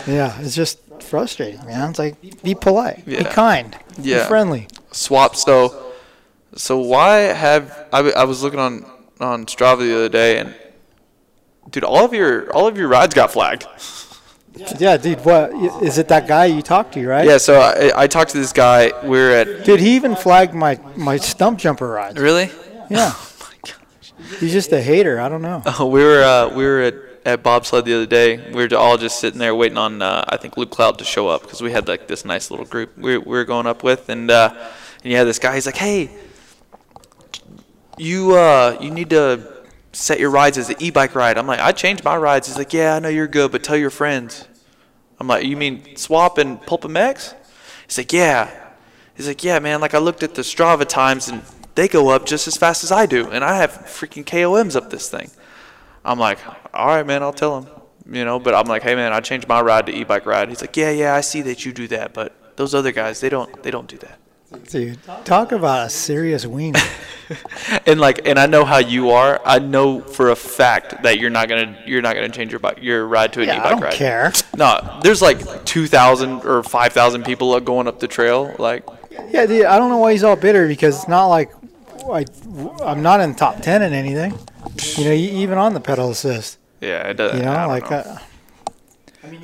Yeah, 0.07 0.39
it's 0.39 0.55
just 0.55 0.79
frustrating, 1.01 1.65
man. 1.65 1.89
It's 1.89 1.99
like 1.99 2.15
be 2.43 2.55
polite, 2.55 3.05
be 3.05 3.23
kind, 3.23 3.77
Yeah. 3.97 4.23
be 4.23 4.27
friendly. 4.27 4.67
Swaps 4.91 5.43
though. 5.43 5.91
So 6.55 6.79
why 6.79 7.17
have 7.19 7.87
I, 7.91 7.99
I 8.11 8.23
was 8.23 8.41
looking 8.41 8.59
on 8.59 8.85
on 9.19 9.45
Strava 9.45 9.79
the 9.79 9.95
other 9.95 10.09
day 10.09 10.39
and 10.39 10.55
dude, 11.69 11.83
all 11.83 12.05
of 12.05 12.13
your 12.13 12.51
all 12.53 12.67
of 12.67 12.77
your 12.77 12.87
rides 12.87 13.13
got 13.13 13.31
flagged. 13.31 13.67
Yeah, 14.79 14.97
dude. 14.97 15.23
What 15.25 15.51
is 15.83 15.97
it? 15.97 16.07
That 16.07 16.27
guy 16.27 16.45
you 16.45 16.61
talked 16.61 16.93
to, 16.93 17.05
right? 17.07 17.25
Yeah, 17.25 17.37
so 17.37 17.59
I, 17.59 18.03
I 18.03 18.07
talked 18.07 18.31
to 18.31 18.37
this 18.37 18.53
guy. 18.53 18.91
We 19.05 19.19
are 19.19 19.31
at. 19.31 19.65
Dude, 19.65 19.79
he 19.79 19.95
even 19.95 20.15
flagged 20.15 20.53
my 20.53 20.79
my 20.95 21.17
stump 21.17 21.59
jumper 21.59 21.87
ride. 21.89 22.17
Really? 22.17 22.49
Yeah. 22.89 23.11
Oh 23.13 23.37
my 23.41 23.69
gosh. 23.69 24.13
He's 24.39 24.53
just 24.53 24.71
a 24.71 24.81
hater. 24.81 25.19
I 25.19 25.29
don't 25.29 25.41
know. 25.41 25.61
Oh, 25.79 25.87
we 25.87 26.03
were 26.03 26.23
uh, 26.23 26.55
we 26.55 26.63
were 26.65 26.81
at, 26.81 26.95
at 27.25 27.43
bobsled 27.43 27.85
the 27.85 27.93
other 27.95 28.05
day. 28.05 28.51
We 28.51 28.65
were 28.65 28.77
all 28.77 28.97
just 28.97 29.19
sitting 29.19 29.39
there 29.39 29.53
waiting 29.53 29.77
on 29.77 30.01
uh, 30.01 30.23
I 30.29 30.37
think 30.37 30.55
Luke 30.57 30.71
Cloud 30.71 30.99
to 30.99 31.03
show 31.03 31.27
up 31.27 31.41
because 31.41 31.61
we 31.61 31.71
had 31.71 31.87
like 31.87 32.07
this 32.07 32.23
nice 32.23 32.49
little 32.49 32.65
group 32.65 32.97
we, 32.97 33.17
we 33.17 33.25
were 33.25 33.45
going 33.45 33.67
up 33.67 33.83
with, 33.83 34.07
and 34.09 34.31
uh, 34.31 34.53
and 35.03 35.11
yeah, 35.11 35.23
this 35.25 35.39
guy 35.39 35.55
he's 35.55 35.65
like, 35.65 35.77
hey, 35.77 36.09
you 37.97 38.35
uh 38.35 38.77
you 38.79 38.91
need 38.91 39.09
to 39.09 39.54
set 39.95 40.19
your 40.19 40.29
rides 40.29 40.57
as 40.57 40.69
an 40.69 40.75
e-bike 40.79 41.15
ride. 41.15 41.37
I'm 41.37 41.47
like, 41.47 41.59
I 41.59 41.71
changed 41.71 42.03
my 42.03 42.17
rides. 42.17 42.47
He's 42.47 42.57
like, 42.57 42.73
yeah, 42.73 42.95
I 42.95 42.99
know 42.99 43.09
you're 43.09 43.27
good, 43.27 43.51
but 43.51 43.63
tell 43.63 43.77
your 43.77 43.89
friends. 43.89 44.47
I'm 45.19 45.27
like, 45.27 45.45
you 45.45 45.55
mean 45.55 45.95
Swap 45.95 46.37
and 46.37 46.61
Pulp 46.61 46.81
MX? 46.83 47.33
He's 47.87 47.97
like, 47.97 48.11
yeah. 48.11 48.51
He's 49.15 49.27
like, 49.27 49.43
yeah, 49.43 49.59
man. 49.59 49.79
Like 49.79 49.93
I 49.93 49.99
looked 49.99 50.21
at 50.21 50.35
the 50.35 50.41
Strava 50.41 50.85
times 50.85 51.29
and 51.29 51.41
they 51.75 51.87
go 51.87 52.09
up 52.09 52.25
just 52.25 52.47
as 52.47 52.57
fast 52.57 52.83
as 52.83 52.91
I 52.91 53.05
do, 53.05 53.29
and 53.29 53.43
I 53.43 53.57
have 53.57 53.71
freaking 53.71 54.25
KOMs 54.25 54.75
up 54.75 54.89
this 54.89 55.09
thing. 55.09 55.29
I'm 56.03 56.19
like, 56.19 56.39
all 56.73 56.87
right, 56.87 57.05
man, 57.05 57.21
I'll 57.23 57.33
tell 57.33 57.61
him. 57.61 57.67
You 58.09 58.23
know, 58.23 58.39
but 58.39 58.53
I'm 58.53 58.67
like, 58.67 58.83
hey, 58.83 58.95
man, 58.95 59.13
I 59.13 59.19
changed 59.19 59.47
my 59.47 59.61
ride 59.61 59.87
to 59.87 59.91
e-bike 59.93 60.25
ride. 60.25 60.49
He's 60.49 60.61
like, 60.61 60.77
yeah, 60.77 60.91
yeah, 60.91 61.15
I 61.15 61.21
see 61.21 61.41
that 61.41 61.65
you 61.65 61.73
do 61.73 61.87
that, 61.87 62.13
but 62.13 62.55
those 62.55 62.75
other 62.75 62.91
guys, 62.91 63.19
they 63.19 63.29
don't, 63.29 63.63
they 63.63 63.71
don't 63.71 63.87
do 63.87 63.97
that. 63.97 64.19
Dude, 64.69 64.97
talk 65.25 65.51
about 65.51 65.87
a 65.87 65.89
serious 65.89 66.45
wiener. 66.45 66.79
and 67.85 67.99
like, 67.99 68.27
and 68.27 68.37
I 68.39 68.45
know 68.45 68.65
how 68.65 68.77
you 68.77 69.11
are. 69.11 69.41
I 69.45 69.59
know 69.59 70.01
for 70.01 70.29
a 70.31 70.35
fact 70.35 71.03
that 71.03 71.19
you're 71.19 71.29
not 71.29 71.47
gonna, 71.49 71.77
you're 71.85 72.01
not 72.01 72.15
gonna 72.15 72.29
change 72.29 72.51
your 72.51 72.59
bike, 72.59 72.79
your 72.81 73.07
ride 73.07 73.33
to 73.33 73.41
an 73.41 73.47
Yeah, 73.47 73.55
I 73.55 73.57
e-bike 73.57 73.71
don't 73.71 73.81
ride. 73.81 73.93
care. 73.93 74.33
No, 74.57 74.99
there's 75.03 75.21
like 75.21 75.65
two 75.65 75.87
thousand 75.87 76.43
or 76.45 76.63
five 76.63 76.93
thousand 76.93 77.25
people 77.25 77.59
going 77.59 77.87
up 77.87 77.99
the 77.99 78.07
trail. 78.07 78.55
Like, 78.59 78.85
Yeah, 79.29 79.45
dude, 79.45 79.65
I 79.65 79.77
don't 79.77 79.89
know 79.89 79.97
why 79.97 80.11
he's 80.13 80.23
all 80.23 80.35
bitter 80.35 80.67
because 80.67 80.95
it's 80.97 81.07
not 81.07 81.27
like 81.27 81.51
I, 82.11 82.25
I'm 82.83 83.01
not 83.01 83.19
in 83.21 83.33
top 83.35 83.61
ten 83.61 83.81
in 83.81 83.93
anything. 83.93 84.37
You 84.97 85.05
know, 85.05 85.11
even 85.11 85.57
on 85.57 85.73
the 85.73 85.79
pedal 85.79 86.09
assist. 86.11 86.57
yeah, 86.81 87.07
it 87.09 87.15
does. 87.17 87.37
You 87.37 87.43
know, 87.45 87.51
I 87.51 87.65
like 87.65 87.89
know. 87.89 87.97
uh, 87.97 88.19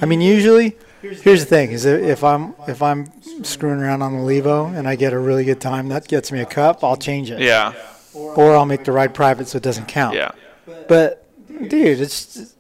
I 0.01 0.05
mean, 0.05 0.21
usually, 0.21 0.77
here's 1.01 1.41
the 1.41 1.45
thing: 1.45 1.71
is 1.71 1.83
that 1.83 2.01
if 2.01 2.23
I'm 2.23 2.53
if 2.67 2.81
I'm 2.81 3.11
screwing 3.43 3.79
around 3.81 4.01
on 4.01 4.13
the 4.13 4.19
Levo 4.23 4.75
and 4.77 4.87
I 4.87 4.95
get 4.95 5.13
a 5.13 5.19
really 5.19 5.43
good 5.45 5.59
time, 5.61 5.87
that 5.89 6.07
gets 6.07 6.31
me 6.31 6.39
a 6.41 6.45
cup. 6.45 6.83
I'll 6.83 6.95
change 6.97 7.31
it. 7.31 7.39
yeah, 7.41 7.73
Or 8.13 8.55
I'll 8.55 8.65
make 8.65 8.83
the 8.83 8.91
ride 8.91 9.13
private 9.13 9.47
so 9.47 9.57
it 9.57 9.63
doesn't 9.63 9.87
count. 9.87 10.15
yeah. 10.15 10.31
But 10.87 11.25
dude, 11.47 11.99
it's 12.01 12.55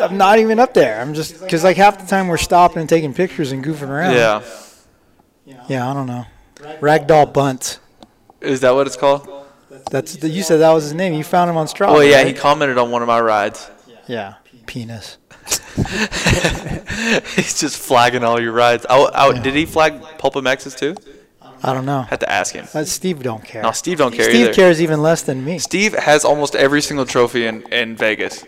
I'm 0.00 0.16
not 0.16 0.38
even 0.38 0.58
up 0.58 0.74
there. 0.74 1.00
I'm 1.00 1.14
just 1.14 1.40
because 1.40 1.64
like 1.64 1.76
half 1.76 1.98
the 2.00 2.06
time 2.06 2.28
we're 2.28 2.36
stopping 2.36 2.80
and 2.80 2.88
taking 2.88 3.12
pictures 3.14 3.52
and 3.52 3.64
goofing 3.64 3.88
around. 3.88 4.14
Yeah. 4.14 4.42
Yeah, 5.68 5.88
I 5.90 5.94
don't 5.94 6.06
know. 6.06 6.26
Ragdoll 6.80 7.32
Bunt. 7.32 7.78
Is 8.40 8.60
that 8.60 8.74
what 8.74 8.86
it's 8.86 8.96
called? 8.96 9.28
That's 9.90 10.16
the, 10.16 10.28
you 10.28 10.42
said 10.42 10.58
that 10.58 10.72
was 10.72 10.84
his 10.84 10.94
name. 10.94 11.14
You 11.14 11.22
found 11.24 11.50
him 11.50 11.56
on 11.56 11.66
Strava. 11.66 11.92
Well, 11.92 12.04
yeah, 12.04 12.24
he 12.24 12.32
commented 12.32 12.78
on 12.78 12.90
one 12.90 13.02
of 13.02 13.08
my 13.08 13.20
rides. 13.20 13.70
yeah, 14.08 14.34
penis. 14.66 15.18
He's 17.36 17.58
just 17.60 17.76
flagging 17.78 18.24
all 18.24 18.40
your 18.40 18.52
rides. 18.52 18.86
Oh, 18.88 19.10
oh 19.14 19.32
did 19.32 19.54
he 19.54 19.66
flag 19.66 20.00
Pulp 20.18 20.34
MX's 20.34 20.74
too? 20.74 20.96
I 21.62 21.72
don't 21.72 21.86
know. 21.86 22.02
Had 22.02 22.20
to 22.20 22.30
ask 22.30 22.54
him. 22.54 22.66
Uh, 22.74 22.84
Steve 22.84 23.22
don't 23.22 23.42
care. 23.44 23.62
No, 23.62 23.72
Steve 23.72 23.98
don't 23.98 24.12
care 24.12 24.24
Steve 24.24 24.46
either. 24.46 24.52
cares 24.54 24.80
even 24.82 25.02
less 25.02 25.22
than 25.22 25.44
me. 25.44 25.58
Steve 25.58 25.94
has 25.94 26.24
almost 26.24 26.54
every 26.54 26.82
single 26.82 27.06
trophy 27.06 27.46
in, 27.46 27.62
in 27.72 27.96
Vegas. 27.96 28.44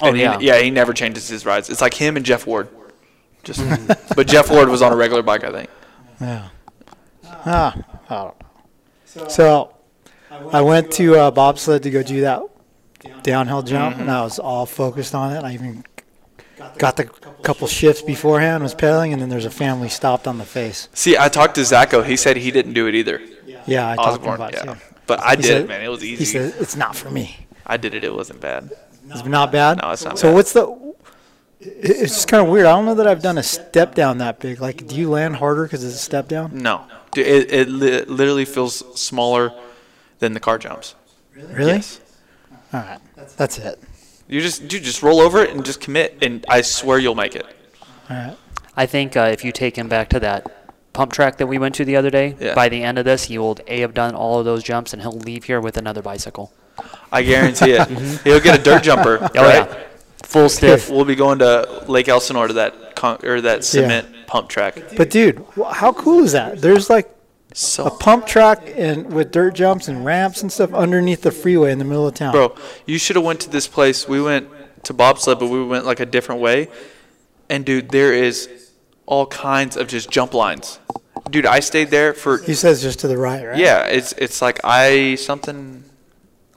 Oh, 0.00 0.08
And 0.08 0.16
he- 0.16 0.22
yeah. 0.22 0.38
yeah, 0.40 0.58
he 0.60 0.70
never 0.70 0.92
changes 0.92 1.28
his 1.28 1.44
rides. 1.46 1.68
It's 1.70 1.80
like 1.80 1.94
him 1.94 2.16
and 2.16 2.24
Jeff 2.24 2.46
Ward. 2.46 2.68
Just, 3.44 3.60
but 4.16 4.26
Jeff 4.26 4.50
Ward 4.50 4.68
was 4.68 4.82
on 4.82 4.92
a 4.92 4.96
regular 4.96 5.22
bike, 5.22 5.44
I 5.44 5.52
think. 5.52 5.70
Yeah. 6.20 6.48
Ah, 7.24 7.76
I 8.10 8.14
don't 8.14 8.34
know. 9.20 9.28
So, 9.28 9.74
I 10.52 10.60
went 10.62 10.90
to 10.92 11.14
uh, 11.16 11.30
bobsled 11.30 11.82
to 11.84 11.90
go 11.90 12.02
do 12.02 12.22
that 12.22 12.42
downhill 13.22 13.62
jump, 13.62 13.94
Mm-hmm. 13.94 14.02
and 14.02 14.10
I 14.10 14.22
was 14.22 14.38
all 14.40 14.66
focused 14.66 15.14
on 15.14 15.32
it. 15.32 15.44
I 15.44 15.52
even 15.52 15.84
got 16.78 16.96
the 16.96 17.04
couple 17.42 17.66
shifts 17.68 18.02
beforehand, 18.02 18.62
was 18.62 18.74
pedaling, 18.74 19.12
and 19.12 19.20
then 19.20 19.28
there's 19.28 19.44
a 19.44 19.50
family 19.50 19.88
stopped 19.88 20.26
on 20.26 20.38
the 20.38 20.44
face. 20.44 20.88
See, 20.94 21.16
I 21.16 21.28
talked 21.28 21.54
to 21.56 21.60
Zacho. 21.62 22.04
He 22.04 22.16
said 22.16 22.36
he 22.36 22.50
didn't 22.50 22.72
do 22.72 22.86
it 22.86 22.94
either. 22.94 23.20
Yeah, 23.66 23.90
I 23.90 23.96
talked 23.96 24.22
to 24.22 24.28
him 24.28 24.34
about 24.34 24.54
it 24.54 24.60
yeah. 24.64 24.74
too. 24.74 24.80
But 25.06 25.20
I 25.20 25.30
He 25.30 25.36
did 25.36 25.44
said- 25.46 25.62
it, 25.62 25.68
man. 25.68 25.82
It 25.82 25.88
was 25.88 26.04
easy. 26.04 26.16
He 26.18 26.24
said 26.24 26.54
it's 26.60 26.76
not 26.76 26.96
for 26.96 27.10
me. 27.10 27.46
I 27.66 27.76
did 27.76 27.94
it. 27.94 28.04
It 28.04 28.14
wasn't 28.14 28.40
bad. 28.40 28.70
It's 29.08 29.24
not 29.24 29.52
bad. 29.52 29.80
No, 29.82 29.90
it's 29.90 30.04
not 30.04 30.18
So 30.18 30.28
bad. 30.28 30.34
what's 30.34 30.52
the? 30.52 30.94
It's 31.60 32.12
just 32.14 32.28
kind 32.28 32.44
of 32.44 32.52
weird. 32.52 32.66
I 32.66 32.72
don't 32.72 32.84
know 32.84 32.94
that 32.96 33.06
I've 33.06 33.22
done 33.22 33.38
a 33.38 33.42
step 33.42 33.94
down 33.94 34.18
that 34.18 34.38
big. 34.40 34.60
Like, 34.60 34.86
do 34.86 34.94
you 34.94 35.10
land 35.10 35.36
harder 35.36 35.64
because 35.64 35.82
it's 35.84 35.94
a 35.94 35.98
step 35.98 36.28
down? 36.28 36.50
No, 36.62 36.84
Dude, 37.12 37.26
it, 37.26 37.52
it 37.52 37.68
li- 37.68 38.04
literally 38.04 38.44
feels 38.44 38.84
smaller 39.00 39.52
than 40.18 40.32
the 40.34 40.40
car 40.40 40.58
jumps. 40.58 40.94
Really? 41.34 41.72
Yes. 41.72 42.00
All 42.72 42.80
right, 42.80 43.00
that's 43.36 43.58
it. 43.58 43.80
You 44.28 44.40
just 44.40 44.62
you 44.62 44.80
just 44.80 45.02
roll 45.02 45.20
over 45.20 45.42
it 45.42 45.50
and 45.50 45.64
just 45.64 45.80
commit, 45.80 46.18
and 46.22 46.44
I 46.48 46.60
swear 46.62 46.98
you'll 46.98 47.14
make 47.14 47.36
it. 47.36 47.46
All 48.10 48.16
right. 48.16 48.36
I 48.76 48.86
think 48.86 49.16
uh, 49.16 49.30
if 49.32 49.44
you 49.44 49.52
take 49.52 49.76
him 49.76 49.88
back 49.88 50.08
to 50.10 50.20
that 50.20 50.46
pump 50.92 51.12
track 51.12 51.36
that 51.38 51.46
we 51.46 51.58
went 51.58 51.74
to 51.76 51.84
the 51.84 51.96
other 51.96 52.10
day, 52.10 52.36
Yeah. 52.40 52.54
by 52.54 52.68
the 52.68 52.82
end 52.82 52.98
of 52.98 53.04
this, 53.04 53.24
he 53.24 53.38
will 53.38 53.56
a 53.68 53.80
have 53.80 53.94
done 53.94 54.14
all 54.14 54.38
of 54.38 54.44
those 54.44 54.62
jumps, 54.62 54.92
and 54.92 55.02
he'll 55.02 55.12
leave 55.12 55.44
here 55.44 55.60
with 55.60 55.76
another 55.76 56.02
bicycle. 56.02 56.52
I 57.10 57.22
guarantee 57.22 57.72
it. 57.72 57.88
He'll 58.24 58.40
get 58.40 58.60
a 58.60 58.62
dirt 58.62 58.82
jumper. 58.82 59.16
Oh 59.34 59.42
right? 59.42 59.66
yeah, 59.66 59.84
full 60.22 60.48
stiff. 60.50 60.90
We'll 60.90 61.06
be 61.06 61.14
going 61.14 61.38
to 61.38 61.84
Lake 61.88 62.08
Elsinore 62.08 62.48
to 62.48 62.52
that 62.54 62.94
con- 62.96 63.24
or 63.24 63.40
that 63.40 63.64
cement 63.64 64.26
pump 64.26 64.50
track. 64.50 64.76
But 64.96 65.08
dude, 65.08 65.42
how 65.72 65.92
cool 65.94 66.22
is 66.24 66.32
that? 66.32 66.60
There's 66.60 66.90
like 66.90 67.08
So, 67.58 67.86
a 67.86 67.90
pump 67.90 68.26
track 68.26 68.70
and 68.76 69.10
with 69.10 69.32
dirt 69.32 69.54
jumps 69.54 69.88
and 69.88 70.04
ramps 70.04 70.42
and 70.42 70.52
stuff 70.52 70.74
underneath 70.74 71.22
the 71.22 71.30
freeway 71.30 71.72
in 71.72 71.78
the 71.78 71.86
middle 71.86 72.06
of 72.06 72.12
town. 72.12 72.32
bro, 72.32 72.54
you 72.84 72.98
should 72.98 73.16
have 73.16 73.24
went 73.24 73.40
to 73.40 73.50
this 73.50 73.66
place. 73.66 74.06
We 74.06 74.20
went 74.20 74.50
to 74.84 74.92
bobsled, 74.92 75.38
but 75.38 75.48
we 75.48 75.64
went 75.64 75.86
like 75.86 75.98
a 75.98 76.04
different 76.04 76.42
way. 76.42 76.68
And 77.48 77.64
dude, 77.64 77.88
there 77.88 78.12
is 78.12 78.70
all 79.06 79.24
kinds 79.26 79.78
of 79.78 79.88
just 79.88 80.10
jump 80.10 80.34
lines. 80.34 80.80
Dude, 81.30 81.46
I 81.46 81.60
stayed 81.60 81.88
there 81.88 82.12
for 82.12 82.36
He 82.42 82.52
says 82.52 82.82
just 82.82 83.00
to 83.00 83.08
the 83.08 83.16
right, 83.16 83.42
right? 83.42 83.56
Yeah, 83.56 83.86
it's 83.86 84.12
it's 84.18 84.42
like 84.42 84.60
I 84.62 85.14
something, 85.14 85.82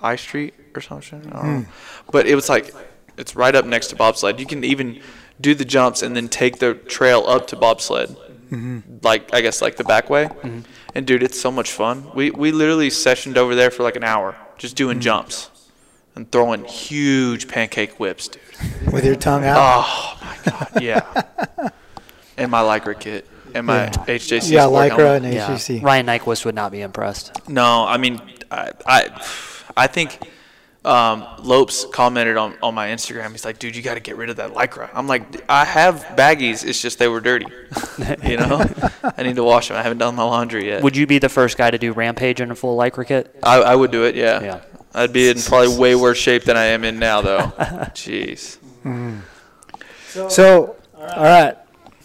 I 0.01 0.17
Street 0.17 0.53
or 0.75 0.81
something. 0.81 1.31
I 1.31 1.41
don't 1.41 1.45
know. 1.45 1.59
Hmm. 1.61 2.11
But 2.11 2.27
it 2.27 2.35
was 2.35 2.49
like 2.49 2.75
it's 3.17 3.37
right 3.37 3.55
up 3.55 3.63
next 3.63 3.87
to 3.87 3.95
bobsled. 3.95 4.37
You 4.37 4.45
can 4.45 4.65
even 4.65 4.99
do 5.39 5.55
the 5.55 5.63
jumps 5.63 6.01
and 6.01 6.13
then 6.13 6.27
take 6.27 6.59
the 6.59 6.73
trail 6.73 7.23
up 7.25 7.47
to 7.47 7.55
bobsled, 7.55 8.17
Mm-hmm. 8.49 8.97
like 9.03 9.33
I 9.33 9.41
guess 9.41 9.61
like 9.61 9.77
the 9.77 9.83
back 9.83 10.09
way. 10.09 10.25
Mm-hmm. 10.25 10.59
And 10.95 11.05
dude, 11.05 11.23
it's 11.23 11.39
so 11.39 11.51
much 11.51 11.71
fun. 11.71 12.09
We 12.15 12.31
we 12.31 12.51
literally 12.51 12.89
sessioned 12.89 13.37
over 13.37 13.55
there 13.55 13.71
for 13.71 13.83
like 13.83 13.95
an 13.95 14.03
hour 14.03 14.35
just 14.57 14.75
doing 14.75 14.95
mm-hmm. 14.95 15.01
jumps 15.01 15.51
and 16.15 16.31
throwing 16.31 16.65
huge 16.65 17.47
pancake 17.47 17.99
whips, 17.99 18.27
dude. 18.27 18.93
With 18.93 19.05
your 19.05 19.15
tongue 19.15 19.45
out. 19.45 19.57
Oh 19.59 20.17
my 20.21 20.51
god, 20.51 20.81
yeah. 20.81 21.69
and 22.37 22.51
my 22.51 22.61
lycra 22.61 22.99
kit 22.99 23.27
and 23.53 23.67
my 23.67 23.85
Yeah. 23.85 23.89
HJC. 23.91 24.51
yeah, 24.51 24.63
Lycra 24.63 24.97
helmet. 24.97 25.23
and 25.23 25.33
Yeah, 25.33 25.79
Ryan 25.81 26.05
Nyquist 26.07 26.45
would 26.45 26.55
not 26.55 26.71
be 26.71 26.81
impressed. 26.81 27.47
No, 27.49 27.85
I 27.85 27.97
mean, 27.97 28.21
I, 28.51 28.71
I, 28.85 29.25
I 29.75 29.87
think 29.87 30.19
um, 30.86 31.25
Lopes 31.43 31.86
commented 31.86 32.38
on, 32.38 32.55
on 32.63 32.73
my 32.73 32.88
Instagram. 32.88 33.32
He's 33.32 33.43
like, 33.43 33.59
dude, 33.59 33.75
you 33.75 33.82
got 33.82 33.95
to 33.95 33.99
get 33.99 34.15
rid 34.15 34.30
of 34.30 34.38
that 34.38 34.53
lycra. 34.53 34.89
I'm 34.93 35.07
like, 35.07 35.43
I 35.49 35.65
have 35.65 36.03
baggies. 36.15 36.65
It's 36.65 36.82
just 36.82 36.99
they 36.99 37.07
were 37.07 37.19
dirty. 37.19 37.45
you 38.23 38.38
know, 38.38 38.65
I 39.17 39.23
need 39.23 39.36
to 39.36 39.43
wash 39.43 39.67
them. 39.67 39.77
I 39.77 39.84
haven't 39.84 39.97
done 39.97 40.15
my 40.15 40.23
laundry 40.23 40.67
yet. 40.67 40.82
Would 40.84 40.95
you 40.95 41.05
be 41.05 41.19
the 41.19 41.30
first 41.30 41.57
guy 41.57 41.69
to 41.69 41.77
do 41.77 41.91
Rampage 41.91 42.39
in 42.39 42.49
a 42.49 42.55
full 42.55 42.77
lycra 42.77 43.05
kit? 43.05 43.38
I, 43.43 43.61
I 43.61 43.75
would 43.75 43.91
do 43.91 44.05
it. 44.05 44.15
Yeah. 44.15 44.41
Yeah. 44.41 44.61
I'd 44.93 45.13
be 45.13 45.30
in 45.30 45.39
probably 45.39 45.77
way 45.77 45.95
worse 45.95 46.17
shape 46.17 46.45
than 46.45 46.57
I 46.57 46.65
am 46.65 46.84
in 46.84 46.97
now, 46.97 47.21
though. 47.21 47.38
Jeez. 47.93 48.57
So, 50.30 50.75
all 50.95 51.23
right. 51.23 51.55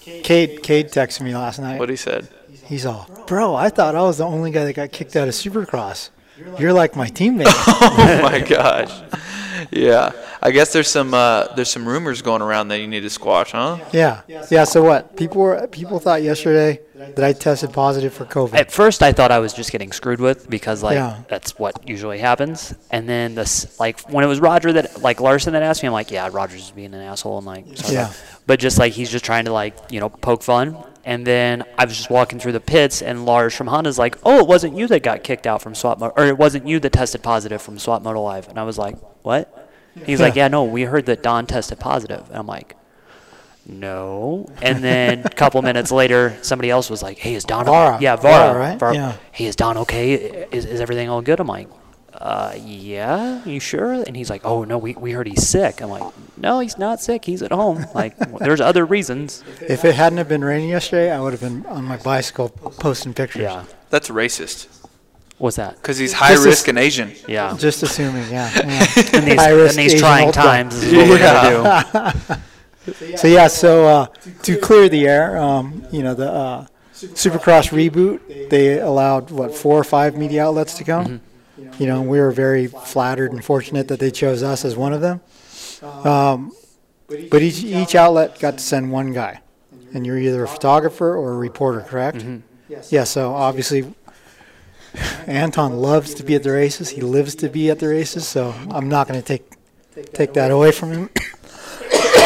Cade, 0.00 0.62
Cade 0.62 0.90
texted 0.90 1.22
me 1.22 1.34
last 1.34 1.58
night. 1.58 1.78
What 1.78 1.86
did 1.86 1.94
he 1.94 1.96
said. 1.96 2.28
He's 2.66 2.84
all, 2.84 3.08
bro, 3.26 3.54
I 3.54 3.68
thought 3.68 3.94
I 3.94 4.02
was 4.02 4.18
the 4.18 4.24
only 4.24 4.50
guy 4.50 4.64
that 4.64 4.74
got 4.74 4.92
kicked 4.92 5.16
out 5.16 5.28
of 5.28 5.34
Supercross. 5.34 6.10
You're 6.58 6.72
like 6.72 6.96
my 6.96 7.08
teammate. 7.08 7.44
oh 7.48 8.20
my 8.22 8.40
gosh. 8.40 8.90
Yeah. 9.70 10.12
I 10.42 10.50
guess 10.50 10.72
there's 10.74 10.88
some 10.88 11.14
uh, 11.14 11.48
there's 11.54 11.70
some 11.70 11.88
rumors 11.88 12.20
going 12.20 12.42
around 12.42 12.68
that 12.68 12.78
you 12.80 12.86
need 12.86 13.00
to 13.00 13.08
squash, 13.10 13.52
huh? 13.52 13.78
yeah. 13.92 14.20
Yeah, 14.28 14.64
so 14.64 14.82
what? 14.82 15.16
People 15.16 15.40
were 15.40 15.66
people 15.68 15.98
thought 15.98 16.22
yesterday 16.22 16.80
that 16.94 17.24
I 17.24 17.32
tested 17.32 17.72
positive 17.72 18.12
for 18.12 18.26
COVID. 18.26 18.54
At 18.54 18.70
first, 18.70 19.02
I 19.02 19.12
thought 19.12 19.30
I 19.30 19.38
was 19.38 19.54
just 19.54 19.72
getting 19.72 19.90
screwed 19.90 20.20
with 20.20 20.50
because 20.50 20.82
like 20.82 20.96
Yeah. 20.96 21.22
that's 21.28 21.58
what 21.58 21.88
usually 21.88 22.18
happens. 22.18 22.74
And 22.90 23.08
then 23.08 23.34
this 23.36 23.80
like 23.80 24.00
when 24.10 24.22
it 24.22 24.28
was 24.28 24.38
Roger 24.40 24.72
that 24.74 25.00
like 25.00 25.20
Larson 25.20 25.54
that 25.54 25.62
asked 25.62 25.82
me, 25.82 25.86
I'm 25.86 25.92
like, 25.94 26.10
yeah, 26.10 26.28
Roger's 26.30 26.60
just 26.60 26.76
being 26.76 26.92
an 26.92 27.00
asshole 27.00 27.38
and 27.38 27.46
like, 27.46 27.64
sorry 27.78 27.94
Yeah. 27.94 28.06
about- 28.08 28.16
But 28.46 28.60
just 28.60 28.78
like 28.78 28.92
he's 28.92 29.10
just 29.10 29.24
trying 29.24 29.46
to 29.46 29.52
like 29.52 29.76
you 29.90 30.00
know 30.00 30.08
poke 30.08 30.42
fun. 30.42 30.76
And 31.06 31.26
then 31.26 31.64
I 31.76 31.84
was 31.84 31.94
just 31.96 32.08
walking 32.08 32.38
through 32.38 32.52
the 32.52 32.60
pits, 32.60 33.02
and 33.02 33.26
Lars 33.26 33.54
from 33.54 33.66
Honda's 33.66 33.98
like, 33.98 34.16
"Oh, 34.24 34.38
it 34.38 34.46
wasn't 34.46 34.76
you 34.76 34.86
that 34.88 35.02
got 35.02 35.22
kicked 35.22 35.46
out 35.46 35.60
from 35.60 35.74
Swap, 35.74 36.00
or 36.00 36.24
it 36.24 36.38
wasn't 36.38 36.66
you 36.66 36.80
that 36.80 36.92
tested 36.92 37.22
positive 37.22 37.60
from 37.60 37.78
Swap 37.78 38.02
Moto 38.02 38.22
Live." 38.22 38.48
And 38.48 38.58
I 38.58 38.62
was 38.62 38.78
like, 38.78 38.96
"What?" 39.22 39.70
He's 40.06 40.18
like, 40.20 40.34
Yeah. 40.34 40.44
"Yeah, 40.44 40.48
no, 40.48 40.64
we 40.64 40.82
heard 40.82 41.04
that 41.06 41.22
Don 41.22 41.46
tested 41.46 41.78
positive." 41.78 42.26
And 42.28 42.38
I'm 42.38 42.46
like, 42.46 42.74
no. 43.66 44.46
And 44.60 44.84
then 44.84 45.22
a 45.24 45.30
couple 45.30 45.60
minutes 45.62 45.90
later, 45.90 46.36
somebody 46.42 46.70
else 46.70 46.90
was 46.90 47.02
like, 47.02 47.18
hey, 47.18 47.34
is 47.34 47.44
Don 47.44 47.64
Vara. 47.64 47.98
Yeah, 48.00 48.16
Vara. 48.16 48.52
Vara, 48.52 48.58
right? 48.58 48.78
Vara. 48.78 48.94
Yeah. 48.94 49.16
Hey, 49.32 49.46
is 49.46 49.56
Don 49.56 49.78
okay? 49.78 50.14
Is, 50.52 50.66
is 50.66 50.80
everything 50.80 51.08
all 51.08 51.22
good? 51.22 51.40
I'm 51.40 51.46
like, 51.46 51.68
uh, 52.14 52.54
yeah, 52.64 53.44
you 53.44 53.58
sure? 53.60 53.92
And 53.92 54.16
he's 54.16 54.30
like, 54.30 54.42
oh, 54.44 54.64
no, 54.64 54.78
we, 54.78 54.94
we 54.94 55.12
heard 55.12 55.26
he's 55.26 55.46
sick. 55.46 55.82
I'm 55.82 55.90
like, 55.90 56.12
no, 56.36 56.60
he's 56.60 56.78
not 56.78 57.00
sick. 57.00 57.24
He's 57.24 57.42
at 57.42 57.50
home. 57.52 57.84
Like, 57.94 58.18
well, 58.18 58.38
there's 58.38 58.60
other 58.60 58.84
reasons. 58.84 59.42
If 59.60 59.84
it 59.84 59.94
hadn't 59.94 60.18
have 60.18 60.28
been 60.28 60.44
raining 60.44 60.68
yesterday, 60.70 61.12
I 61.12 61.20
would 61.20 61.32
have 61.32 61.40
been 61.40 61.64
on 61.66 61.84
my 61.84 61.96
bicycle 61.96 62.48
posting 62.48 63.14
pictures. 63.14 63.42
Yeah. 63.42 63.64
That's 63.90 64.08
racist. 64.10 64.68
What's 65.38 65.56
that? 65.56 65.76
Because 65.76 65.98
he's 65.98 66.12
high 66.12 66.28
Just 66.30 66.40
as- 66.40 66.46
risk 66.46 66.68
and 66.68 66.78
Asian. 66.78 67.12
Yeah. 67.28 67.56
Just 67.58 67.82
assuming, 67.82 68.30
yeah. 68.30 68.50
yeah. 68.56 69.16
In 69.18 69.24
these, 69.24 69.34
High 69.40 69.52
in 69.52 69.58
risk 69.58 69.76
these 69.76 69.86
Asian 69.94 69.98
trying 70.00 70.24
old 70.26 70.34
times 70.34 70.74
is 70.82 70.92
what 70.92 71.08
we're 71.08 71.18
going 71.18 71.64
to 71.92 72.40
do. 72.92 73.16
So 73.16 73.28
yeah, 73.28 73.46
so 73.48 73.86
uh, 73.86 74.06
to 74.42 74.58
clear 74.58 74.88
the 74.88 75.06
air, 75.08 75.36
um, 75.38 75.86
you 75.90 76.02
know, 76.02 76.14
the 76.14 76.30
uh, 76.30 76.66
Supercross 76.94 77.70
reboot, 77.70 78.50
they 78.50 78.78
allowed 78.78 79.30
what 79.30 79.54
four 79.54 79.78
or 79.78 79.84
five 79.84 80.16
media 80.16 80.44
outlets 80.46 80.74
to 80.74 80.84
come. 80.84 81.20
You 81.78 81.86
know, 81.86 82.02
we 82.02 82.20
were 82.20 82.30
very 82.30 82.66
flattered 82.66 83.32
and 83.32 83.44
fortunate 83.44 83.88
that 83.88 84.00
they 84.00 84.10
chose 84.10 84.42
us 84.42 84.64
as 84.64 84.76
one 84.76 84.92
of 84.92 85.00
them. 85.00 85.20
Um, 85.82 86.52
but 87.08 87.42
each 87.42 87.62
each 87.62 87.94
outlet 87.94 88.38
got 88.38 88.58
to 88.58 88.64
send 88.64 88.90
one 88.90 89.12
guy, 89.12 89.40
and 89.92 90.06
you're 90.06 90.18
either 90.18 90.42
a 90.44 90.48
photographer 90.48 91.14
or 91.14 91.32
a 91.32 91.36
reporter, 91.36 91.80
correct? 91.80 92.24
Yes. 92.68 92.92
Yeah. 92.92 93.04
So 93.04 93.34
obviously, 93.34 93.92
Anton 95.26 95.76
loves 95.78 96.14
to 96.14 96.22
be 96.24 96.34
at 96.34 96.42
the 96.42 96.52
races. 96.52 96.90
He 96.90 97.00
lives 97.00 97.34
to 97.36 97.48
be 97.48 97.70
at 97.70 97.78
the 97.78 97.88
races. 97.88 98.26
So 98.26 98.54
I'm 98.70 98.88
not 98.88 99.08
going 99.08 99.20
to 99.20 99.26
take 99.26 99.44
take 100.12 100.32
that 100.34 100.50
away 100.50 100.72
from 100.72 100.92
him. 100.92 101.10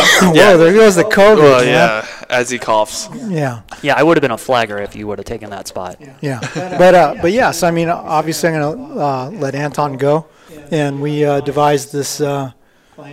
Whoa, 0.23 0.59
there 0.59 0.73
goes 0.73 0.97
the 0.97 1.05
COVID. 1.05 1.39
Well, 1.39 1.65
man. 1.65 1.69
yeah, 1.69 2.25
as 2.29 2.51
he 2.51 2.59
coughs. 2.59 3.09
Yeah. 3.29 3.63
Yeah, 3.83 3.95
I 3.97 4.03
would 4.03 4.17
have 4.17 4.23
been 4.23 4.31
a 4.31 4.39
flagger 4.39 4.79
if 4.79 4.97
you 4.97 5.07
would 5.07 5.19
have 5.19 5.27
taken 5.27 5.51
that 5.51 5.69
spot. 5.69 5.97
Yeah, 6.01 6.17
yeah. 6.21 6.79
but 6.79 6.95
uh, 6.95 7.15
but 7.21 7.33
yes, 7.33 7.63
I 7.63 7.71
mean, 7.71 7.89
obviously, 7.89 8.51
I'm 8.51 8.61
gonna 8.61 9.01
uh, 9.01 9.31
let 9.31 9.55
Anton 9.55 9.97
go, 9.97 10.27
and 10.71 11.01
we 11.01 11.25
uh, 11.25 11.41
devised 11.41 11.93
this 11.93 12.21
uh, 12.21 12.53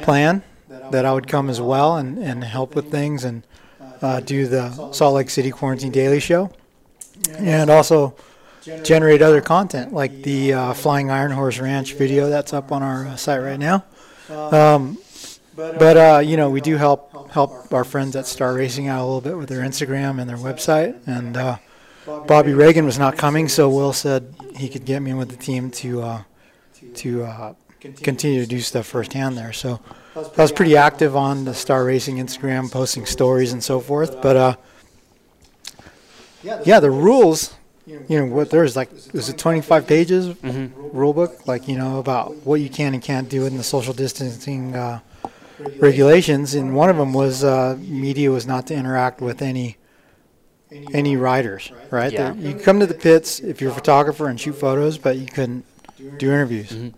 plan 0.02 0.44
that 0.92 1.06
I 1.06 1.14
would 1.14 1.28
come 1.28 1.50
as 1.50 1.62
well 1.62 1.98
and, 1.98 2.18
and 2.18 2.44
help 2.44 2.76
with 2.76 2.92
things 2.92 3.24
and 3.24 3.46
uh, 4.02 4.20
do 4.20 4.48
the 4.48 4.92
Salt 4.92 5.16
Lake 5.16 5.30
City 5.30 5.52
Quarantine 5.52 5.92
Daily 5.92 6.20
Show, 6.20 6.52
and 7.38 7.70
also 7.70 8.16
generate 8.84 9.22
other 9.22 9.42
content 9.42 9.94
like 9.94 10.24
the 10.24 10.54
uh, 10.54 10.74
Flying 10.74 11.12
Iron 11.12 11.32
Horse 11.32 11.60
Ranch 11.60 11.94
video 11.94 12.30
that's 12.30 12.54
up 12.54 12.72
on 12.72 12.82
our 12.82 13.08
uh, 13.08 13.16
site 13.16 13.42
right 13.42 13.60
now. 13.60 13.86
Um, 14.30 14.98
but 15.56 15.98
uh, 15.98 16.20
you 16.24 16.38
know, 16.38 16.50
we 16.50 16.62
do 16.62 16.78
help 16.78 17.32
help 17.32 17.74
our 17.74 17.84
friends 17.84 18.16
at 18.16 18.26
Star 18.26 18.54
Racing 18.54 18.88
out 18.88 19.02
a 19.02 19.06
little 19.06 19.22
bit 19.22 19.38
with 19.38 19.50
their 19.50 19.62
Instagram 19.62 20.20
and 20.20 20.30
their 20.30 20.38
website. 20.38 20.96
And 21.08 21.38
uh, 21.38 21.58
Bobby 22.28 22.54
Reagan 22.54 22.86
was 22.86 23.00
not 23.00 23.18
coming, 23.18 23.48
so 23.48 23.70
Will 23.70 23.94
said 23.94 24.34
he 24.56 24.70
could 24.70 24.86
get 24.86 25.02
me 25.02 25.14
with 25.14 25.30
the 25.30 25.38
team 25.38 25.72
to 25.72 26.02
uh, 26.02 26.24
to 26.96 27.24
uh, 27.24 27.54
continue 27.80 28.42
to 28.42 28.48
do 28.48 28.60
stuff 28.60 28.86
firsthand 28.86 29.38
there. 29.38 29.54
So 29.54 29.80
I 30.16 30.42
was 30.42 30.52
pretty 30.52 30.78
active 30.78 31.16
on 31.16 31.46
the 31.46 31.54
Star 31.54 31.84
Racing 31.86 32.18
Instagram, 32.18 32.72
posting 32.72 33.06
stories 33.06 33.54
and 33.54 33.64
so 33.64 33.80
forth. 33.80 34.22
But 34.22 34.36
uh, 34.36 34.56
yeah, 36.44 36.80
the 36.80 36.92
rules. 36.92 37.54
You 37.88 38.02
know 38.10 38.26
what? 38.26 38.50
There's 38.50 38.76
like 38.76 38.92
is 39.14 39.30
it 39.30 39.38
25 39.38 39.86
pages 39.86 40.36
rule 40.44 41.14
book, 41.14 41.48
like 41.48 41.68
you 41.68 41.78
know 41.78 42.00
about 42.00 42.36
what 42.38 42.56
you 42.56 42.68
can 42.68 42.96
and 42.96 43.04
can't 43.04 43.30
do 43.30 43.46
in 43.46 43.58
the 43.58 43.64
social 43.64 43.94
distancing 43.94 44.76
uh, 44.76 45.02
regulations, 45.78 46.54
and 46.56 46.76
one 46.76 46.90
of 46.90 46.98
them 46.98 47.14
was 47.14 47.44
uh, 47.44 47.78
media 47.80 48.32
was 48.32 48.46
not 48.46 48.68
to 48.68 48.74
interact 48.74 49.22
with 49.22 49.42
any 49.42 49.78
any 50.94 51.16
riders. 51.16 51.72
Right? 51.90 52.12
Yeah. 52.12 52.32
There- 52.32 52.52
You 52.52 52.56
come 52.60 52.80
to 52.80 52.86
the 52.88 52.94
pits 52.94 53.40
if 53.40 53.62
you're 53.62 53.72
a 53.72 53.76
photographer 53.76 54.28
and 54.28 54.40
shoot 54.40 54.54
photos, 54.54 54.98
but 54.98 55.18
you 55.18 55.26
couldn't 55.26 55.66
do 56.18 56.28
interviews. 56.32 56.92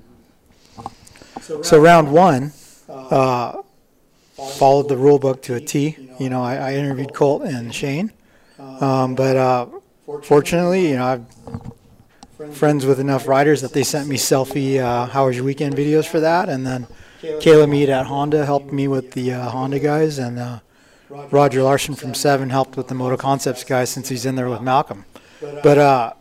So 1.61 1.79
round 1.79 2.11
one 2.11 2.51
uh, 2.89 3.61
followed 4.57 4.89
the 4.89 4.97
rule 4.97 5.19
book 5.19 5.41
to 5.43 5.55
a 5.55 5.59
T. 5.61 5.95
You 6.19 6.29
know, 6.29 6.43
I, 6.43 6.55
I 6.55 6.73
interviewed 6.75 7.13
Colt 7.13 7.43
and 7.43 7.73
Shane, 7.73 8.11
um, 8.59 9.15
but 9.15 9.37
uh, 9.37 9.67
fortunately, 10.23 10.89
you 10.89 10.95
know, 10.97 11.05
I've 11.05 11.25
friends 12.55 12.85
with 12.85 12.99
enough 12.99 13.27
riders 13.27 13.61
that 13.61 13.73
they 13.73 13.81
sent 13.83 14.07
me 14.07 14.15
selfie 14.15 14.79
uh, 14.79 15.07
how 15.07 15.25
was 15.25 15.35
your 15.35 15.43
weekend 15.43 15.75
videos 15.75 16.05
for 16.05 16.19
that 16.19 16.49
and 16.49 16.65
then 16.67 16.85
Kayla 17.21 17.67
Mead 17.69 17.89
at 17.89 18.05
Honda 18.07 18.45
helped 18.45 18.71
me 18.71 18.87
with 18.87 19.11
the 19.11 19.33
uh, 19.33 19.49
Honda 19.49 19.79
guys 19.79 20.17
and 20.19 20.37
uh, 20.39 20.59
Roger 21.09 21.63
Larson 21.63 21.95
from 21.95 22.13
Seven 22.13 22.49
helped 22.49 22.77
with 22.77 22.87
the 22.87 22.95
Moto 22.95 23.17
Concepts 23.17 23.63
guys 23.63 23.89
since 23.89 24.09
he's 24.09 24.25
in 24.25 24.35
there 24.35 24.49
with 24.49 24.61
Malcolm 24.61 25.05
but 25.63 25.77
uh, 25.77 26.13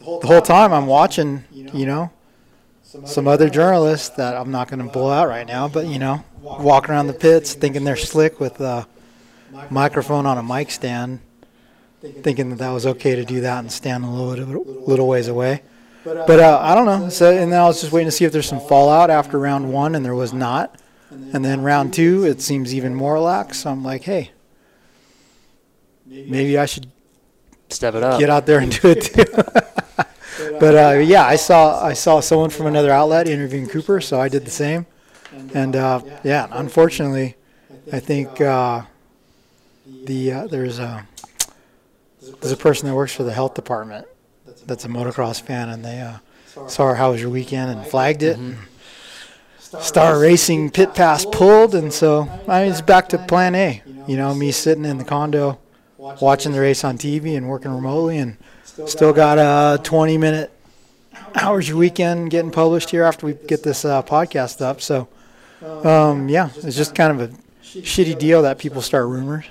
the 0.00 0.26
whole 0.26 0.42
time 0.42 0.72
I'm 0.72 0.86
watching 0.86 1.44
you 1.52 1.86
know 1.86 2.10
some 2.82 3.28
other 3.28 3.48
journalists 3.48 4.08
that 4.10 4.36
I'm 4.36 4.50
not 4.50 4.68
going 4.68 4.84
to 4.84 4.90
blow 4.90 5.10
out 5.10 5.28
right 5.28 5.46
now 5.46 5.68
but 5.68 5.86
you 5.86 5.98
know 5.98 6.24
walking 6.40 6.90
around 6.90 7.06
the 7.08 7.12
pits 7.12 7.54
thinking 7.54 7.84
they're 7.84 7.96
slick 7.96 8.40
with 8.40 8.60
a 8.60 8.86
microphone 9.68 10.26
on 10.26 10.38
a 10.38 10.42
mic 10.42 10.70
stand 10.70 11.20
thinking 12.22 12.50
that 12.50 12.58
that 12.58 12.70
was 12.70 12.86
okay 12.86 13.14
to 13.14 13.24
do 13.24 13.40
that 13.42 13.58
and 13.58 13.70
stand 13.70 14.04
a 14.04 14.08
little 14.08 14.64
little 14.86 15.06
ways 15.06 15.28
away. 15.28 15.62
But 16.04 16.40
uh, 16.40 16.58
I 16.62 16.74
don't 16.74 16.86
know. 16.86 17.08
So 17.10 17.30
and 17.30 17.52
then 17.52 17.60
I 17.60 17.64
was 17.64 17.80
just 17.80 17.92
waiting 17.92 18.06
to 18.06 18.12
see 18.12 18.24
if 18.24 18.32
there's 18.32 18.48
some 18.48 18.60
fallout 18.60 19.10
after 19.10 19.38
round 19.38 19.72
one, 19.72 19.94
and 19.94 20.04
there 20.04 20.14
was 20.14 20.32
not. 20.32 20.80
And 21.10 21.44
then 21.44 21.62
round 21.62 21.92
two, 21.92 22.24
it 22.24 22.40
seems 22.40 22.72
even 22.74 22.94
more 22.94 23.18
lax. 23.18 23.58
So 23.58 23.70
I'm 23.70 23.82
like, 23.82 24.02
hey, 24.02 24.30
maybe 26.06 26.56
I 26.56 26.66
should 26.66 26.90
Step 27.68 27.94
it 27.94 28.02
up. 28.02 28.18
get 28.18 28.30
out 28.30 28.46
there 28.46 28.60
and 28.60 28.80
do 28.80 28.88
it 28.90 29.02
too. 29.02 29.24
but 30.60 30.74
uh, 30.76 30.98
yeah, 30.98 31.24
I 31.24 31.36
saw 31.36 31.84
I 31.84 31.92
saw 31.92 32.20
someone 32.20 32.50
from 32.50 32.66
another 32.66 32.90
outlet 32.90 33.28
interviewing 33.28 33.68
Cooper, 33.68 34.00
so 34.00 34.20
I 34.20 34.28
did 34.28 34.44
the 34.44 34.50
same. 34.50 34.86
And 35.54 35.76
uh, 35.76 36.00
yeah, 36.24 36.48
unfortunately, 36.50 37.36
I 37.92 38.00
think 38.00 38.40
uh, 38.40 38.82
the 40.04 40.32
uh, 40.32 40.46
there's 40.46 40.78
a 40.78 41.06
there's 42.40 42.52
a 42.52 42.56
person 42.56 42.88
that 42.88 42.94
works 42.94 43.14
for 43.14 43.22
the 43.22 43.32
health 43.32 43.54
department 43.54 44.06
that's 44.70 44.84
a 44.84 44.88
motocross 44.88 45.42
fan, 45.42 45.68
and 45.68 45.84
they 45.84 46.00
uh, 46.00 46.18
saw 46.68 46.84
our 46.84 46.94
how 46.94 47.10
was 47.10 47.20
your 47.20 47.28
weekend 47.28 47.70
and 47.72 47.84
flagged 47.84 48.22
it. 48.22 48.38
and 48.38 48.56
Star 49.58 50.18
Racing 50.18 50.70
pit 50.70 50.94
pass 50.94 51.26
pulled, 51.26 51.74
and 51.74 51.92
so 51.92 52.28
I 52.48 52.62
mean 52.62 52.70
it's 52.70 52.80
back 52.80 53.08
to 53.10 53.18
Plan 53.18 53.54
A. 53.56 53.82
You 54.06 54.16
know, 54.16 54.32
me 54.32 54.52
sitting 54.52 54.84
in 54.84 54.96
the 54.98 55.04
condo, 55.04 55.58
watching 55.98 56.52
the 56.52 56.60
race 56.60 56.84
on 56.84 56.98
TV 56.98 57.36
and 57.36 57.48
working 57.48 57.72
remotely, 57.72 58.18
and 58.18 58.36
still 58.86 59.12
got 59.12 59.38
a 59.38 59.82
20 59.82 60.18
minute 60.18 60.52
hours 61.34 61.68
your 61.68 61.76
weekend 61.78 62.30
getting 62.30 62.50
published 62.52 62.90
here 62.90 63.02
after 63.02 63.26
we 63.26 63.34
get 63.34 63.62
this 63.64 63.84
uh, 63.84 64.02
podcast 64.02 64.60
up. 64.60 64.80
So, 64.80 65.08
um, 65.62 66.28
yeah, 66.28 66.50
it's 66.56 66.76
just 66.76 66.94
kind 66.94 67.20
of 67.20 67.30
a 67.30 67.34
shitty 67.62 68.18
deal 68.18 68.42
that 68.42 68.58
people 68.58 68.82
start 68.82 69.08
rumors. 69.08 69.44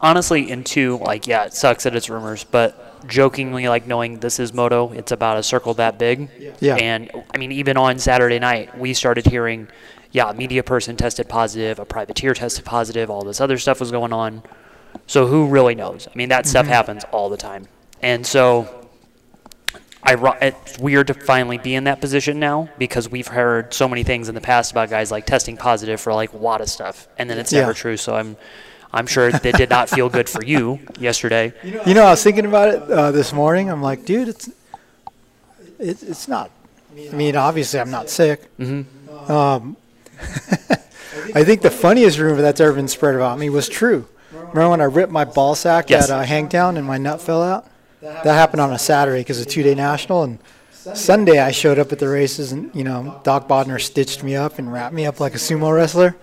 honestly, 0.00 0.50
and 0.50 0.64
two, 0.64 0.98
like, 0.98 1.26
yeah, 1.26 1.44
it 1.44 1.54
sucks 1.54 1.84
that 1.84 1.94
it's 1.96 2.08
rumors, 2.08 2.44
but 2.44 2.85
jokingly, 3.08 3.68
like, 3.68 3.86
knowing 3.86 4.18
this 4.20 4.38
is 4.40 4.52
Moto, 4.52 4.92
it's 4.92 5.12
about 5.12 5.38
a 5.38 5.42
circle 5.42 5.74
that 5.74 5.98
big. 5.98 6.28
Yeah. 6.60 6.76
And, 6.76 7.10
I 7.34 7.38
mean, 7.38 7.52
even 7.52 7.76
on 7.76 7.98
Saturday 7.98 8.38
night, 8.38 8.76
we 8.78 8.94
started 8.94 9.26
hearing, 9.26 9.68
yeah, 10.12 10.30
a 10.30 10.34
media 10.34 10.62
person 10.62 10.96
tested 10.96 11.28
positive, 11.28 11.78
a 11.78 11.84
privateer 11.84 12.34
tested 12.34 12.64
positive, 12.64 13.10
all 13.10 13.22
this 13.24 13.40
other 13.40 13.58
stuff 13.58 13.80
was 13.80 13.90
going 13.90 14.12
on. 14.12 14.42
So 15.06 15.26
who 15.26 15.46
really 15.48 15.74
knows? 15.74 16.08
I 16.08 16.16
mean, 16.16 16.30
that 16.30 16.46
stuff 16.46 16.66
Mhm. 16.66 16.70
happens 16.70 17.04
all 17.12 17.28
the 17.28 17.36
time. 17.36 17.68
And 18.02 18.26
so 18.26 18.68
I, 20.02 20.14
it's 20.40 20.78
weird 20.78 21.08
to 21.08 21.14
finally 21.14 21.58
be 21.58 21.74
in 21.74 21.84
that 21.84 22.00
position 22.00 22.38
now 22.38 22.68
because 22.78 23.08
we've 23.10 23.26
heard 23.26 23.74
so 23.74 23.88
many 23.88 24.04
things 24.04 24.28
in 24.28 24.34
the 24.36 24.40
past 24.40 24.70
about 24.70 24.88
guys 24.88 25.10
like 25.10 25.26
testing 25.26 25.56
positive 25.56 26.00
for 26.00 26.14
like 26.14 26.32
a 26.32 26.36
lot 26.36 26.60
of 26.60 26.68
stuff, 26.70 27.08
and 27.18 27.28
then 27.28 27.38
it's 27.38 27.52
Yeah. 27.52 27.60
never 27.62 27.74
true. 27.74 27.96
So 27.96 28.14
I'm, 28.14 28.36
I'm 28.96 29.06
sure 29.06 29.30
that 29.30 29.54
did 29.56 29.68
not 29.70 29.90
feel 29.90 30.08
good 30.08 30.28
for 30.28 30.42
you 30.42 30.80
yesterday. 30.98 31.52
You 31.86 31.94
know, 31.94 32.04
I 32.04 32.10
was 32.10 32.22
thinking 32.22 32.46
about 32.46 32.68
it 32.74 32.82
uh, 32.90 33.10
this 33.12 33.32
morning. 33.32 33.70
I'm 33.70 33.82
like, 33.82 34.04
dude, 34.04 34.28
it's 34.28 34.48
it, 35.78 36.02
it's 36.02 36.26
not. 36.26 36.50
I 36.96 37.14
mean, 37.14 37.36
obviously, 37.36 37.78
I'm 37.78 37.90
not 37.90 38.08
sick. 38.08 38.40
Mm-hmm. 38.58 39.30
Um, 39.30 39.76
I 41.34 41.44
think 41.44 41.60
the 41.60 41.70
funniest 41.70 42.18
rumor 42.18 42.40
that's 42.40 42.60
ever 42.60 42.72
been 42.72 42.88
spread 42.88 43.14
about 43.14 43.38
me 43.38 43.50
was 43.50 43.68
true. 43.68 44.08
Remember 44.32 44.70
when 44.70 44.80
I 44.80 44.84
ripped 44.84 45.12
my 45.12 45.24
ball 45.24 45.54
sack 45.54 45.90
Yes. 45.90 46.10
at 46.10 46.18
uh, 46.18 46.22
Hangtown 46.22 46.76
and 46.78 46.86
my 46.86 46.96
nut 46.98 47.20
fell 47.20 47.42
out? 47.42 47.66
That 48.00 48.24
happened 48.24 48.60
on 48.60 48.72
a 48.72 48.78
Saturday 48.78 49.20
because 49.20 49.40
of 49.40 49.46
two 49.48 49.62
day 49.62 49.74
national. 49.74 50.22
And 50.22 50.38
Sunday 50.94 51.38
I 51.40 51.50
showed 51.50 51.78
up 51.78 51.92
at 51.92 51.98
the 51.98 52.08
races 52.08 52.52
and 52.52 52.72
you 52.74 52.84
know 52.84 53.20
Doc 53.24 53.48
Bodner 53.48 53.80
stitched 53.80 54.22
me 54.22 54.36
up 54.36 54.58
and 54.58 54.72
wrapped 54.72 54.94
me 54.94 55.04
up 55.04 55.20
like 55.20 55.34
a 55.34 55.38
sumo 55.38 55.74
wrestler. 55.74 56.16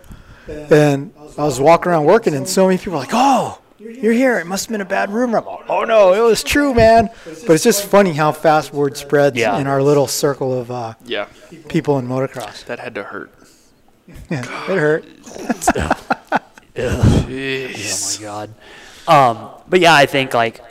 And 0.47 1.13
I 1.37 1.43
was 1.43 1.59
walking 1.59 1.91
around 1.91 2.05
working 2.05 2.33
and 2.35 2.47
so 2.47 2.65
many 2.67 2.77
people 2.77 2.93
were 2.93 2.99
like, 2.99 3.09
"Oh, 3.13 3.59
you're 3.79 4.13
here. 4.13 4.39
It 4.39 4.45
must 4.45 4.65
have 4.65 4.71
been 4.71 4.81
a 4.81 4.85
bad 4.85 5.09
rumor." 5.11 5.37
I'm 5.39 5.45
like, 5.45 5.69
"Oh 5.69 5.83
no, 5.83 6.13
it 6.13 6.19
was 6.21 6.43
true, 6.43 6.73
man." 6.73 7.09
But 7.25 7.49
it's 7.51 7.63
just 7.63 7.85
funny 7.85 8.13
how 8.13 8.31
fast 8.31 8.73
word 8.73 8.97
spreads 8.97 9.37
Yeah. 9.37 9.57
in 9.59 9.67
our 9.67 9.81
little 9.81 10.07
circle 10.07 10.57
of 10.57 10.69
uh, 10.71 10.93
Yeah, 11.05 11.27
people 11.69 11.97
in 11.99 12.07
motocross. 12.07 12.65
that 12.65 12.79
had 12.79 12.95
to 12.95 13.03
hurt. 13.03 13.31
Yeah, 14.29 14.41
it 14.71 14.77
hurt. 14.77 15.05
Oh 16.75 17.25
my 17.27 18.17
god. 18.19 18.53
Um, 19.07 19.49
but 19.67 19.79
yeah, 19.79 19.93
I 19.93 20.05
think 20.05 20.33
like 20.33 20.61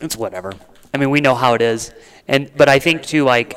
it's 0.00 0.16
whatever. 0.16 0.52
I 0.92 0.98
mean, 0.98 1.10
we 1.10 1.20
know 1.20 1.34
how 1.34 1.54
it 1.54 1.62
is, 1.62 1.92
and 2.28 2.50
but 2.56 2.68
I 2.68 2.78
think 2.80 3.02
too 3.02 3.24
like 3.24 3.56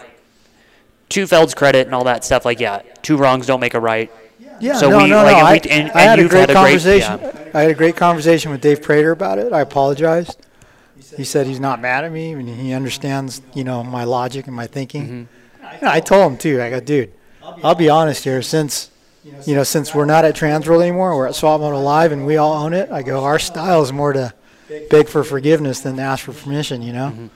to 1.09 1.25
Feld's 1.27 1.53
credit 1.53 1.87
and 1.87 1.95
all 1.95 2.03
that 2.05 2.23
stuff. 2.23 2.45
Like, 2.45 2.59
yeah, 2.59 2.81
two 3.01 3.17
wrongs 3.17 3.47
don't 3.47 3.59
make 3.59 3.73
a 3.73 3.79
right. 3.79 4.11
Yeah, 4.59 4.73
So 4.75 4.89
no, 4.89 4.97
we- 4.99 5.09
no, 5.09 5.23
like, 5.23 5.33
no. 5.33 5.39
and 5.39 5.47
I, 5.47 5.51
we- 5.53 5.69
and- 5.69 5.91
I 5.91 6.01
and 6.01 6.09
had 6.09 6.19
a 6.19 6.27
great 6.27 6.39
had 6.41 6.49
a 6.49 6.53
great- 6.53 6.55
conversation. 6.55 7.19
yeah. 7.21 7.31
I 7.53 7.61
had 7.61 7.71
a 7.71 7.75
great 7.75 7.95
conversation 7.95 8.51
with 8.51 8.61
Dave 8.61 8.81
Prater 8.81 9.11
about 9.11 9.37
it. 9.39 9.51
I 9.53 9.61
apologized. 9.61 10.37
He 11.17 11.23
said 11.23 11.47
he's 11.47 11.59
not 11.59 11.79
mad 11.81 12.03
at 12.03 12.11
me 12.11 12.31
and 12.33 12.47
he 12.49 12.73
understands, 12.73 13.41
you 13.53 13.63
know, 13.63 13.83
my 13.83 14.03
logic 14.03 14.47
and 14.47 14.55
my 14.55 14.67
thinking. 14.67 15.27
Mm-hmm. 15.63 15.85
I 15.85 15.99
told 15.99 16.31
him 16.31 16.37
too. 16.37 16.61
I 16.61 16.69
go, 16.69 16.79
dude, 16.79 17.11
I'll 17.63 17.75
be 17.75 17.89
honest 17.89 18.23
here. 18.23 18.41
Since 18.41 18.89
you 19.45 19.55
know, 19.55 19.63
since 19.63 19.93
we're 19.95 20.05
not 20.05 20.23
at 20.25 20.35
Transworld 20.35 20.81
anymore, 20.81 21.15
we're 21.15 21.27
at 21.27 21.35
Swap 21.35 21.59
Moto 21.61 21.79
Live, 21.79 22.11
and 22.11 22.25
we 22.25 22.37
all 22.37 22.53
own 22.53 22.73
it. 22.73 22.91
I 22.91 23.01
go, 23.01 23.23
our 23.23 23.39
style 23.39 23.81
is 23.81 23.91
more 23.93 24.13
to 24.13 24.33
beg 24.89 25.07
for 25.09 25.23
forgiveness 25.23 25.79
than 25.79 25.95
to 25.97 26.01
ask 26.01 26.23
for 26.25 26.33
permission. 26.33 26.81
You 26.81 26.93
know. 26.93 27.07
Mm-hmm. 27.11 27.27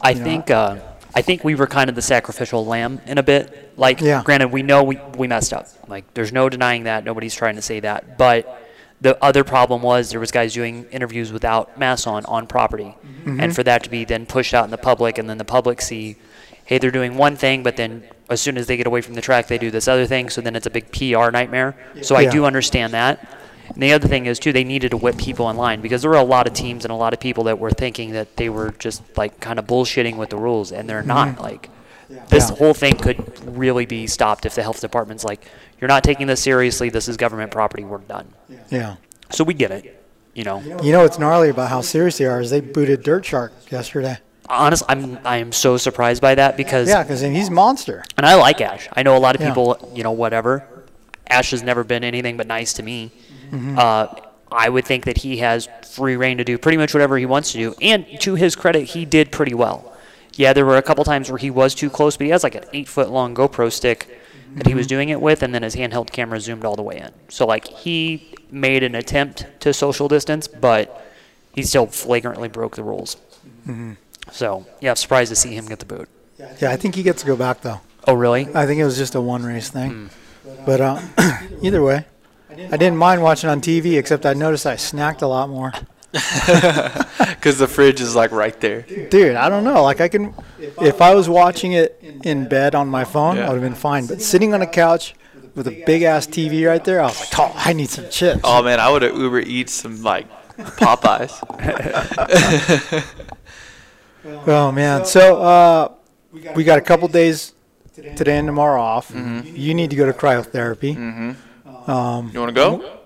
I 0.00 0.10
You 0.10 0.18
know, 0.18 0.24
think 0.24 0.50
uh, 0.50 0.76
I 1.14 1.22
think 1.22 1.44
we 1.44 1.54
were 1.54 1.66
kind 1.66 1.88
of 1.88 1.96
the 1.96 2.02
sacrificial 2.02 2.66
lamb 2.66 3.00
in 3.06 3.18
a 3.18 3.22
bit. 3.22 3.72
Like, 3.76 4.00
Yeah. 4.00 4.22
granted, 4.24 4.48
we 4.48 4.62
know 4.62 4.82
we, 4.82 4.98
we 5.16 5.28
messed 5.28 5.52
up. 5.52 5.68
Like, 5.88 6.12
there's 6.14 6.32
no 6.32 6.48
denying 6.48 6.84
that. 6.84 7.04
Nobody's 7.04 7.34
trying 7.34 7.56
to 7.56 7.62
say 7.62 7.80
that. 7.80 8.18
But 8.18 8.62
the 9.00 9.22
other 9.22 9.44
problem 9.44 9.82
was 9.82 10.10
there 10.10 10.20
was 10.20 10.30
guys 10.32 10.54
doing 10.54 10.86
interviews 10.90 11.32
without 11.32 11.78
masks 11.78 12.06
on 12.06 12.24
on 12.26 12.46
property, 12.46 12.96
Mhm. 13.26 13.40
and 13.42 13.54
for 13.54 13.62
that 13.62 13.82
to 13.84 13.90
be 13.90 14.04
then 14.04 14.24
pushed 14.26 14.54
out 14.54 14.64
in 14.64 14.70
the 14.70 14.78
public, 14.78 15.18
and 15.18 15.28
then 15.28 15.38
the 15.38 15.44
public 15.44 15.80
see, 15.82 16.16
hey, 16.64 16.78
they're 16.78 16.90
doing 16.90 17.16
one 17.16 17.36
thing, 17.36 17.62
but 17.62 17.76
then 17.76 18.02
as 18.30 18.40
soon 18.40 18.56
as 18.56 18.66
they 18.66 18.76
get 18.76 18.86
away 18.86 19.00
from 19.02 19.14
the 19.14 19.20
track, 19.20 19.46
they 19.48 19.58
do 19.58 19.70
this 19.70 19.86
other 19.86 20.06
thing. 20.06 20.30
So 20.30 20.40
then 20.40 20.56
it's 20.56 20.66
a 20.66 20.70
big 20.70 20.90
PR 20.90 21.30
nightmare. 21.30 21.74
So 22.02 22.16
I 22.16 22.24
do 22.26 22.44
understand 22.46 22.94
that. 22.94 23.18
And 23.68 23.82
the 23.82 23.92
other 23.92 24.06
thing 24.08 24.26
is 24.26 24.38
too, 24.38 24.52
they 24.52 24.64
needed 24.64 24.90
to 24.90 24.96
whip 24.96 25.16
people 25.16 25.48
in 25.50 25.56
line 25.56 25.80
because 25.80 26.02
there 26.02 26.10
were 26.10 26.16
a 26.16 26.22
lot 26.22 26.46
of 26.46 26.52
teams 26.52 26.84
and 26.84 26.92
a 26.92 26.96
lot 26.96 27.12
of 27.12 27.20
people 27.20 27.44
that 27.44 27.58
were 27.58 27.70
thinking 27.70 28.12
that 28.12 28.36
they 28.36 28.48
were 28.48 28.72
just 28.78 29.02
like 29.16 29.40
kind 29.40 29.58
of 29.58 29.66
bullshitting 29.66 30.16
with 30.16 30.30
the 30.30 30.36
rules, 30.36 30.70
and 30.72 30.88
they're 30.88 31.02
not. 31.02 31.28
Mhm. 31.36 31.40
Like 31.40 31.70
this 32.28 32.50
Yeah. 32.50 32.56
whole 32.56 32.74
thing 32.74 32.96
could 32.96 33.18
really 33.56 33.86
be 33.86 34.06
stopped 34.06 34.44
if 34.46 34.54
the 34.54 34.62
health 34.62 34.80
department's 34.80 35.24
like, 35.24 35.44
"You're 35.80 35.88
not 35.88 36.04
taking 36.04 36.26
this 36.26 36.40
seriously. 36.40 36.90
This 36.90 37.08
is 37.08 37.16
government 37.16 37.50
property. 37.50 37.82
We're 37.84 37.98
done." 37.98 38.26
Yeah. 38.70 38.96
So 39.30 39.42
we 39.44 39.54
get 39.54 39.70
it. 39.70 40.00
You 40.34 40.42
know, 40.44 40.60
You 40.82 40.92
know 40.92 41.02
what's 41.02 41.18
gnarly 41.18 41.48
about 41.48 41.70
how 41.70 41.80
serious 41.80 42.18
they 42.18 42.24
are 42.26 42.40
is 42.40 42.50
they 42.50 42.60
booted 42.60 43.02
Dirt 43.04 43.24
Shark 43.24 43.52
yesterday. 43.70 44.18
Honestly, 44.48 44.86
I'm 44.90 45.18
I 45.24 45.38
am 45.38 45.52
so 45.52 45.76
surprised 45.78 46.20
by 46.20 46.34
that 46.34 46.56
because 46.56 46.88
Yeah, 46.88 47.02
because 47.02 47.20
he's 47.20 47.48
a 47.48 47.52
monster. 47.52 48.04
And 48.18 48.26
I 48.26 48.34
like 48.34 48.60
Ash. 48.60 48.88
I 48.94 49.02
know 49.02 49.16
a 49.16 49.18
lot 49.18 49.34
of 49.36 49.40
Yeah. 49.40 49.48
people, 49.48 49.90
you 49.94 50.02
know, 50.02 50.10
whatever. 50.12 50.64
Ash 51.30 51.52
has 51.52 51.62
never 51.62 51.82
been 51.84 52.04
anything 52.04 52.36
but 52.36 52.46
nice 52.46 52.72
to 52.74 52.82
me. 52.82 53.10
Mhm. 53.54 53.78
Uh, 53.78 54.08
I 54.52 54.68
would 54.68 54.84
think 54.84 55.04
that 55.04 55.18
he 55.18 55.38
has 55.38 55.68
free 55.88 56.16
reign 56.16 56.38
to 56.38 56.44
do 56.44 56.58
pretty 56.58 56.76
much 56.78 56.94
whatever 56.94 57.16
he 57.18 57.26
wants 57.26 57.52
to 57.52 57.58
do. 57.58 57.74
And 57.82 58.04
to 58.20 58.34
his 58.34 58.54
credit, 58.56 58.84
he 58.84 59.04
did 59.04 59.30
pretty 59.32 59.54
well. 59.54 59.92
Yeah, 60.36 60.52
there 60.52 60.66
were 60.66 60.76
a 60.76 60.82
couple 60.82 61.04
times 61.04 61.30
where 61.30 61.38
he 61.38 61.50
was 61.50 61.74
too 61.74 61.90
close, 61.90 62.16
but 62.16 62.24
he 62.24 62.30
has 62.30 62.42
like 62.44 62.54
an 62.54 62.64
eight 62.72 62.88
foot 62.88 63.10
long 63.10 63.34
GoPro 63.34 63.70
stick 63.72 64.20
that 64.56 64.66
he 64.66 64.74
was 64.74 64.86
Mhm. 64.86 64.90
doing 64.90 65.08
it 65.08 65.20
with, 65.20 65.42
and 65.42 65.54
then 65.54 65.62
his 65.62 65.74
handheld 65.76 66.10
camera 66.12 66.40
zoomed 66.40 66.64
all 66.64 66.76
the 66.76 66.82
way 66.82 66.98
in. 66.98 67.10
So, 67.28 67.44
like, 67.46 67.66
he 67.66 68.28
made 68.50 68.82
an 68.84 68.94
attempt 68.94 69.46
to 69.60 69.72
social 69.72 70.06
distance, 70.06 70.46
but 70.46 71.04
he 71.52 71.62
still 71.62 71.86
flagrantly 71.86 72.48
broke 72.48 72.76
the 72.76 72.84
rules. 72.84 73.16
Mhm. 73.68 73.96
So, 74.30 74.66
yeah, 74.80 74.90
I'm 74.90 74.96
surprised 74.96 75.30
to 75.30 75.36
see 75.36 75.54
him 75.56 75.66
get 75.66 75.80
the 75.80 75.86
boot. 75.86 76.08
Yeah, 76.60 76.70
I 76.70 76.76
think 76.76 76.94
he 76.94 77.02
gets 77.02 77.22
to 77.22 77.26
go 77.26 77.34
back 77.36 77.62
though. 77.62 77.80
Oh, 78.06 78.14
really? 78.14 78.48
I 78.54 78.66
think 78.66 78.78
it 78.80 78.84
was 78.84 78.96
just 78.96 79.14
a 79.16 79.20
one 79.20 79.44
race 79.44 79.68
thing. 79.70 80.10
But 80.66 80.80
uh, 80.80 80.98
either 81.62 81.82
way, 81.82 82.04
I 82.72 82.76
didn't 82.76 82.96
mind 82.96 83.22
watching 83.22 83.50
on 83.50 83.60
TV, 83.60 83.98
except 83.98 84.24
I 84.26 84.34
noticed 84.34 84.66
I 84.66 84.74
snacked 84.76 85.22
a 85.22 85.26
lot 85.26 85.48
more. 85.48 85.72
Because 87.34 87.58
the 87.58 87.66
fridge 87.68 88.00
is 88.00 88.14
like 88.14 88.30
right 88.30 88.58
there. 88.60 88.82
Dude, 88.82 89.36
I 89.36 89.48
don't 89.50 89.64
know. 89.64 89.82
Like 89.82 90.00
I 90.00 90.08
can, 90.08 90.32
if 90.80 91.02
I 91.02 91.14
was 91.14 91.28
watching 91.28 91.72
it 91.72 91.98
in 92.24 92.48
bed 92.48 92.74
on 92.74 92.88
my 92.88 93.04
phone, 93.04 93.36
Yeah. 93.36 93.46
I 93.46 93.48
would 93.52 93.60
have 93.60 93.70
been 93.70 93.74
fine. 93.78 94.06
But 94.06 94.22
sitting 94.22 94.54
on 94.54 94.62
a 94.62 94.66
couch 94.66 95.14
with 95.54 95.66
a 95.66 95.82
big 95.84 96.02
ass 96.02 96.26
TV 96.26 96.66
right 96.66 96.82
there, 96.82 97.00
I 97.00 97.06
was 97.06 97.20
like, 97.20 97.38
oh, 97.38 97.52
I 97.54 97.72
need 97.74 97.90
some 97.90 98.08
chips. 98.10 98.40
Oh 98.44 98.62
man, 98.62 98.80
I 98.80 98.88
would 98.90 99.02
have 99.02 99.14
Uber 99.16 99.40
eat 99.40 99.68
some 99.68 100.02
like 100.02 100.26
Popeyes. 100.56 101.34
Oh 104.46 104.72
man. 104.72 105.04
So 105.04 105.42
uh, 105.42 105.92
we 106.54 106.64
got 106.64 106.78
a 106.78 106.82
couple 106.82 107.08
days 107.08 107.52
today 107.94 108.38
and 108.38 108.48
tomorrow 108.48 108.80
off. 108.80 109.10
You 109.14 109.74
need 109.74 109.90
to 109.90 109.96
go 109.96 110.06
to 110.06 110.12
cryotherapy. 110.12 110.96
Mm-hmm. 110.96 111.32
Um, 111.86 112.30
You 112.32 112.40
want 112.40 112.48
to 112.50 112.54
go? 112.54 112.98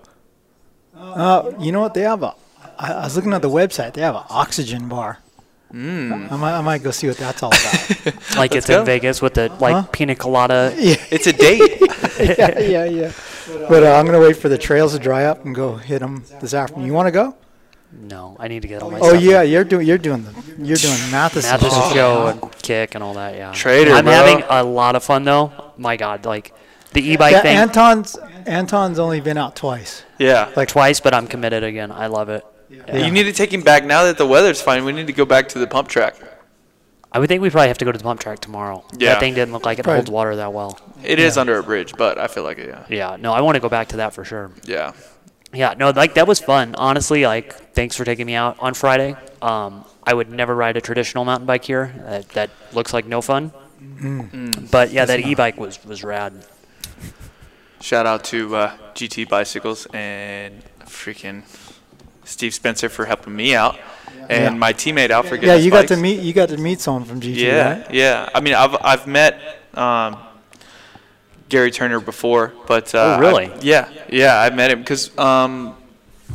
Uh, 0.95 1.51
you 1.59 1.71
know 1.71 1.81
what? 1.81 1.93
They 1.93 2.01
have 2.01 2.23
a. 2.23 2.33
I, 2.77 2.93
I 2.93 3.03
was 3.03 3.15
looking 3.15 3.33
at 3.33 3.41
the 3.41 3.49
website. 3.49 3.93
They 3.93 4.01
have 4.01 4.15
an 4.15 4.23
oxygen 4.29 4.87
bar. 4.89 5.19
Mm. 5.73 6.31
I 6.31 6.35
might, 6.35 6.57
I 6.57 6.61
might 6.61 6.81
go 6.83 6.89
see 6.91 7.07
what 7.07 7.17
that's 7.17 7.43
all 7.43 7.51
about. 7.51 8.15
Like 8.35 8.53
Let's 8.53 8.55
it's 8.55 8.69
in. 8.69 8.85
Vegas 8.85 9.21
with 9.21 9.35
the 9.35 9.49
like 9.59 9.75
Huh? 9.75 9.83
pina 9.91 10.15
colada. 10.15 10.73
Yeah. 10.77 10.95
It's 11.11 11.27
a 11.27 11.33
date. 11.33 11.79
yeah, 12.19 12.59
yeah, 12.59 12.85
yeah. 12.85 13.11
But 13.69 13.83
uh, 13.83 13.93
I'm 13.93 14.05
gonna 14.05 14.19
wait 14.19 14.35
for 14.37 14.49
the 14.49 14.57
trails 14.57 14.93
to 14.93 14.99
dry 14.99 15.25
up 15.25 15.45
and 15.45 15.53
go 15.53 15.75
hit 15.75 15.99
them 15.99 16.23
this 16.41 16.53
afternoon. 16.55 16.87
You 16.87 16.93
want 16.93 17.07
to 17.07 17.11
go? 17.11 17.35
No, 17.91 18.35
I 18.39 18.47
need 18.47 18.61
to 18.63 18.67
get 18.67 18.81
all 18.83 18.89
my 18.91 18.99
Oh 18.99 19.09
stuff. 19.09 19.21
yeah, 19.21 19.41
you're 19.43 19.63
doing 19.63 19.85
you're 19.87 19.97
doing 19.99 20.23
the 20.23 20.31
you're 20.63 20.77
doing 20.77 20.97
Matheson. 21.11 21.49
Matheson 21.51 21.81
Oh. 21.83 21.93
show 21.93 22.27
and 22.27 22.51
kick 22.61 22.95
and 22.95 23.03
all 23.03 23.13
that. 23.15 23.35
Yeah. 23.35 23.51
Trader, 23.53 23.91
I'm 23.93 24.05
bro. 24.05 24.13
having 24.13 24.43
a 24.49 24.63
lot 24.63 24.95
of 24.95 25.03
fun 25.03 25.23
though. 25.23 25.51
My 25.77 25.97
God, 25.97 26.25
like 26.25 26.53
the 26.93 27.01
e-bike 27.11 27.31
Yeah, 27.33 27.41
thing. 27.41 27.57
Anton's 27.57 28.17
Anton's 28.45 28.99
only 28.99 29.21
been 29.21 29.37
out 29.37 29.55
twice. 29.55 30.03
Yeah. 30.17 30.51
like 30.55 30.69
twice, 30.69 30.99
but 30.99 31.13
I'm 31.13 31.27
committed 31.27 31.63
again. 31.63 31.91
I 31.91 32.07
love 32.07 32.29
it. 32.29 32.45
Yeah. 32.69 32.97
You 32.97 33.11
need 33.11 33.23
to 33.23 33.31
take 33.33 33.53
him 33.53 33.61
back 33.61 33.83
now 33.83 34.03
that 34.05 34.17
the 34.17 34.25
weather's 34.25 34.61
fine. 34.61 34.85
We 34.85 34.91
need 34.91 35.07
to 35.07 35.13
go 35.13 35.25
back 35.25 35.49
to 35.49 35.59
the 35.59 35.67
pump 35.67 35.87
track. 35.87 36.15
I 37.11 37.17
would 37.19 37.27
think 37.27 37.41
we 37.41 37.49
probably 37.49 37.69
have 37.69 37.79
to 37.79 37.85
go 37.85 37.91
to 37.91 37.97
the 37.97 38.03
pump 38.03 38.19
track 38.19 38.39
tomorrow. 38.39 38.83
Yeah. 38.97 39.13
That 39.13 39.19
thing 39.19 39.33
didn't 39.33 39.53
look 39.53 39.65
like 39.65 39.79
it 39.79 39.83
Probably- 39.83 39.97
holds 39.99 40.11
water 40.11 40.35
that 40.35 40.53
well. 40.53 40.79
It 41.03 41.17
is 41.19 41.37
under 41.37 41.57
a 41.57 41.63
bridge, 41.63 41.93
but 41.97 42.17
I 42.19 42.27
feel 42.27 42.43
like 42.43 42.59
it. 42.59 42.67
Yeah. 42.69 42.85
Yeah. 42.89 43.17
No, 43.19 43.33
I 43.33 43.41
want 43.41 43.55
to 43.55 43.59
go 43.59 43.69
back 43.69 43.87
to 43.89 43.97
that 43.97 44.13
for 44.13 44.23
sure. 44.23 44.51
Yeah. 44.65 44.93
Yeah, 45.51 45.73
no, 45.75 45.89
like 45.89 46.13
that 46.13 46.27
was 46.27 46.39
fun. 46.39 46.75
Honestly, 46.75 47.25
like 47.25 47.53
thanks 47.73 47.95
for 47.95 48.05
taking 48.05 48.27
me 48.27 48.35
out 48.35 48.57
on 48.59 48.75
Friday. 48.75 49.15
Um, 49.41 49.83
I 50.03 50.13
would 50.13 50.29
never 50.29 50.55
ride 50.55 50.77
a 50.77 50.81
traditional 50.81 51.25
mountain 51.25 51.47
bike 51.47 51.63
here. 51.65 51.91
That, 52.05 52.29
that 52.29 52.49
looks 52.71 52.93
like 52.93 53.07
no 53.07 53.21
fun. 53.21 53.51
Mm. 53.81 54.69
But 54.69 54.91
yeah, 54.91 55.05
that 55.05 55.21
e-bike 55.21 55.57
was 55.57 55.83
was 55.85 56.03
rad. 56.03 56.45
Shout 57.81 58.05
out 58.05 58.23
to 58.25 58.55
uh, 58.55 58.77
GT 58.93 59.27
Bicycles 59.29 59.87
and 59.93 60.61
freaking 60.81 61.43
Steve 62.25 62.53
Spencer 62.53 62.89
for 62.89 63.05
helping 63.05 63.35
me 63.35 63.55
out, 63.55 63.77
and 64.29 64.53
Yeah. 64.55 64.59
my 64.59 64.73
teammate 64.73 65.09
Alfred. 65.11 65.41
Yeah, 65.41 65.49
getting 65.55 65.65
you 65.65 65.73
us 65.73 65.81
got 65.83 65.95
to 65.95 66.01
meet 66.01 66.19
you 66.19 66.33
got 66.33 66.49
to 66.49 66.57
meet 66.57 66.81
someone 66.81 67.05
from 67.05 67.21
GT, 67.21 67.35
Yeah, 67.37 67.79
right? 67.79 67.93
yeah. 67.93 68.29
I 68.35 68.41
mean, 68.41 68.53
I've 68.53 68.75
I've 68.81 69.07
met 69.07 69.39
um, 69.75 70.17
Gary 71.47 71.71
Turner 71.71 71.99
before, 72.01 72.53
but 72.67 72.93
uh, 72.93 73.15
Oh, 73.17 73.19
really? 73.21 73.47
I- 73.47 73.57
yeah, 73.61 73.89
yeah. 74.09 74.39
I 74.41 74.49
met 74.49 74.71
him 74.71 74.79
because 74.79 75.17
um, 75.17 75.75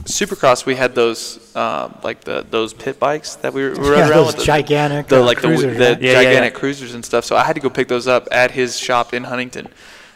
Supercross 0.05 0.65
we 0.65 0.75
had 0.77 0.95
those 0.95 1.55
um, 1.55 1.95
like 2.03 2.25
the 2.25 2.45
those 2.51 2.73
pit 2.73 2.99
bikes 2.99 3.35
that 3.37 3.53
we 3.53 3.65
were, 3.65 3.71
we 3.73 3.77
Yeah, 3.91 4.01
around 4.09 4.09
those 4.11 4.27
with 4.29 4.37
the, 4.37 4.45
gigantic, 4.45 5.09
the 5.09 5.21
uh, 5.21 5.25
like 5.25 5.39
cruisers, 5.39 5.77
the, 5.77 5.79
the 5.79 5.91
Yeah, 5.91 5.97
yeah, 6.01 6.21
yeah. 6.21 6.23
gigantic 6.23 6.55
cruisers 6.55 6.95
and 6.95 7.05
stuff. 7.05 7.27
So 7.27 7.37
I 7.37 7.45
had 7.45 7.55
to 7.55 7.61
go 7.61 7.69
pick 7.69 7.89
those 7.89 8.09
up 8.09 8.27
at 8.33 8.51
his 8.53 8.79
shop 8.79 9.13
in 9.13 9.25
Huntington. 9.25 9.69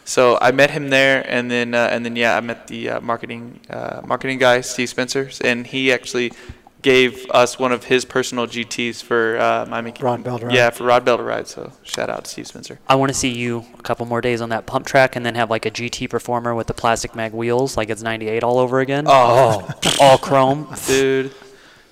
So 0.09 0.39
I 0.41 0.51
met 0.51 0.71
him 0.71 0.89
there, 0.89 1.23
and 1.29 1.51
then 1.51 1.75
uh, 1.75 1.87
and 1.91 2.03
then 2.03 2.15
yeah, 2.15 2.35
I 2.35 2.39
met 2.39 2.65
the 2.65 2.89
uh, 2.89 2.99
marketing 2.99 3.59
uh, 3.69 4.01
marketing 4.03 4.39
guy 4.39 4.61
Steve 4.61 4.89
Spencer, 4.89 5.29
and 5.43 5.67
he 5.67 5.93
actually 5.93 6.33
gave 6.81 7.29
us 7.29 7.59
one 7.59 7.71
of 7.71 7.83
his 7.83 8.05
personal 8.05 8.47
GTS 8.47 9.03
for 9.03 9.37
uh, 9.37 9.67
Miami. 9.69 9.93
Rod 9.99 10.23
Bell 10.23 10.39
ride. 10.39 10.51
Yeah, 10.51 10.71
for 10.71 10.85
Rod 10.85 11.05
Bell 11.05 11.19
ride. 11.19 11.47
So 11.47 11.73
shout 11.83 12.09
out 12.09 12.23
to 12.23 12.31
Steve 12.31 12.47
Spencer. 12.47 12.79
I 12.87 12.95
want 12.95 13.11
to 13.11 13.13
see 13.13 13.29
you 13.29 13.65
a 13.77 13.83
couple 13.83 14.07
more 14.07 14.19
days 14.19 14.41
on 14.41 14.49
that 14.49 14.65
pump 14.65 14.87
track, 14.87 15.15
and 15.15 15.23
then 15.23 15.35
have 15.35 15.51
like 15.51 15.67
a 15.67 15.71
GT 15.71 16.09
performer 16.09 16.55
with 16.55 16.65
the 16.65 16.73
plastic 16.73 17.13
mag 17.13 17.33
wheels, 17.33 17.77
like 17.77 17.91
it's 17.91 18.01
'98 18.01 18.43
all 18.43 18.57
over 18.57 18.79
again. 18.79 19.05
Oh. 19.07 19.69
all 20.01 20.17
chrome. 20.17 20.73
Dude, 20.87 21.31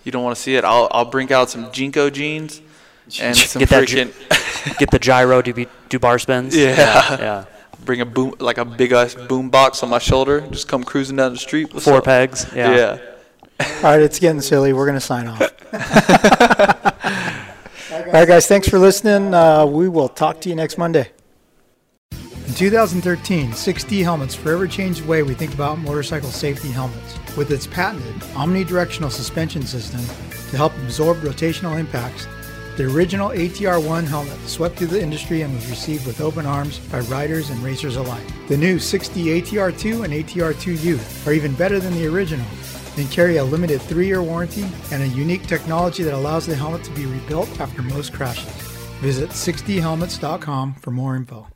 you 0.03 0.11
don't 0.11 0.23
want 0.23 0.35
to 0.35 0.41
see 0.41 0.55
it. 0.55 0.65
I'll 0.65 0.87
I'll 0.89 1.05
bring 1.05 1.31
out 1.31 1.51
some 1.51 1.65
JNCO 1.67 2.11
jeans 2.11 2.61
and 3.21 3.37
some 3.37 3.59
Get 3.59 3.69
that 3.69 3.83
freaking 3.83 4.79
Get 4.79 4.89
the 4.89 4.97
gyro 4.99 5.43
do, 5.43 5.67
do 5.89 5.99
bar 5.99 6.17
spins. 6.17 6.55
Yeah. 6.57 7.17
yeah. 7.19 7.45
Bring 7.87 8.01
a 8.01 8.05
boom 8.05 8.35
like 8.39 8.59
a 8.59 8.65
big 8.65 8.91
ass 8.91 9.15
boom 9.15 9.49
box 9.49 9.81
on 9.81 9.89
my 9.89 9.97
shoulder. 9.97 10.41
Just 10.51 10.67
come 10.67 10.83
cruising 10.83 11.15
down 11.15 11.31
the 11.31 11.39
street. 11.39 11.73
What's 11.73 11.85
Four 11.85 11.97
up? 11.97 12.03
pegs. 12.03 12.45
Yeah. 12.53 12.75
Yeah. 12.75 12.99
All 13.59 13.83
right, 13.83 14.01
it's 14.01 14.19
getting 14.19 14.41
silly. 14.41 14.73
We're 14.73 14.85
gonna 14.85 14.99
sign 14.99 15.25
off. 15.25 15.41
All 17.91 18.11
right, 18.13 18.27
guys. 18.27 18.45
Thanks 18.47 18.69
for 18.69 18.77
listening. 18.77 19.33
Uh, 19.33 19.65
we 19.65 19.89
will 19.89 20.09
talk 20.09 20.39
to 20.41 20.49
you 20.49 20.55
next 20.55 20.77
Monday. 20.77 21.09
In 22.11 22.53
2013, 22.53 23.51
6D 23.51 24.03
Helmets 24.03 24.35
forever 24.35 24.67
changed 24.67 25.03
the 25.03 25.07
way 25.07 25.23
we 25.23 25.33
think 25.33 25.53
about 25.53 25.79
motorcycle 25.79 26.29
safety 26.29 26.69
helmets. 26.69 27.17
With 27.35 27.51
its 27.51 27.67
patented 27.67 28.15
omnidirectional 28.33 29.11
suspension 29.11 29.63
system 29.63 29.99
to 30.51 30.57
help 30.57 30.73
absorb 30.77 31.17
rotational 31.17 31.77
impacts, 31.79 32.27
The 32.77 32.85
original 32.85 33.29
ATR-1 33.29 34.05
helmet 34.05 34.37
swept 34.47 34.77
through 34.77 34.87
the 34.87 35.01
industry 35.01 35.41
and 35.41 35.51
was 35.55 35.67
received 35.67 36.05
with 36.05 36.21
open 36.21 36.45
arms 36.45 36.77
by 36.77 36.99
riders 36.99 37.49
and 37.49 37.59
racers 37.63 37.95
alike. 37.95 38.21
The 38.49 38.55
new 38.55 38.75
6D 38.77 39.41
ATR-2 39.41 40.05
and 40.05 40.13
ATR-2 40.13 40.83
Youth 40.83 41.27
are 41.27 41.33
even 41.33 41.55
better 41.55 41.79
than 41.79 41.95
the 41.95 42.05
original 42.05 42.45
and 42.97 43.09
carry 43.09 43.37
a 43.37 43.43
limited 43.43 43.81
three-year 43.81 44.21
warranty 44.21 44.67
and 44.91 45.01
a 45.01 45.07
unique 45.07 45.47
technology 45.47 46.03
that 46.03 46.13
allows 46.13 46.45
the 46.45 46.55
helmet 46.55 46.83
to 46.83 46.91
be 46.91 47.07
rebuilt 47.07 47.49
after 47.59 47.81
most 47.81 48.13
crashes. 48.13 48.45
Visit 49.01 49.31
6dhelmets.com 49.31 50.75
for 50.75 50.91
more 50.91 51.15
info. 51.15 51.47